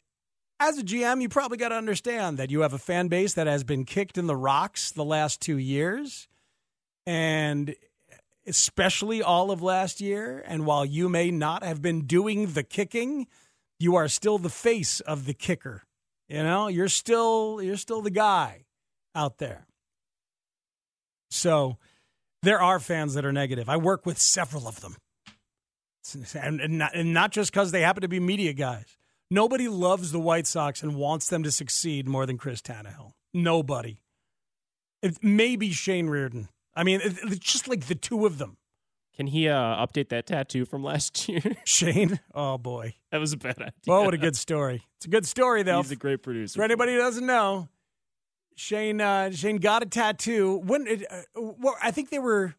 as 0.61 0.78
a 0.78 0.82
GM, 0.82 1.20
you 1.20 1.28
probably 1.28 1.59
got 1.59 1.70
to 1.70 1.74
understand 1.74 2.38
that 2.38 2.50
you 2.50 2.61
have 2.61 2.72
a 2.72 2.78
fan 2.78 3.09
base 3.09 3.34
that 3.34 3.46
has 3.46 3.64
been 3.64 3.84
kicked 3.84 4.16
in 4.16 4.26
the 4.26 4.36
rocks 4.36 4.92
the 4.92 5.05
last 5.05 5.40
two 5.40 5.59
years, 5.59 6.28
and 7.07 7.74
especially 8.47 9.22
all 9.22 9.51
of 9.51 9.62
last 9.62 10.01
year. 10.01 10.43
And 10.47 10.66
while 10.66 10.84
you 10.84 11.09
may 11.09 11.30
not 11.30 11.62
have 11.62 11.82
been 11.82 12.03
doing 12.03 12.53
the 12.53 12.62
kicking, 12.62 13.26
you 13.78 13.97
are 13.97 14.09
still 14.09 14.38
the 14.38 14.51
face 14.51 15.01
of 15.01 15.26
the 15.26 15.34
kicker. 15.34 15.82
You 16.28 16.43
know, 16.43 16.68
you're 16.68 16.88
still 16.88 17.61
you're 17.62 17.76
still 17.76 18.01
the 18.01 18.11
guy 18.11 18.64
out 19.14 19.38
there. 19.38 19.66
So 21.30 21.78
there 22.43 22.61
are 22.61 22.80
fans 22.80 23.14
that 23.14 23.24
are 23.24 23.32
negative. 23.32 23.68
I 23.68 23.76
work 23.76 24.07
with 24.07 24.18
several 24.18 24.66
of 24.66 24.80
them, 24.80 24.97
and, 26.34 26.78
not, 26.78 26.95
and 26.95 27.14
not 27.14 27.32
just 27.32 27.53
because 27.53 27.70
they 27.70 27.80
happen 27.80 28.03
to 28.03 28.09
be 28.09 28.20
media 28.20 28.53
guys. 28.53 28.97
Nobody 29.30 29.68
loves 29.68 30.12
the 30.12 30.20
White 30.20 30.47
Sox 30.47 30.82
and 30.82 30.97
wants 30.97 31.28
them 31.28 31.43
to 31.43 31.51
succeed 31.51 32.07
more 32.07 32.26
than 32.26 32.36
Chris 32.36 32.61
Tannehill. 32.61 33.12
Nobody. 33.32 34.03
Maybe 35.22 35.70
Shane 35.70 36.09
Reardon. 36.09 36.49
I 36.75 36.85
mean, 36.85 37.01
it's 37.03 37.39
just 37.39 37.68
like 37.68 37.87
the 37.87 37.95
two 37.95 38.27
of 38.27 38.39
them. 38.39 38.57
Can 39.14 39.27
he 39.27 39.47
uh, 39.49 39.55
update 39.87 40.09
that 40.09 40.27
tattoo 40.27 40.64
from 40.64 40.83
last 40.91 41.29
year? 41.29 41.43
Shane? 41.64 42.18
Oh, 42.35 42.57
boy. 42.59 42.95
that 43.11 43.18
was 43.18 43.33
a 43.33 43.37
bad 43.37 43.59
idea. 43.59 43.73
Oh, 43.89 44.05
what 44.05 44.14
a 44.14 44.18
good 44.18 44.37
story. 44.37 44.83
It's 44.97 45.05
a 45.07 45.11
good 45.11 45.27
story, 45.27 45.62
though. 45.62 45.83
He's 45.83 45.91
a 45.91 45.97
great 45.97 46.23
producer. 46.23 46.59
For 46.59 46.62
anybody 46.64 46.93
who 46.93 46.99
doesn't 46.99 47.27
know, 47.27 47.68
Shane 48.57 49.01
uh, 49.01 49.31
Shane 49.31 49.57
got 49.59 49.83
a 49.83 49.87
tattoo. 49.87 50.62
When 50.64 50.87
it, 50.87 51.05
uh, 51.11 51.23
well, 51.37 51.77
I 51.83 51.91
think 51.91 52.09
they 52.11 52.18
were 52.18 52.55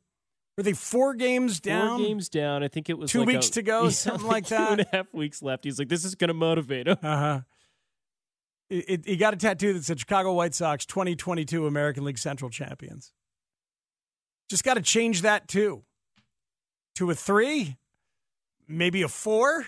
were 0.57 0.63
they 0.63 0.73
four 0.73 1.15
games 1.15 1.59
down? 1.59 1.97
Four 1.97 2.07
games 2.07 2.29
down. 2.29 2.61
I 2.63 2.67
think 2.67 2.87
it 2.89 2.97
was 2.99 3.09
Two 3.11 3.19
like 3.19 3.27
weeks 3.29 3.49
a- 3.49 3.53
to 3.53 3.61
go, 3.63 3.83
yeah, 3.85 3.89
something 3.89 4.27
like 4.27 4.45
Two 4.45 4.55
that. 4.55 4.71
and 4.73 4.81
a 4.81 4.87
half 4.91 5.13
weeks 5.13 5.41
left. 5.41 5.63
He's 5.63 5.79
like, 5.79 5.89
this 5.89 6.05
is 6.05 6.13
going 6.13 6.27
to 6.27 6.33
motivate 6.35 6.87
him. 6.87 6.97
Uh 7.01 7.17
huh. 7.17 7.41
It, 8.69 8.85
it, 8.87 9.05
he 9.05 9.17
got 9.17 9.33
a 9.33 9.37
tattoo 9.37 9.73
that 9.73 9.83
said 9.83 9.99
Chicago 9.99 10.33
White 10.33 10.53
Sox 10.55 10.85
2022 10.85 11.65
American 11.67 12.03
League 12.03 12.17
Central 12.19 12.49
champions. 12.49 13.11
Just 14.53 14.63
got 14.63 14.75
to 14.75 14.81
change 14.81 15.23
that 15.23 15.47
too. 15.47 15.81
To 16.97 17.09
a 17.09 17.15
three, 17.15 17.75
maybe 18.67 19.01
a 19.01 19.07
four. 19.07 19.65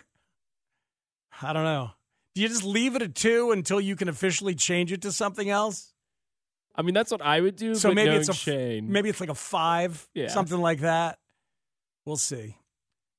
I 1.41 1.53
don't 1.53 1.63
know. 1.63 1.89
Do 2.35 2.43
you 2.43 2.47
just 2.47 2.63
leave 2.63 2.95
it 2.95 3.01
at 3.01 3.15
two 3.15 3.49
until 3.51 3.81
you 3.81 3.95
can 3.95 4.09
officially 4.09 4.53
change 4.53 4.91
it 4.91 5.01
to 5.01 5.11
something 5.11 5.49
else? 5.49 5.91
I 6.75 6.83
mean, 6.83 6.93
that's 6.93 7.09
what 7.09 7.23
I 7.23 7.41
would 7.41 7.55
do. 7.55 7.73
So 7.73 7.89
but 7.89 7.95
maybe 7.95 8.11
it's 8.11 8.29
a 8.29 8.33
Shane. 8.33 8.91
maybe 8.91 9.09
it's 9.09 9.19
like 9.19 9.29
a 9.31 9.33
five, 9.33 10.07
Yeah. 10.13 10.27
something 10.27 10.61
like 10.61 10.81
that. 10.81 11.17
We'll 12.05 12.15
see. 12.17 12.57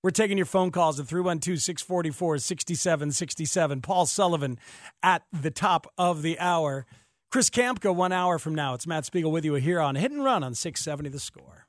We're 0.05 0.11
taking 0.13 0.37
your 0.37 0.47
phone 0.47 0.71
calls 0.71 1.01
at 1.01 1.09
312 1.09 1.61
644 1.61 2.39
6767. 2.39 3.81
Paul 3.81 4.07
Sullivan 4.07 4.61
at 5.03 5.25
the 5.33 5.51
top 5.51 5.93
of 5.99 6.23
the 6.23 6.39
hour. 6.39 6.87
Chris 7.31 7.51
Kamka, 7.51 7.95
one 7.95 8.13
hour 8.13 8.39
from 8.39 8.55
now. 8.55 8.75
It's 8.75 8.87
Matt 8.87 9.05
Spiegel 9.05 9.33
with 9.33 9.45
you 9.45 9.55
here 9.55 9.81
on 9.81 9.97
Hit 9.97 10.13
and 10.13 10.25
Run 10.25 10.43
on 10.45 10.55
670 10.55 11.09
The 11.11 11.19
Score. 11.19 11.67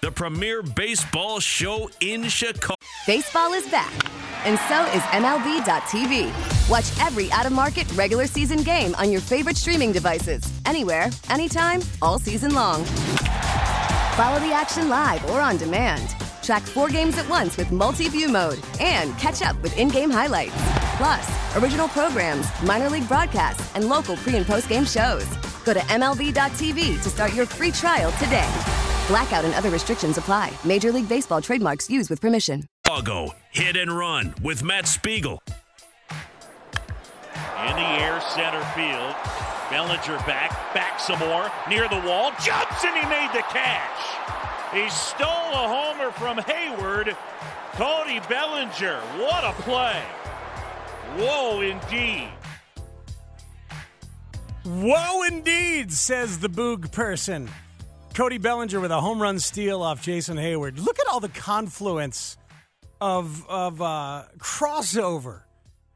The 0.00 0.10
premier 0.10 0.62
baseball 0.62 1.40
show 1.40 1.88
in 2.00 2.28
Chicago. 2.28 2.74
Baseball 3.06 3.54
is 3.54 3.66
back, 3.70 3.92
and 4.44 4.58
so 4.68 4.84
is 4.92 5.02
MLB.tv. 5.12 6.68
Watch 6.68 7.06
every 7.06 7.30
out 7.32 7.46
of 7.46 7.52
market 7.52 7.90
regular 7.92 8.26
season 8.26 8.62
game 8.62 8.94
on 8.96 9.10
your 9.10 9.22
favorite 9.22 9.56
streaming 9.56 9.92
devices, 9.92 10.42
anywhere, 10.66 11.08
anytime, 11.30 11.80
all 12.02 12.18
season 12.18 12.54
long. 12.54 12.84
Follow 14.14 14.40
the 14.40 14.52
action 14.52 14.88
live 14.90 15.24
or 15.30 15.40
on 15.40 15.56
demand. 15.56 16.10
Track 16.42 16.62
four 16.62 16.88
games 16.88 17.16
at 17.16 17.28
once 17.30 17.56
with 17.56 17.72
multi 17.72 18.08
view 18.08 18.28
mode 18.28 18.58
and 18.80 19.16
catch 19.18 19.40
up 19.40 19.60
with 19.62 19.76
in 19.78 19.88
game 19.88 20.10
highlights. 20.10 20.83
Plus, 20.96 21.56
original 21.56 21.88
programs, 21.88 22.46
minor 22.62 22.88
league 22.88 23.08
broadcasts, 23.08 23.74
and 23.74 23.88
local 23.88 24.16
pre 24.16 24.36
and 24.36 24.46
post 24.46 24.68
game 24.68 24.84
shows. 24.84 25.26
Go 25.64 25.74
to 25.74 25.80
MLB.tv 25.80 27.02
to 27.02 27.10
start 27.10 27.34
your 27.34 27.46
free 27.46 27.72
trial 27.72 28.12
today. 28.12 28.48
Blackout 29.08 29.44
and 29.44 29.54
other 29.54 29.70
restrictions 29.70 30.18
apply. 30.18 30.52
Major 30.64 30.92
League 30.92 31.08
Baseball 31.08 31.42
trademarks 31.42 31.90
used 31.90 32.10
with 32.10 32.20
permission. 32.20 32.68
Chicago 32.86 33.34
hit 33.50 33.76
and 33.76 33.90
run 33.96 34.34
with 34.42 34.62
Matt 34.62 34.86
Spiegel. 34.86 35.42
In 36.10 37.76
the 37.76 37.88
air, 38.00 38.20
center 38.20 38.64
field. 38.76 39.14
Bellinger 39.70 40.18
back, 40.26 40.50
back 40.74 41.00
some 41.00 41.18
more, 41.18 41.50
near 41.68 41.88
the 41.88 42.00
wall, 42.06 42.30
jumps 42.42 42.84
and 42.84 42.94
he 42.94 43.08
made 43.08 43.30
the 43.32 43.42
catch. 43.48 44.72
He 44.72 44.88
stole 44.90 45.26
a 45.26 45.66
homer 45.66 46.12
from 46.12 46.38
Heyward. 46.38 47.16
Cody 47.72 48.20
Bellinger, 48.28 49.00
what 49.18 49.42
a 49.42 49.52
play. 49.62 50.02
Whoa, 51.16 51.60
indeed. 51.60 52.28
Whoa, 54.64 55.22
indeed, 55.24 55.92
says 55.92 56.38
the 56.38 56.48
Boog 56.48 56.90
person. 56.90 57.48
Cody 58.14 58.38
Bellinger 58.38 58.80
with 58.80 58.90
a 58.90 59.00
home 59.00 59.20
run 59.20 59.38
steal 59.38 59.82
off 59.82 60.02
Jason 60.02 60.36
Heyward. 60.36 60.82
Look 60.82 60.98
at 60.98 61.06
all 61.08 61.20
the 61.20 61.28
confluence 61.28 62.36
of 63.00 63.46
of 63.48 63.80
uh, 63.82 64.24
crossover 64.38 65.42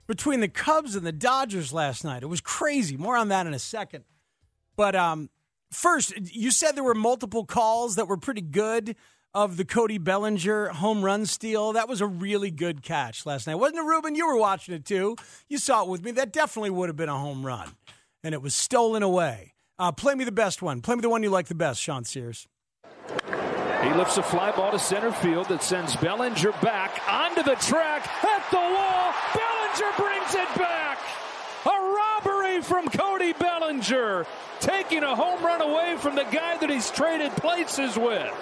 between 0.07 0.41
the 0.41 0.49
Cubs 0.49 0.95
and 0.95 1.07
the 1.07 1.13
Dodgers 1.13 1.73
last 1.73 2.05
night. 2.05 2.23
It 2.23 2.27
was 2.27 2.41
crazy. 2.41 2.97
More 2.97 3.17
on 3.17 3.29
that 3.29 3.47
in 3.47 3.55
a 3.55 3.59
second. 3.59 4.05
But 4.77 4.95
um, 4.95 5.31
first, 5.73 6.13
you 6.33 6.51
said 6.51 6.73
there 6.73 6.85
were 6.85 6.95
multiple 6.95 7.45
calls 7.45 7.97
that 7.97 8.07
were 8.07 8.17
pretty 8.17 8.41
good 8.41 8.95
of 9.35 9.57
the 9.57 9.65
Cody 9.65 9.99
Bellinger 9.99 10.69
home 10.69 11.05
run 11.05 11.27
steal. 11.27 11.73
That 11.73 11.89
was 11.89 12.01
a 12.01 12.07
really 12.07 12.51
good 12.51 12.83
catch 12.83 13.27
last 13.27 13.47
night. 13.47 13.57
Wasn't 13.57 13.79
it, 13.79 13.85
Ruben? 13.85 14.15
You 14.15 14.27
were 14.27 14.37
watching 14.37 14.75
it 14.75 14.85
too. 14.85 15.17
You 15.49 15.59
saw 15.59 15.83
it 15.83 15.89
with 15.89 16.03
me. 16.03 16.11
That 16.13 16.33
definitely 16.33 16.71
would 16.71 16.89
have 16.89 16.97
been 16.97 17.09
a 17.09 17.19
home 17.19 17.45
run. 17.45 17.71
And 18.25 18.35
it 18.35 18.43
was 18.43 18.55
stolen 18.55 19.03
away. 19.03 19.55
Uh, 19.79 19.93
play 19.93 20.15
me 20.15 20.25
the 20.25 20.33
best 20.33 20.61
one. 20.61 20.81
Play 20.81 20.97
me 20.97 21.03
the 21.03 21.09
one 21.09 21.23
you 21.23 21.31
like 21.31 21.47
the 21.47 21.55
best, 21.55 21.81
Sean 21.81 22.05
Sears. 22.05 22.49
He 23.83 23.95
lifts 23.95 24.17
a 24.19 24.23
fly 24.23 24.51
ball 24.51 24.73
to 24.73 24.79
center 24.79 25.13
field 25.13 25.49
that 25.49 25.63
sends 25.63 25.95
Bellinger 25.97 26.53
back 26.61 27.01
onto 27.09 27.45
the 27.45 27.55
track 27.55 28.09
at 28.25 28.51
the 28.51 28.57
wall. 28.57 29.15
Bellinger 29.35 29.93
brings 29.97 30.35
it 30.35 30.59
back. 30.59 30.99
A 31.65 31.71
robbery 31.71 32.61
from 32.61 32.89
Cody 32.89 33.35
Bellinger, 33.35 34.27
taking 34.59 35.05
a 35.05 35.15
home 35.15 35.45
run 35.45 35.61
away 35.61 35.97
from 35.99 36.17
the 36.17 36.25
guy 36.25 36.57
that 36.59 36.71
he's 36.71 36.91
traded 36.91 37.31
places 37.33 37.97
with. 37.97 38.33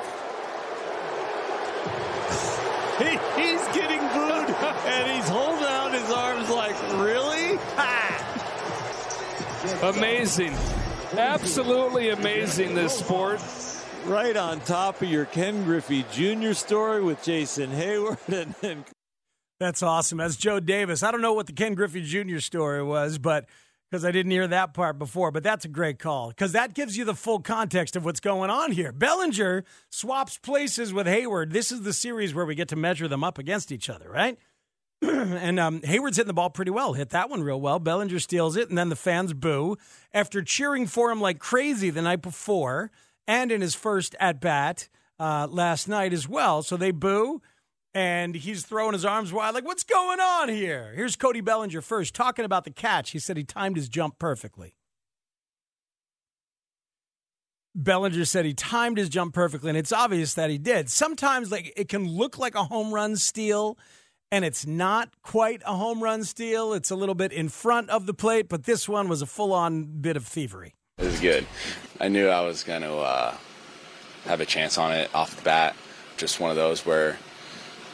He, 2.98 3.10
he's 3.40 3.64
getting 3.74 4.00
booed, 4.00 4.54
and 4.86 5.10
he's 5.10 5.28
holding 5.28 5.64
out 5.64 5.92
his 5.92 6.10
arms 6.10 6.48
like, 6.50 6.74
really? 6.94 7.58
Amazing. 9.82 10.54
Absolutely 11.12 12.10
amazing, 12.10 12.74
this 12.74 12.98
sport. 12.98 13.40
Right 14.06 14.36
on 14.36 14.60
top 14.60 15.02
of 15.02 15.08
your 15.08 15.24
Ken 15.24 15.64
Griffey 15.64 16.04
Jr. 16.12 16.52
story 16.52 17.02
with 17.02 17.22
Jason 17.22 17.70
Heyward 17.70 18.18
And 18.32 18.54
then. 18.60 18.84
That's 19.58 19.82
awesome. 19.82 20.18
That's 20.18 20.36
Joe 20.36 20.60
Davis. 20.60 21.02
I 21.02 21.10
don't 21.10 21.22
know 21.22 21.32
what 21.32 21.46
the 21.46 21.52
Ken 21.52 21.74
Griffey 21.74 22.02
Jr. 22.02 22.38
story 22.38 22.82
was, 22.82 23.18
but 23.18 23.46
because 23.90 24.04
I 24.04 24.10
didn't 24.10 24.32
hear 24.32 24.46
that 24.48 24.74
part 24.74 24.98
before, 24.98 25.30
but 25.30 25.42
that's 25.42 25.64
a 25.64 25.68
great 25.68 25.98
call 25.98 26.28
because 26.28 26.52
that 26.52 26.74
gives 26.74 26.96
you 26.96 27.04
the 27.04 27.14
full 27.14 27.40
context 27.40 27.96
of 27.96 28.04
what's 28.04 28.20
going 28.20 28.50
on 28.50 28.72
here. 28.72 28.92
Bellinger 28.92 29.64
swaps 29.90 30.38
places 30.38 30.92
with 30.92 31.06
Heyward. 31.06 31.52
This 31.52 31.70
is 31.70 31.82
the 31.82 31.92
series 31.92 32.34
where 32.34 32.46
we 32.46 32.54
get 32.54 32.68
to 32.68 32.76
measure 32.76 33.08
them 33.08 33.22
up 33.22 33.38
against 33.38 33.70
each 33.70 33.88
other, 33.88 34.10
right? 34.10 34.38
and 35.02 35.60
um, 35.60 35.80
Heyward's 35.80 36.16
hitting 36.16 36.28
the 36.28 36.34
ball 36.34 36.50
pretty 36.50 36.70
well. 36.70 36.94
Hit 36.94 37.10
that 37.10 37.30
one 37.30 37.42
real 37.42 37.60
well. 37.60 37.78
Bellinger 37.78 38.18
steals 38.18 38.56
it, 38.56 38.68
and 38.68 38.78
then 38.78 38.88
the 38.88 38.96
fans 38.96 39.32
boo 39.34 39.76
after 40.12 40.42
cheering 40.42 40.86
for 40.86 41.10
him 41.10 41.20
like 41.20 41.38
crazy 41.38 41.90
the 41.90 42.02
night 42.02 42.22
before 42.22 42.90
and 43.28 43.52
in 43.52 43.60
his 43.60 43.74
first 43.74 44.14
at 44.18 44.40
bat 44.40 44.88
uh, 45.18 45.46
last 45.50 45.88
night 45.88 46.12
as 46.12 46.28
well. 46.28 46.62
So 46.62 46.76
they 46.76 46.90
boo, 46.90 47.42
and 47.96 48.34
he's 48.34 48.62
throwing 48.62 48.92
his 48.92 49.06
arms 49.06 49.32
wide, 49.32 49.54
like, 49.54 49.64
what's 49.64 49.82
going 49.82 50.20
on 50.20 50.50
here? 50.50 50.92
Here's 50.94 51.16
Cody 51.16 51.40
Bellinger 51.40 51.80
first, 51.80 52.14
talking 52.14 52.44
about 52.44 52.64
the 52.64 52.70
catch. 52.70 53.12
He 53.12 53.18
said 53.18 53.38
he 53.38 53.42
timed 53.42 53.78
his 53.78 53.88
jump 53.88 54.18
perfectly. 54.18 54.74
Bellinger 57.74 58.26
said 58.26 58.44
he 58.44 58.52
timed 58.52 58.98
his 58.98 59.08
jump 59.08 59.32
perfectly, 59.32 59.70
and 59.70 59.78
it's 59.78 59.94
obvious 59.94 60.34
that 60.34 60.50
he 60.50 60.58
did. 60.58 60.90
Sometimes, 60.90 61.50
like 61.50 61.72
it 61.74 61.88
can 61.88 62.06
look 62.06 62.36
like 62.36 62.54
a 62.54 62.64
home 62.64 62.92
run 62.92 63.16
steal, 63.16 63.78
and 64.30 64.44
it's 64.44 64.66
not 64.66 65.08
quite 65.22 65.62
a 65.64 65.74
home 65.74 66.02
run 66.02 66.22
steal. 66.22 66.74
It's 66.74 66.90
a 66.90 66.96
little 66.96 67.14
bit 67.14 67.32
in 67.32 67.48
front 67.48 67.88
of 67.88 68.04
the 68.04 68.12
plate, 68.12 68.50
but 68.50 68.64
this 68.64 68.86
one 68.86 69.08
was 69.08 69.22
a 69.22 69.26
full-on 69.26 70.02
bit 70.02 70.18
of 70.18 70.26
thievery. 70.26 70.74
It 70.98 71.04
was 71.04 71.18
good. 71.18 71.46
I 71.98 72.08
knew 72.08 72.28
I 72.28 72.42
was 72.42 72.62
going 72.62 72.82
to 72.82 72.96
uh, 72.96 73.34
have 74.26 74.42
a 74.42 74.46
chance 74.46 74.76
on 74.76 74.92
it 74.92 75.08
off 75.14 75.34
the 75.34 75.42
bat. 75.42 75.74
Just 76.18 76.40
one 76.40 76.50
of 76.50 76.56
those 76.56 76.84
where 76.84 77.16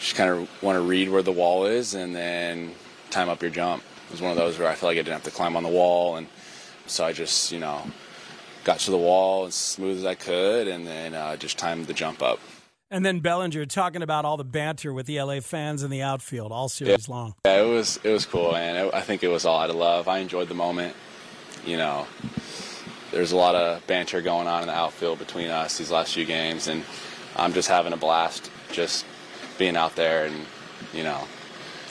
just 0.03 0.17
kind 0.17 0.31
of 0.31 0.63
want 0.63 0.77
to 0.77 0.81
read 0.81 1.09
where 1.09 1.23
the 1.23 1.33
wall 1.33 1.65
is 1.65 1.95
and 1.95 2.15
then 2.15 2.75
time 3.11 3.29
up 3.29 3.41
your 3.41 3.53
jump. 3.53 3.85
It 4.07 4.11
was 4.11 4.21
one 4.21 4.33
of 4.33 4.37
those 4.37 4.59
where 4.59 4.69
I 4.69 4.75
felt 4.75 4.91
like 4.91 4.99
I 4.99 5.03
didn't 5.03 5.13
have 5.13 5.23
to 5.23 5.31
climb 5.31 5.57
on 5.57 5.63
the 5.63 5.69
wall, 5.69 6.17
and 6.17 6.27
so 6.87 7.05
I 7.05 7.13
just, 7.13 7.53
you 7.53 7.61
know, 7.61 7.87
got 8.65 8.81
to 8.81 8.91
the 8.91 8.99
wall 8.99 9.47
as 9.47 9.55
smooth 9.55 9.99
as 9.99 10.05
I 10.05 10.17
could, 10.17 10.67
and 10.67 10.85
then 10.85 11.15
uh, 11.15 11.37
just 11.37 11.57
timed 11.57 11.87
the 11.87 11.95
jump 11.95 12.21
up. 12.21 12.41
And 12.91 13.07
then 13.07 13.21
Bellinger 13.21 13.65
talking 13.67 14.03
about 14.03 14.25
all 14.25 14.37
the 14.37 14.45
banter 14.45 14.93
with 14.93 15.07
the 15.07 15.23
LA 15.23 15.41
fans 15.41 15.85
in 15.85 15.91
the 15.91 16.03
outfield 16.03 16.51
all 16.53 16.69
series 16.69 17.09
yeah. 17.09 17.15
long. 17.15 17.35
Yeah, 17.47 17.63
it 17.63 17.69
was 17.69 17.99
it 18.03 18.11
was 18.11 18.27
cool, 18.27 18.53
man. 18.53 18.91
I 18.93 19.01
think 19.01 19.23
it 19.23 19.29
was 19.29 19.47
all 19.47 19.61
out 19.61 19.71
of 19.71 19.77
love. 19.77 20.09
I 20.09 20.19
enjoyed 20.19 20.49
the 20.49 20.55
moment. 20.55 20.95
You 21.65 21.77
know, 21.77 22.07
there's 23.13 23.33
a 23.33 23.37
lot 23.37 23.55
of 23.55 23.87
banter 23.87 24.21
going 24.21 24.49
on 24.49 24.63
in 24.63 24.67
the 24.67 24.75
outfield 24.75 25.21
between 25.21 25.49
us 25.49 25.79
these 25.79 25.93
last 25.93 26.13
few 26.13 26.27
games, 26.27 26.67
and 26.67 26.85
I'm 27.37 27.55
just 27.55 27.69
having 27.69 27.93
a 27.93 27.97
blast, 27.97 28.51
just 28.73 29.07
being 29.63 29.77
out 29.77 29.95
there 29.95 30.27
and 30.27 30.35
you 30.93 31.05
know, 31.05 31.27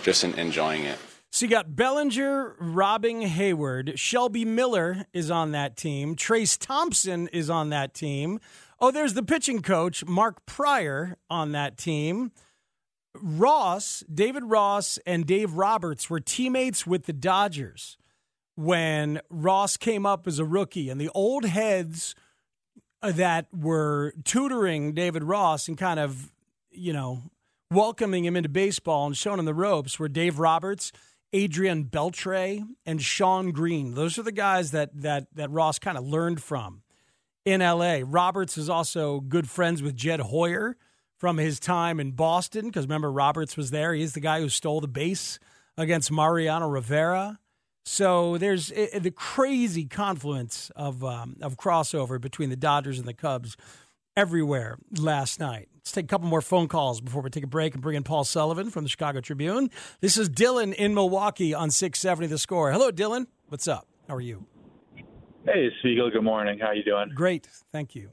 just 0.04 0.24
enjoying 0.24 0.84
it. 0.84 1.00
So 1.32 1.46
you 1.46 1.50
got 1.50 1.76
Bellinger 1.76 2.56
robbing 2.60 3.22
Heyward, 3.22 3.98
Shelby 3.98 4.44
Miller 4.44 5.06
is 5.14 5.32
on 5.32 5.52
that 5.52 5.78
team. 5.78 6.16
Trayce 6.16 6.58
Thompson 6.60 7.30
is 7.30 7.50
on 7.50 7.70
that 7.70 7.94
team. 7.94 8.40
Oh, 8.80 8.92
there's 8.92 9.14
the 9.14 9.24
pitching 9.24 9.62
coach, 9.62 10.04
Mark 10.06 10.46
Prior, 10.46 11.16
on 11.30 11.54
that 11.54 11.78
team. 11.78 12.32
Ross, 13.16 14.04
David 14.14 14.44
Ross, 14.46 15.00
and 15.06 15.26
Dave 15.26 15.54
Roberts 15.54 16.10
were 16.10 16.20
teammates 16.20 16.86
with 16.86 17.06
the 17.06 17.14
Dodgers 17.14 17.98
when 18.56 19.22
Ross 19.30 19.78
came 19.78 20.06
up 20.06 20.28
as 20.28 20.40
a 20.40 20.46
rookie, 20.46 20.90
and 20.90 21.00
the 21.00 21.10
old 21.14 21.46
heads 21.46 22.16
uh, 23.02 23.12
that 23.14 23.48
were 23.54 24.14
tutoring 24.26 24.94
David 24.94 25.24
Ross 25.24 25.70
and 25.70 25.78
kind 25.78 26.00
of, 26.00 26.34
you 26.72 26.92
know, 26.92 27.22
welcoming 27.72 28.26
him 28.26 28.36
into 28.36 28.50
baseball 28.50 29.08
and 29.08 29.18
showing 29.18 29.40
him 29.40 29.46
the 29.46 29.54
ropes 29.54 29.98
were 29.98 30.10
Dave 30.10 30.38
Roberts, 30.38 30.92
Adrian 31.34 31.86
Beltre, 31.86 32.64
and 32.86 33.02
Shawn 33.02 33.52
Green. 33.52 33.96
Those 33.96 34.20
are 34.20 34.24
the 34.24 34.32
guys 34.32 34.72
that 34.72 34.90
that 35.02 35.28
that 35.34 35.50
Ross 35.50 35.80
kind 35.80 35.98
of 35.98 36.06
learned 36.06 36.44
from 36.44 36.84
in 37.46 37.62
LA. 37.62 38.00
Roberts 38.04 38.58
is 38.58 38.70
also 38.70 39.22
good 39.22 39.50
friends 39.50 39.82
with 39.82 39.96
Jed 39.96 40.20
Hoyer 40.20 40.76
from 41.18 41.38
his 41.38 41.60
time 41.60 42.00
in 42.00 42.12
Boston 42.12 42.66
because 42.66 42.86
remember 42.86 43.12
Roberts 43.12 43.56
was 43.56 43.72
there. 43.72 43.94
He's 43.94 44.14
the 44.14 44.20
guy 44.20 44.42
who 44.42 44.50
stole 44.50 44.82
the 44.82 44.88
base 44.88 45.40
against 45.78 46.12
Mariano 46.12 46.68
Rivera. 46.68 47.40
So 47.84 48.38
there's 48.38 48.72
uh, 48.72 49.00
the 49.00 49.12
crazy 49.12 49.86
confluence 49.86 50.72
of 50.76 51.04
um, 51.04 51.38
of 51.42 51.58
crossover 51.58 52.20
between 52.20 52.50
the 52.50 52.56
Dodgers 52.56 53.00
and 53.00 53.08
the 53.08 53.14
Cubs 53.14 53.58
everywhere 54.16 54.78
last 54.98 55.40
night. 55.40 55.70
Let's 55.76 55.92
take 55.92 56.06
a 56.06 56.08
couple 56.08 56.28
more 56.28 56.42
phone 56.42 56.68
calls 56.68 57.02
before 57.02 57.22
we 57.22 57.30
take 57.30 57.44
a 57.44 57.48
break 57.48 57.74
and 57.74 57.82
bring 57.82 57.96
in 57.96 58.04
Paul 58.04 58.24
Sullivan 58.24 58.70
from 58.70 58.84
the 58.84 58.90
Chicago 58.90 59.22
Tribune. 59.22 59.70
This 60.00 60.18
is 60.18 60.30
Dylan 60.30 60.74
in 60.74 60.94
Milwaukee 60.94 61.54
on 61.54 61.72
670 61.72 62.28
The 62.28 62.38
Score. 62.38 62.72
Hello, 62.72 62.92
Dylan. 62.92 63.28
What's 63.48 63.68
up? 63.68 63.88
How 64.08 64.16
are 64.16 64.22
you? 64.22 64.46
Hey, 65.46 65.70
Spiegel. 65.80 66.12
Good 66.12 66.24
morning. 66.24 66.60
How 66.60 66.72
you 66.72 66.84
doing? 66.84 67.10
Great. 67.16 67.48
Thank 67.72 67.96
you. 67.96 68.12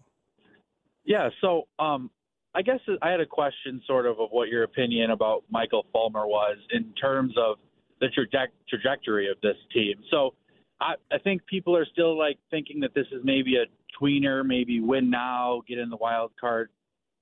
Yeah. 1.05 1.29
So, 1.41 1.69
um, 1.79 2.11
I 2.55 2.63
guess 2.63 2.81
I 3.03 3.11
had 3.11 3.21
a 3.21 3.27
question, 3.27 3.83
sort 3.87 4.07
of, 4.07 4.19
of 4.19 4.31
what 4.31 4.49
your 4.49 4.63
opinion 4.63 5.11
about 5.11 5.45
Michael 5.51 5.85
Fulmer 5.93 6.27
was 6.27 6.57
in 6.73 6.93
terms 6.95 7.35
of 7.37 7.57
the 8.01 8.07
traje- 8.07 8.49
trajectory 8.69 9.31
of 9.31 9.37
this 9.43 9.57
team. 9.73 9.97
So 10.11 10.35
I, 10.81 10.95
I 11.11 11.19
think 11.19 11.45
people 11.47 11.77
are 11.77 11.87
still 11.87 12.17
like 12.17 12.39
thinking 12.51 12.81
that 12.81 12.95
this 12.95 13.07
is 13.13 13.21
maybe 13.25 13.57
a 13.57 13.67
tweener, 14.01 14.45
maybe 14.45 14.81
win 14.81 15.11
now, 15.11 15.63
get 15.69 15.79
in 15.79 15.91
the 15.91 15.97
wild 15.97 16.33
card, 16.41 16.71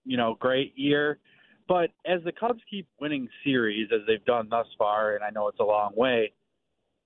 you 0.04 0.16
know, 0.16 0.36
great 0.38 0.72
year. 0.76 1.18
But 1.68 1.90
as 2.06 2.22
the 2.24 2.32
Cubs 2.32 2.60
keep 2.70 2.86
winning 3.00 3.28
series 3.42 3.88
as 3.92 4.00
they've 4.06 4.24
done 4.24 4.48
thus 4.48 4.66
far, 4.78 5.14
and 5.14 5.24
I 5.24 5.30
know 5.30 5.48
it's 5.48 5.58
a 5.58 5.64
long 5.64 5.92
way, 5.96 6.32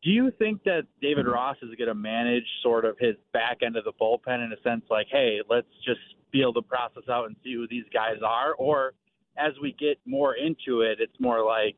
do 0.02 0.10
you 0.10 0.30
think 0.38 0.62
that 0.64 0.82
David 1.00 1.24
mm-hmm. 1.24 1.34
Ross 1.34 1.56
is 1.62 1.74
going 1.76 1.88
to 1.88 1.94
manage 1.94 2.44
sort 2.62 2.84
of 2.84 2.98
his 2.98 3.16
back 3.32 3.58
end 3.62 3.76
of 3.76 3.84
the 3.84 3.92
bullpen 4.00 4.44
in 4.44 4.52
a 4.52 4.60
sense 4.62 4.82
like, 4.90 5.06
hey, 5.10 5.38
let's 5.48 5.68
just 5.84 6.00
feel 6.32 6.52
the 6.52 6.62
process 6.62 7.04
out 7.08 7.26
and 7.26 7.36
see 7.44 7.54
who 7.54 7.66
these 7.68 7.84
guys 7.92 8.16
are? 8.24 8.54
Or 8.54 8.92
as 9.36 9.52
we 9.62 9.74
get 9.78 9.98
more 10.06 10.34
into 10.34 10.82
it, 10.82 10.98
it's 11.00 11.18
more 11.20 11.44
like, 11.44 11.76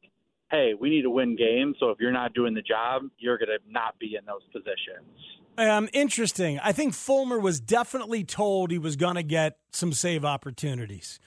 hey, 0.53 0.75
we 0.79 0.91
need 0.91 1.03
to 1.03 1.11
win 1.11 1.35
games. 1.35 1.77
So 1.81 1.91
if 1.91 1.99
you're 1.99 2.13
not 2.13 2.35
doing 2.35 2.55
the 2.55 2.63
job, 2.63 3.03
you're 3.19 3.39
going 3.39 3.49
to 3.49 3.59
not 3.73 3.99
be 3.99 4.17
in 4.19 4.25
those 4.27 4.43
positions. 4.53 5.09
Um, 5.59 5.89
interesting. 5.93 6.61
I 6.61 6.73
think 6.73 6.95
Fulmer 6.95 7.39
was 7.39 7.59
definitely 7.59 8.23
told 8.23 8.71
he 8.71 8.79
was 8.79 8.97
going 8.97 9.17
to 9.17 9.23
get 9.23 9.57
some 9.73 9.93
save 9.93 10.25
opportunities. 10.25 11.19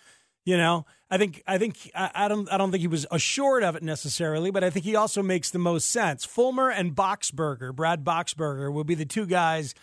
You 0.45 0.57
know, 0.57 0.85
I 1.09 1.17
think 1.17 1.41
I 1.47 1.57
think 1.57 1.91
I, 1.95 2.11
I, 2.13 2.27
don't 2.27 2.51
I 2.51 2.57
don't 2.57 2.69
think 2.69 2.81
he 2.81 2.87
was 2.87 3.07
assured 3.09 3.63
of 3.63 3.75
it 3.75 3.81
necessarily, 3.81 4.51
but 4.51 4.63
I 4.63 4.69
think 4.69 4.85
he 4.85 4.95
also 4.95 5.23
makes 5.23 5.49
the 5.49 5.57
most 5.57 5.89
sense. 5.89 6.23
Fulmer 6.23 6.69
and 6.69 6.95
Boxberger, 6.95 7.75
Brad 7.75 8.03
Boxberger, 8.03 8.71
will 8.71 8.83
be 8.83 8.93
the 8.93 9.05
two 9.05 9.25
guys 9.25 9.73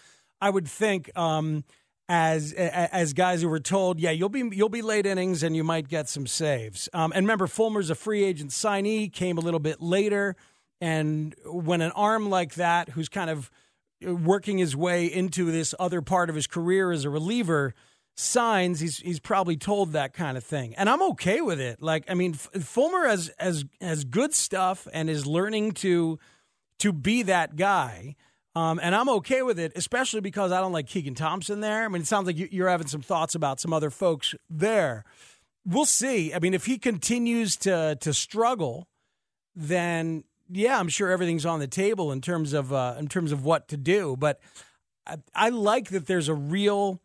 I 0.41 0.51
would 0.51 0.69
think 0.69 1.11
um, 1.19 1.65
as 2.13 2.53
as 2.53 3.15
guys 3.15 3.41
who 3.41 3.49
were 3.49 3.59
told, 3.59 3.99
yeah, 3.99 4.11
you'll 4.11 4.29
be 4.29 4.47
you'll 4.53 4.69
be 4.69 4.83
late 4.83 5.07
innings 5.07 5.43
and 5.43 5.57
you 5.57 5.65
might 5.65 5.89
get 5.89 6.11
some 6.11 6.27
saves. 6.27 6.87
Um, 6.93 7.11
and 7.15 7.25
remember, 7.25 7.47
Fulmer's 7.47 7.89
a 7.89 7.95
free 7.95 8.23
agent 8.23 8.51
signee, 8.51 9.11
came 9.11 9.39
a 9.39 9.41
little 9.41 9.59
bit 9.59 9.81
later, 9.81 10.37
and 10.79 11.35
when 11.47 11.81
an 11.81 11.91
arm 11.93 12.29
like 12.29 12.57
that, 12.57 12.91
who's 12.91 13.09
kind 13.09 13.31
of 13.31 13.51
working 14.03 14.59
his 14.59 14.77
way 14.77 15.07
into 15.07 15.51
this 15.51 15.75
other 15.81 16.03
part 16.03 16.29
of 16.29 16.37
his 16.37 16.47
career 16.47 16.93
as 16.93 17.07
a 17.07 17.11
reliever 17.11 17.73
signs 18.15 18.81
he's 18.81 18.99
he's 18.99 19.21
probably 19.21 19.57
told 19.57 19.93
that 19.93 20.13
kind 20.13 20.37
of 20.37 20.45
thing. 20.45 20.75
And 20.75 20.91
i'm 20.91 21.03
okay 21.13 21.41
with 21.41 21.61
it. 21.61 21.81
Like 21.81 22.05
i 22.09 22.15
mean 22.15 22.35
fulmer 22.35 23.07
has 23.07 23.33
has 23.39 23.65
has 23.81 24.05
good 24.05 24.35
stuff 24.35 24.87
and 24.93 25.09
is 25.09 25.27
learning 25.27 25.73
to 25.73 26.19
to 26.81 26.93
be 26.93 27.23
that 27.23 27.57
guy 27.57 28.17
um, 28.55 28.81
and 28.83 28.95
i'm 28.95 29.09
okay 29.09 29.43
with 29.43 29.59
it 29.59 29.73
especially 29.77 30.21
because 30.21 30.53
i 30.53 30.61
don't 30.61 30.73
like 30.73 30.87
keegan 30.87 31.15
thompson 31.15 31.61
there. 31.61 31.85
I 31.85 31.89
mean 31.89 32.03
it 32.03 32.07
sounds 32.07 32.27
like 32.27 32.37
you're 32.53 32.69
having 32.69 32.87
some 32.87 33.03
thoughts 33.03 33.35
about 33.35 33.61
some 33.61 33.73
other 33.73 33.91
folks 33.91 34.35
there. 34.51 35.05
We'll 35.65 35.87
see. 35.87 36.35
I 36.35 36.39
mean 36.39 36.55
if 36.55 36.67
he 36.67 36.79
continues 36.79 37.57
to 37.59 37.97
to 38.01 38.13
struggle 38.13 38.89
then 39.55 40.25
yeah 40.51 40.79
i'm 40.79 40.89
sure 40.89 41.11
everything's 41.11 41.47
on 41.47 41.61
the 41.61 41.67
table 41.67 42.11
in 42.11 42.21
terms 42.21 42.53
of 42.53 42.73
uh, 42.73 42.97
in 42.99 43.09
terms 43.09 43.33
of 43.33 43.45
what 43.45 43.69
to 43.69 43.77
do. 43.77 44.17
But 44.19 44.41
I, 45.07 45.17
I 45.35 45.49
like 45.51 45.91
that 45.91 46.07
there's 46.07 46.29
a 46.29 46.35
real 46.35 47.01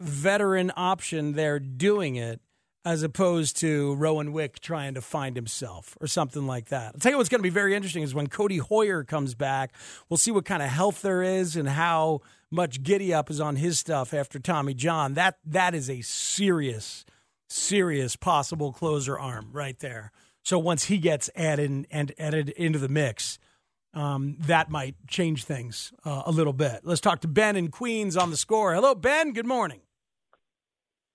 veteran 0.00 0.72
option 0.76 1.32
there 1.32 1.58
doing 1.60 2.16
it. 2.16 2.40
As 2.82 3.02
opposed 3.02 3.58
to 3.58 3.94
Rowan 3.96 4.32
Wick 4.32 4.58
trying 4.58 4.94
to 4.94 5.02
find 5.02 5.36
himself 5.36 5.98
or 6.00 6.06
something 6.06 6.46
like 6.46 6.70
that. 6.70 6.92
I'll 6.94 7.00
tell 7.00 7.12
you 7.12 7.18
what's 7.18 7.28
going 7.28 7.40
to 7.40 7.42
be 7.42 7.50
very 7.50 7.74
interesting 7.74 8.02
is 8.02 8.14
when 8.14 8.28
Codi 8.28 8.58
Heuer 8.58 9.06
comes 9.06 9.34
back, 9.34 9.74
we'll 10.08 10.16
see 10.16 10.30
what 10.30 10.46
kind 10.46 10.62
of 10.62 10.70
health 10.70 11.02
there 11.02 11.22
is 11.22 11.56
and 11.56 11.68
how 11.68 12.20
much 12.50 12.82
giddy 12.82 13.12
up 13.12 13.30
is 13.30 13.38
on 13.38 13.56
his 13.56 13.78
stuff 13.78 14.14
after 14.14 14.38
Tommy 14.38 14.72
John. 14.72 15.12
That 15.12 15.38
that 15.44 15.74
is 15.74 15.90
a 15.90 16.00
serious, 16.00 17.04
serious 17.50 18.16
possible 18.16 18.72
closer 18.72 19.18
arm 19.18 19.50
right 19.52 19.78
there. 19.78 20.10
So 20.42 20.58
once 20.58 20.84
he 20.84 20.96
gets 20.96 21.28
added 21.36 21.86
and 21.90 22.12
added 22.18 22.48
into 22.50 22.78
the 22.78 22.88
mix, 22.88 23.38
um, 23.92 24.36
that 24.40 24.70
might 24.70 24.94
change 25.06 25.44
things 25.44 25.92
uh, 26.04 26.22
a 26.24 26.30
little 26.30 26.52
bit. 26.54 26.80
Let's 26.82 27.00
talk 27.00 27.20
to 27.20 27.28
Ben 27.28 27.56
in 27.56 27.68
Queens 27.68 28.16
on 28.16 28.30
the 28.30 28.36
score. 28.36 28.74
Hello, 28.74 28.94
Ben. 28.94 29.32
Good 29.32 29.46
morning. 29.46 29.80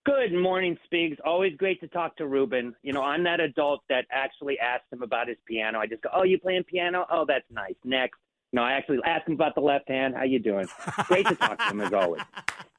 Good 0.05 0.33
morning, 0.33 0.77
Speaks. 0.85 1.17
Always 1.25 1.55
great 1.57 1.81
to 1.81 1.87
talk 1.87 2.15
to 2.17 2.27
Ruben. 2.27 2.75
You 2.83 2.93
know, 2.93 3.01
I'm 3.01 3.23
that 3.23 3.39
adult 3.39 3.81
that 3.89 4.05
actually 4.11 4.59
asked 4.59 4.85
him 4.91 5.01
about 5.01 5.27
his 5.27 5.37
piano. 5.47 5.79
I 5.79 5.87
just 5.87 6.03
go, 6.03 6.09
"Oh, 6.13 6.21
you 6.21 6.39
playing 6.39 6.63
piano? 6.65 7.07
Oh, 7.09 7.25
that's 7.27 7.49
nice." 7.49 7.73
Next, 7.83 8.19
no, 8.53 8.61
I 8.61 8.73
actually 8.73 8.99
asked 9.03 9.27
him 9.27 9.33
about 9.33 9.55
the 9.55 9.61
left 9.61 9.89
hand. 9.89 10.13
How 10.15 10.23
you 10.23 10.37
doing? 10.37 10.67
Great 11.07 11.25
to 11.25 11.35
talk 11.35 11.57
to 11.57 11.63
him 11.65 11.81
as 11.81 11.93
always. 11.93 12.21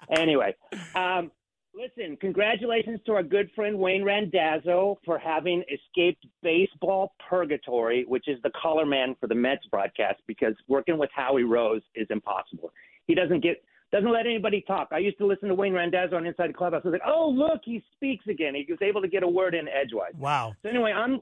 Anyway, 0.08 0.54
um, 0.94 1.32
listen, 1.74 2.16
congratulations 2.18 3.00
to 3.04 3.12
our 3.14 3.24
good 3.24 3.50
friend 3.56 3.76
Wayne 3.76 4.04
Randazzo 4.04 5.00
for 5.04 5.18
having 5.18 5.64
escaped 5.68 6.24
baseball 6.44 7.12
purgatory, 7.28 8.04
which 8.04 8.28
is 8.28 8.40
the 8.44 8.52
color 8.62 8.86
man 8.86 9.16
for 9.18 9.26
the 9.26 9.34
Mets 9.34 9.66
broadcast, 9.68 10.20
because 10.28 10.54
working 10.68 10.96
with 10.96 11.10
Howie 11.12 11.42
Rose 11.42 11.82
is 11.96 12.06
impossible. 12.08 12.72
He 13.08 13.16
doesn't 13.16 13.40
get 13.40 13.64
doesn't 13.93 14.12
let 14.12 14.26
anybody 14.26 14.64
talk. 14.66 14.89
I 14.93 14.99
used 14.99 15.18
to 15.18 15.26
listen 15.26 15.49
to 15.49 15.55
Wayne 15.55 15.72
Randazzo 15.72 16.16
on 16.16 16.26
Inside 16.26 16.51
the 16.51 16.55
Clubhouse. 16.55 16.82
I 16.84 16.89
was 16.89 16.93
like, 16.93 17.09
oh 17.09 17.28
look, 17.28 17.61
he 17.64 17.82
speaks 17.95 18.26
again. 18.26 18.55
He 18.55 18.66
was 18.68 18.80
able 18.82 19.01
to 19.01 19.09
get 19.09 19.22
a 19.22 19.28
word 19.28 19.55
in 19.55 19.68
edgewise. 19.68 20.12
Wow. 20.18 20.55
So 20.62 20.68
anyway, 20.68 20.93
I'm 20.93 21.20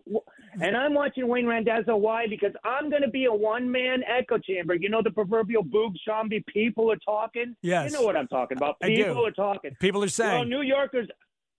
and 0.61 0.77
I'm 0.77 0.95
watching 0.95 1.29
Wayne 1.29 1.47
Randazzo. 1.47 1.97
Why? 1.97 2.27
Because 2.27 2.53
I'm 2.65 2.91
going 2.91 3.03
to 3.03 3.11
be 3.11 3.27
a 3.27 3.33
one 3.33 3.71
man 3.71 4.03
echo 4.05 4.39
chamber. 4.39 4.75
You 4.75 4.89
know 4.89 5.03
the 5.03 5.11
proverbial 5.11 5.65
Boog 5.65 5.95
Sciambi. 6.07 6.45
People 6.47 6.91
are 6.91 6.99
talking. 7.05 7.57
Yes. 7.62 7.91
You 7.91 7.99
know 7.99 8.05
what 8.05 8.17
I'm 8.17 8.29
talking 8.29 8.57
about. 8.57 8.77
I 8.83 8.89
do. 8.89 9.05
People 9.05 9.27
are 9.27 9.31
talking. 9.31 9.77
People 9.81 10.03
are 10.03 10.09
saying. 10.09 10.33
Well, 10.33 10.45
New 10.45 10.62
Yorkers. 10.62 11.09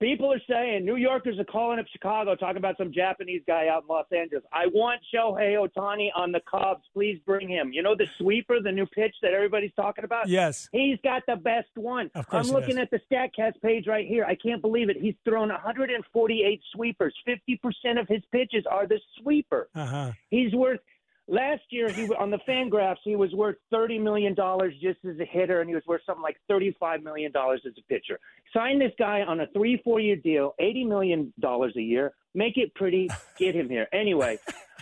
People 0.02 0.32
are 0.32 0.42
saying 0.50 0.84
New 0.84 0.98
Yorkers 0.98 1.40
are 1.40 1.46
calling 1.46 1.80
up 1.80 1.86
Chicago, 1.90 2.36
talking 2.36 2.58
about 2.58 2.78
some 2.78 2.92
Japanese 2.92 3.42
guy 3.48 3.70
out 3.70 3.84
in 3.84 3.88
Los 3.88 4.06
Angeles. 4.12 4.44
I 4.52 4.68
want 4.68 5.00
Shohei 5.14 5.56
Ohtani 5.56 6.10
on 6.14 6.34
the 6.34 6.42
Cubs. 6.52 6.84
Please 6.94 7.18
bring 7.26 7.48
him. 7.48 7.72
You 7.72 7.82
know 7.82 7.96
the 7.96 8.08
sweeper, 8.18 8.60
the 8.62 8.74
new 8.74 8.86
pitch 8.86 9.16
that 9.22 9.32
everybody's 9.32 9.72
talking 9.74 10.04
about. 10.04 10.28
Yes, 10.28 10.68
he's 10.74 10.98
got 11.02 11.24
the 11.28 11.38
best 11.38 11.70
one. 11.76 12.12
Of 12.14 12.28
course 12.28 12.48
I'm 12.48 12.54
looking 12.54 12.78
at 12.78 12.92
the 12.92 13.00
Statcast 13.10 13.62
page 13.62 13.88
right 13.88 14.06
here. 14.06 14.26
I 14.26 14.36
can't 14.36 14.62
believe 14.62 14.90
it. 14.90 14.98
He's 15.00 15.16
thrown 15.24 15.48
148 15.48 16.62
sweepers. 16.74 17.16
50% 17.26 18.00
of 18.00 18.08
his 18.10 18.22
pitches 18.34 18.66
are 18.70 18.88
the 18.88 19.00
sweeper. 19.22 19.70
Uh 19.74 19.86
huh. 19.86 20.12
He's 20.30 20.54
worth. 20.54 20.82
Last 21.28 21.64
year, 21.70 21.92
he 21.92 22.08
on 22.20 22.30
the 22.30 22.38
Fangraphs, 22.48 22.98
he 23.04 23.16
was 23.16 23.34
worth 23.34 23.56
thirty 23.72 23.98
million 23.98 24.36
dollars 24.36 24.76
just 24.80 25.00
as 25.06 25.20
a 25.20 25.26
hitter, 25.26 25.62
and 25.62 25.68
he 25.68 25.74
was 25.74 25.84
worth 25.88 26.02
something 26.06 26.22
like 26.22 26.38
thirty-five 26.48 27.02
million 27.02 27.32
dollars 27.32 27.62
as 27.66 27.74
a 27.80 27.84
pitcher. 27.92 28.20
Sign 28.54 28.78
this 28.78 28.92
guy 29.00 29.22
on 29.22 29.40
a 29.40 29.48
three, 29.48 29.82
four-year 29.84 30.18
deal, 30.18 30.54
eighty 30.60 30.84
million 30.84 31.34
dollars 31.40 31.74
a 31.78 31.82
year. 31.82 32.14
Make 32.36 32.58
it 32.58 32.76
pretty. 32.76 33.10
Get 33.40 33.56
him 33.56 33.70
here. 33.70 33.88
Anyway, 33.92 34.38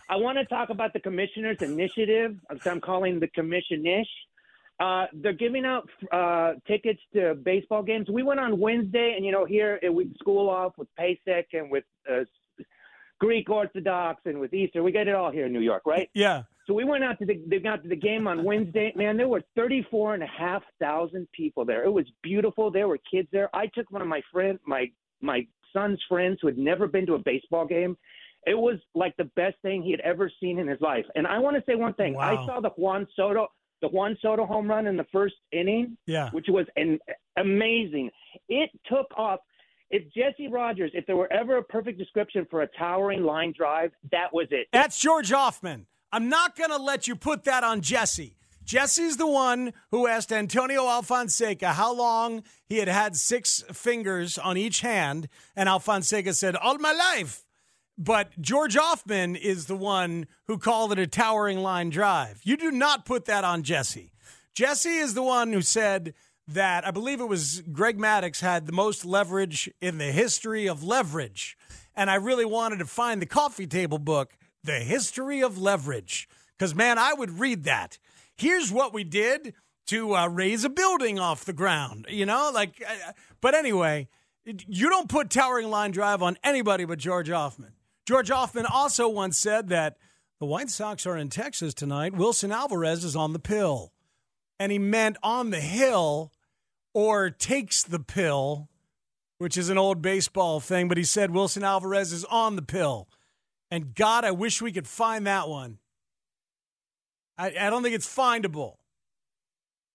I 0.09 0.17
want 0.17 0.37
to 0.37 0.45
talk 0.45 0.69
about 0.69 0.91
the 0.91 0.99
commissioner's 0.99 1.61
initiative. 1.61 2.35
I'm 2.65 2.81
calling 2.81 3.21
the 3.21 3.29
commissionish. 3.29 4.03
Uh, 4.79 5.05
they're 5.13 5.31
giving 5.31 5.63
out 5.63 5.87
uh, 6.11 6.53
tickets 6.67 6.99
to 7.13 7.35
baseball 7.35 7.83
games. 7.83 8.09
We 8.09 8.21
went 8.21 8.41
on 8.41 8.59
Wednesday, 8.59 9.13
and 9.15 9.25
you 9.25 9.31
know, 9.31 9.45
here 9.45 9.79
uh, 9.87 9.91
we 9.91 10.11
school 10.19 10.49
off 10.49 10.73
with 10.77 10.89
Pesach 10.97 11.45
and 11.53 11.71
with 11.71 11.85
uh, 12.11 12.25
Greek 13.23 13.49
Orthodox 13.49 14.21
and 14.25 14.39
with 14.39 14.53
Easter. 14.53 14.83
We 14.83 14.91
get 14.91 15.07
it 15.07 15.15
all 15.15 15.31
here 15.31 15.45
in 15.45 15.53
New 15.53 15.61
York, 15.61 15.83
right? 15.85 16.09
Yeah. 16.13 16.43
So 16.67 16.73
we 16.73 16.83
went 16.83 17.03
out 17.03 17.17
to 17.19 17.25
the 17.25 17.41
they 17.47 17.59
got 17.59 17.81
to 17.83 17.89
the 17.89 17.95
game 17.95 18.27
on 18.27 18.43
Wednesday. 18.43 18.91
Man, 18.95 19.15
there 19.17 19.27
were 19.27 19.41
thirty 19.55 19.85
four 19.89 20.13
and 20.13 20.23
a 20.23 20.27
half 20.27 20.63
thousand 20.79 21.27
people 21.31 21.63
there. 21.65 21.83
It 21.85 21.91
was 21.91 22.05
beautiful. 22.21 22.69
There 22.71 22.87
were 22.87 22.99
kids 23.09 23.27
there. 23.31 23.49
I 23.55 23.67
took 23.67 23.89
one 23.91 24.01
of 24.01 24.07
my 24.07 24.21
friend 24.31 24.59
my 24.65 24.91
my 25.21 25.47
son's 25.71 25.99
friends 26.09 26.39
who 26.41 26.47
had 26.47 26.57
never 26.57 26.85
been 26.87 27.05
to 27.05 27.13
a 27.15 27.19
baseball 27.19 27.65
game. 27.65 27.97
It 28.45 28.55
was 28.55 28.77
like 28.93 29.15
the 29.17 29.29
best 29.35 29.55
thing 29.61 29.81
he 29.83 29.91
had 29.91 30.01
ever 30.01 30.29
seen 30.41 30.59
in 30.59 30.67
his 30.67 30.81
life. 30.81 31.05
And 31.15 31.25
I 31.25 31.39
want 31.39 31.55
to 31.55 31.63
say 31.65 31.75
one 31.75 31.93
thing. 31.93 32.17
I 32.17 32.35
saw 32.45 32.59
the 32.59 32.69
Juan 32.71 33.07
Soto 33.15 33.47
the 33.81 33.87
Juan 33.89 34.17
Soto 34.21 34.45
home 34.45 34.69
run 34.69 34.87
in 34.87 34.95
the 34.97 35.05
first 35.11 35.35
inning, 35.51 35.97
Yeah. 36.07 36.29
which 36.31 36.45
was 36.49 36.65
an 36.77 36.99
amazing. 37.37 38.11
It 38.49 38.69
took 38.85 39.07
off. 39.17 39.39
If 39.89 40.11
Jesse 40.13 40.47
Rogers, 40.47 40.91
if 40.93 41.05
there 41.05 41.15
were 41.15 41.31
ever 41.31 41.57
a 41.57 41.63
perfect 41.63 41.99
description 41.99 42.47
for 42.49 42.61
a 42.63 42.67
towering 42.67 43.23
line 43.23 43.53
drive, 43.55 43.91
that 44.11 44.33
was 44.33 44.47
it. 44.51 44.67
That's 44.73 44.99
George 44.99 45.31
Ofman. 45.31 45.85
I'm 46.11 46.29
not 46.29 46.55
going 46.55 46.69
to 46.69 46.77
let 46.77 47.07
you 47.07 47.15
put 47.15 47.43
that 47.43 47.63
on 47.63 47.81
Jesse. 47.81 48.35
Jesse's 48.65 49.17
the 49.17 49.27
one 49.27 49.73
who 49.91 50.07
asked 50.07 50.31
Antonio 50.31 50.83
Alfonseca 50.83 51.73
how 51.73 51.93
long 51.93 52.43
he 52.65 52.77
had 52.77 52.87
had 52.87 53.15
six 53.15 53.63
fingers 53.73 54.37
on 54.37 54.57
each 54.57 54.81
hand, 54.81 55.27
and 55.55 55.67
Alfonseca 55.67 56.33
said, 56.33 56.55
All 56.55 56.77
my 56.77 56.93
life. 56.93 57.43
But 57.97 58.39
George 58.41 58.75
Ofman 58.75 59.39
is 59.39 59.65
the 59.65 59.75
one 59.75 60.27
who 60.47 60.57
called 60.57 60.91
it 60.93 60.99
a 60.99 61.05
towering 61.05 61.59
line 61.59 61.89
drive. 61.89 62.41
You 62.43 62.57
do 62.57 62.71
not 62.71 63.05
put 63.05 63.25
that 63.25 63.43
on 63.43 63.63
Jesse. 63.63 64.11
Jesse 64.55 64.97
is 64.97 65.13
the 65.13 65.23
one 65.23 65.53
who 65.53 65.61
said 65.61 66.13
that 66.47 66.85
I 66.85 66.91
believe 66.91 67.21
it 67.21 67.27
was 67.27 67.61
Greg 67.71 67.97
Maddux 67.97 68.41
had 68.41 68.65
the 68.65 68.73
most 68.73 69.05
leverage 69.05 69.71
in 69.81 69.97
the 69.97 70.11
history 70.11 70.67
of 70.67 70.83
leverage. 70.83 71.57
And 71.95 72.09
I 72.09 72.15
really 72.15 72.45
wanted 72.45 72.79
to 72.79 72.85
find 72.85 73.21
the 73.21 73.25
coffee 73.25 73.67
table 73.67 73.99
book, 73.99 74.33
The 74.63 74.79
History 74.79 75.41
of 75.41 75.57
Leverage, 75.57 76.27
because 76.57 76.73
man, 76.73 76.97
I 76.97 77.13
would 77.13 77.39
read 77.39 77.63
that. 77.65 77.99
Here's 78.35 78.71
what 78.71 78.93
we 78.93 79.03
did 79.03 79.53
to 79.87 80.15
uh, 80.15 80.27
raise 80.27 80.63
a 80.63 80.69
building 80.69 81.19
off 81.19 81.45
the 81.45 81.53
ground, 81.53 82.07
you 82.09 82.25
know, 82.25 82.51
like, 82.53 82.83
uh, 82.87 83.11
but 83.41 83.53
anyway, 83.53 84.07
you 84.45 84.89
don't 84.89 85.09
put 85.09 85.29
towering 85.29 85.69
line 85.69 85.91
drive 85.91 86.21
on 86.21 86.37
anybody 86.43 86.85
but 86.85 86.99
George 86.99 87.29
Ofman. 87.29 87.71
George 88.05 88.29
Ofman 88.29 88.65
also 88.69 89.07
once 89.07 89.37
said 89.37 89.69
that 89.69 89.97
the 90.39 90.45
White 90.45 90.69
Sox 90.69 91.05
are 91.05 91.17
in 91.17 91.29
Texas 91.29 91.73
tonight. 91.73 92.13
Wilson 92.13 92.51
Alvarez 92.51 93.03
is 93.03 93.15
on 93.15 93.33
the 93.33 93.39
pill. 93.39 93.93
And 94.59 94.71
he 94.71 94.79
meant 94.79 95.17
on 95.23 95.49
the 95.49 95.59
hill 95.59 96.31
or 96.93 97.29
takes 97.29 97.83
the 97.83 97.99
pill, 97.99 98.69
which 99.37 99.57
is 99.57 99.69
an 99.69 99.77
old 99.77 100.01
baseball 100.01 100.59
thing, 100.59 100.87
but 100.87 100.97
he 100.97 101.03
said 101.03 101.31
Wilson 101.31 101.63
Alvarez 101.63 102.13
is 102.13 102.23
on 102.25 102.55
the 102.55 102.61
pill. 102.61 103.07
And 103.71 103.95
God, 103.95 104.23
I 104.23 104.31
wish 104.31 104.61
we 104.61 104.71
could 104.71 104.87
find 104.87 105.25
that 105.25 105.49
one. 105.49 105.79
I, 107.37 107.47
I 107.59 107.69
don't 107.69 107.81
think 107.81 107.95
it's 107.95 108.07
findable. 108.07 108.75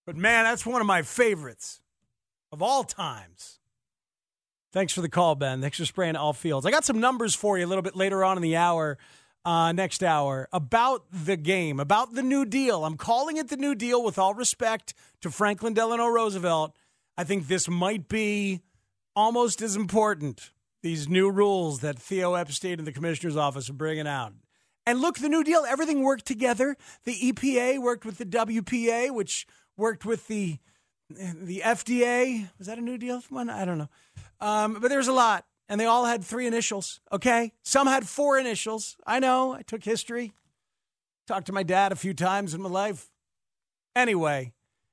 But 0.04 0.16
man, 0.16 0.44
that's 0.44 0.66
one 0.66 0.80
of 0.80 0.86
my 0.86 1.02
favorites 1.02 1.80
of 2.50 2.62
all 2.62 2.82
times. 2.82 3.58
Thanks 4.72 4.92
for 4.92 5.00
the 5.00 5.08
call, 5.08 5.34
Ben. 5.34 5.60
Thanks 5.60 5.78
for 5.78 5.84
spraying 5.84 6.16
all 6.16 6.32
fields. 6.32 6.66
I 6.66 6.70
got 6.70 6.84
some 6.84 7.00
numbers 7.00 7.34
for 7.34 7.58
you 7.58 7.64
a 7.64 7.68
little 7.68 7.82
bit 7.82 7.96
later 7.96 8.24
on 8.24 8.36
in 8.36 8.42
the 8.42 8.56
hour, 8.56 8.98
uh, 9.48 9.72
next 9.72 10.04
hour, 10.04 10.46
about 10.52 11.06
the 11.10 11.34
game, 11.34 11.80
about 11.80 12.12
the 12.12 12.22
New 12.22 12.44
Deal. 12.44 12.84
I'm 12.84 12.98
calling 12.98 13.38
it 13.38 13.48
the 13.48 13.56
New 13.56 13.74
Deal 13.74 14.04
with 14.04 14.18
all 14.18 14.34
respect 14.34 14.92
to 15.22 15.30
Franklin 15.30 15.72
Delano 15.72 16.06
Roosevelt. 16.06 16.76
I 17.16 17.24
think 17.24 17.48
this 17.48 17.66
might 17.66 18.10
be 18.10 18.60
almost 19.16 19.62
as 19.62 19.74
important, 19.74 20.50
these 20.82 21.08
new 21.08 21.30
rules 21.30 21.80
that 21.80 21.98
Theo 21.98 22.34
Epstein 22.34 22.78
and 22.78 22.86
the 22.86 22.92
commissioner's 22.92 23.38
office 23.38 23.70
are 23.70 23.72
bringing 23.72 24.06
out. 24.06 24.34
And 24.84 25.00
look, 25.00 25.16
the 25.16 25.30
New 25.30 25.42
Deal, 25.42 25.64
everything 25.66 26.02
worked 26.02 26.26
together. 26.26 26.76
The 27.04 27.14
EPA 27.14 27.80
worked 27.80 28.04
with 28.04 28.18
the 28.18 28.26
WPA, 28.26 29.12
which 29.12 29.46
worked 29.78 30.04
with 30.04 30.26
the 30.26 30.58
the 31.08 31.62
FDA. 31.64 32.50
Was 32.58 32.66
that 32.66 32.76
a 32.76 32.82
New 32.82 32.98
Deal 32.98 33.22
one? 33.30 33.48
I 33.48 33.64
don't 33.64 33.78
know. 33.78 33.88
Um, 34.40 34.76
but 34.78 34.88
there's 34.88 35.08
a 35.08 35.12
lot, 35.14 35.46
and 35.68 35.80
they 35.80 35.84
all 35.84 36.04
had 36.04 36.24
three 36.24 36.46
initials. 36.46 37.00
Okay, 37.12 37.52
some 37.62 37.86
had 37.86 38.08
four 38.08 38.38
initials. 38.38 38.96
I 39.06 39.20
know. 39.20 39.52
I 39.52 39.62
took 39.62 39.84
history. 39.84 40.32
Talked 41.26 41.46
to 41.46 41.52
my 41.52 41.62
dad 41.62 41.92
a 41.92 41.96
few 41.96 42.14
times 42.14 42.54
in 42.54 42.62
my 42.62 42.70
life. 42.70 43.10
Anyway, 43.94 44.52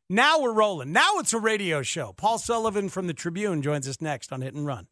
now 0.10 0.42
we're 0.42 0.52
rolling. 0.52 0.92
Now 0.92 1.18
it's 1.18 1.34
a 1.34 1.40
radio 1.40 1.82
show. 1.82 2.14
Paul 2.18 2.38
Sullivan 2.38 2.90
from 2.90 3.08
the 3.08 3.14
Tribune 3.14 3.62
joins 3.62 3.88
us 3.88 4.02
next 4.02 4.34
on 4.34 4.42
Hit 4.42 4.54
and 4.54 4.66
Run. 4.66 4.88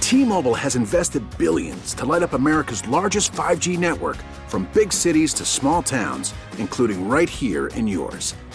T-Mobile 0.00 0.54
has 0.54 0.76
invested 0.76 1.22
billions 1.38 1.94
to 1.94 2.04
light 2.04 2.22
up 2.22 2.34
America's 2.34 2.86
largest 2.86 3.32
5G 3.32 3.78
network 3.78 4.18
from 4.46 4.68
big 4.74 4.92
cities 4.92 5.34
to 5.34 5.44
small 5.44 5.82
towns, 5.82 6.34
including 6.58 7.08
right 7.08 7.28
here 7.28 7.68
in 7.68 7.88
yours. 7.88 8.34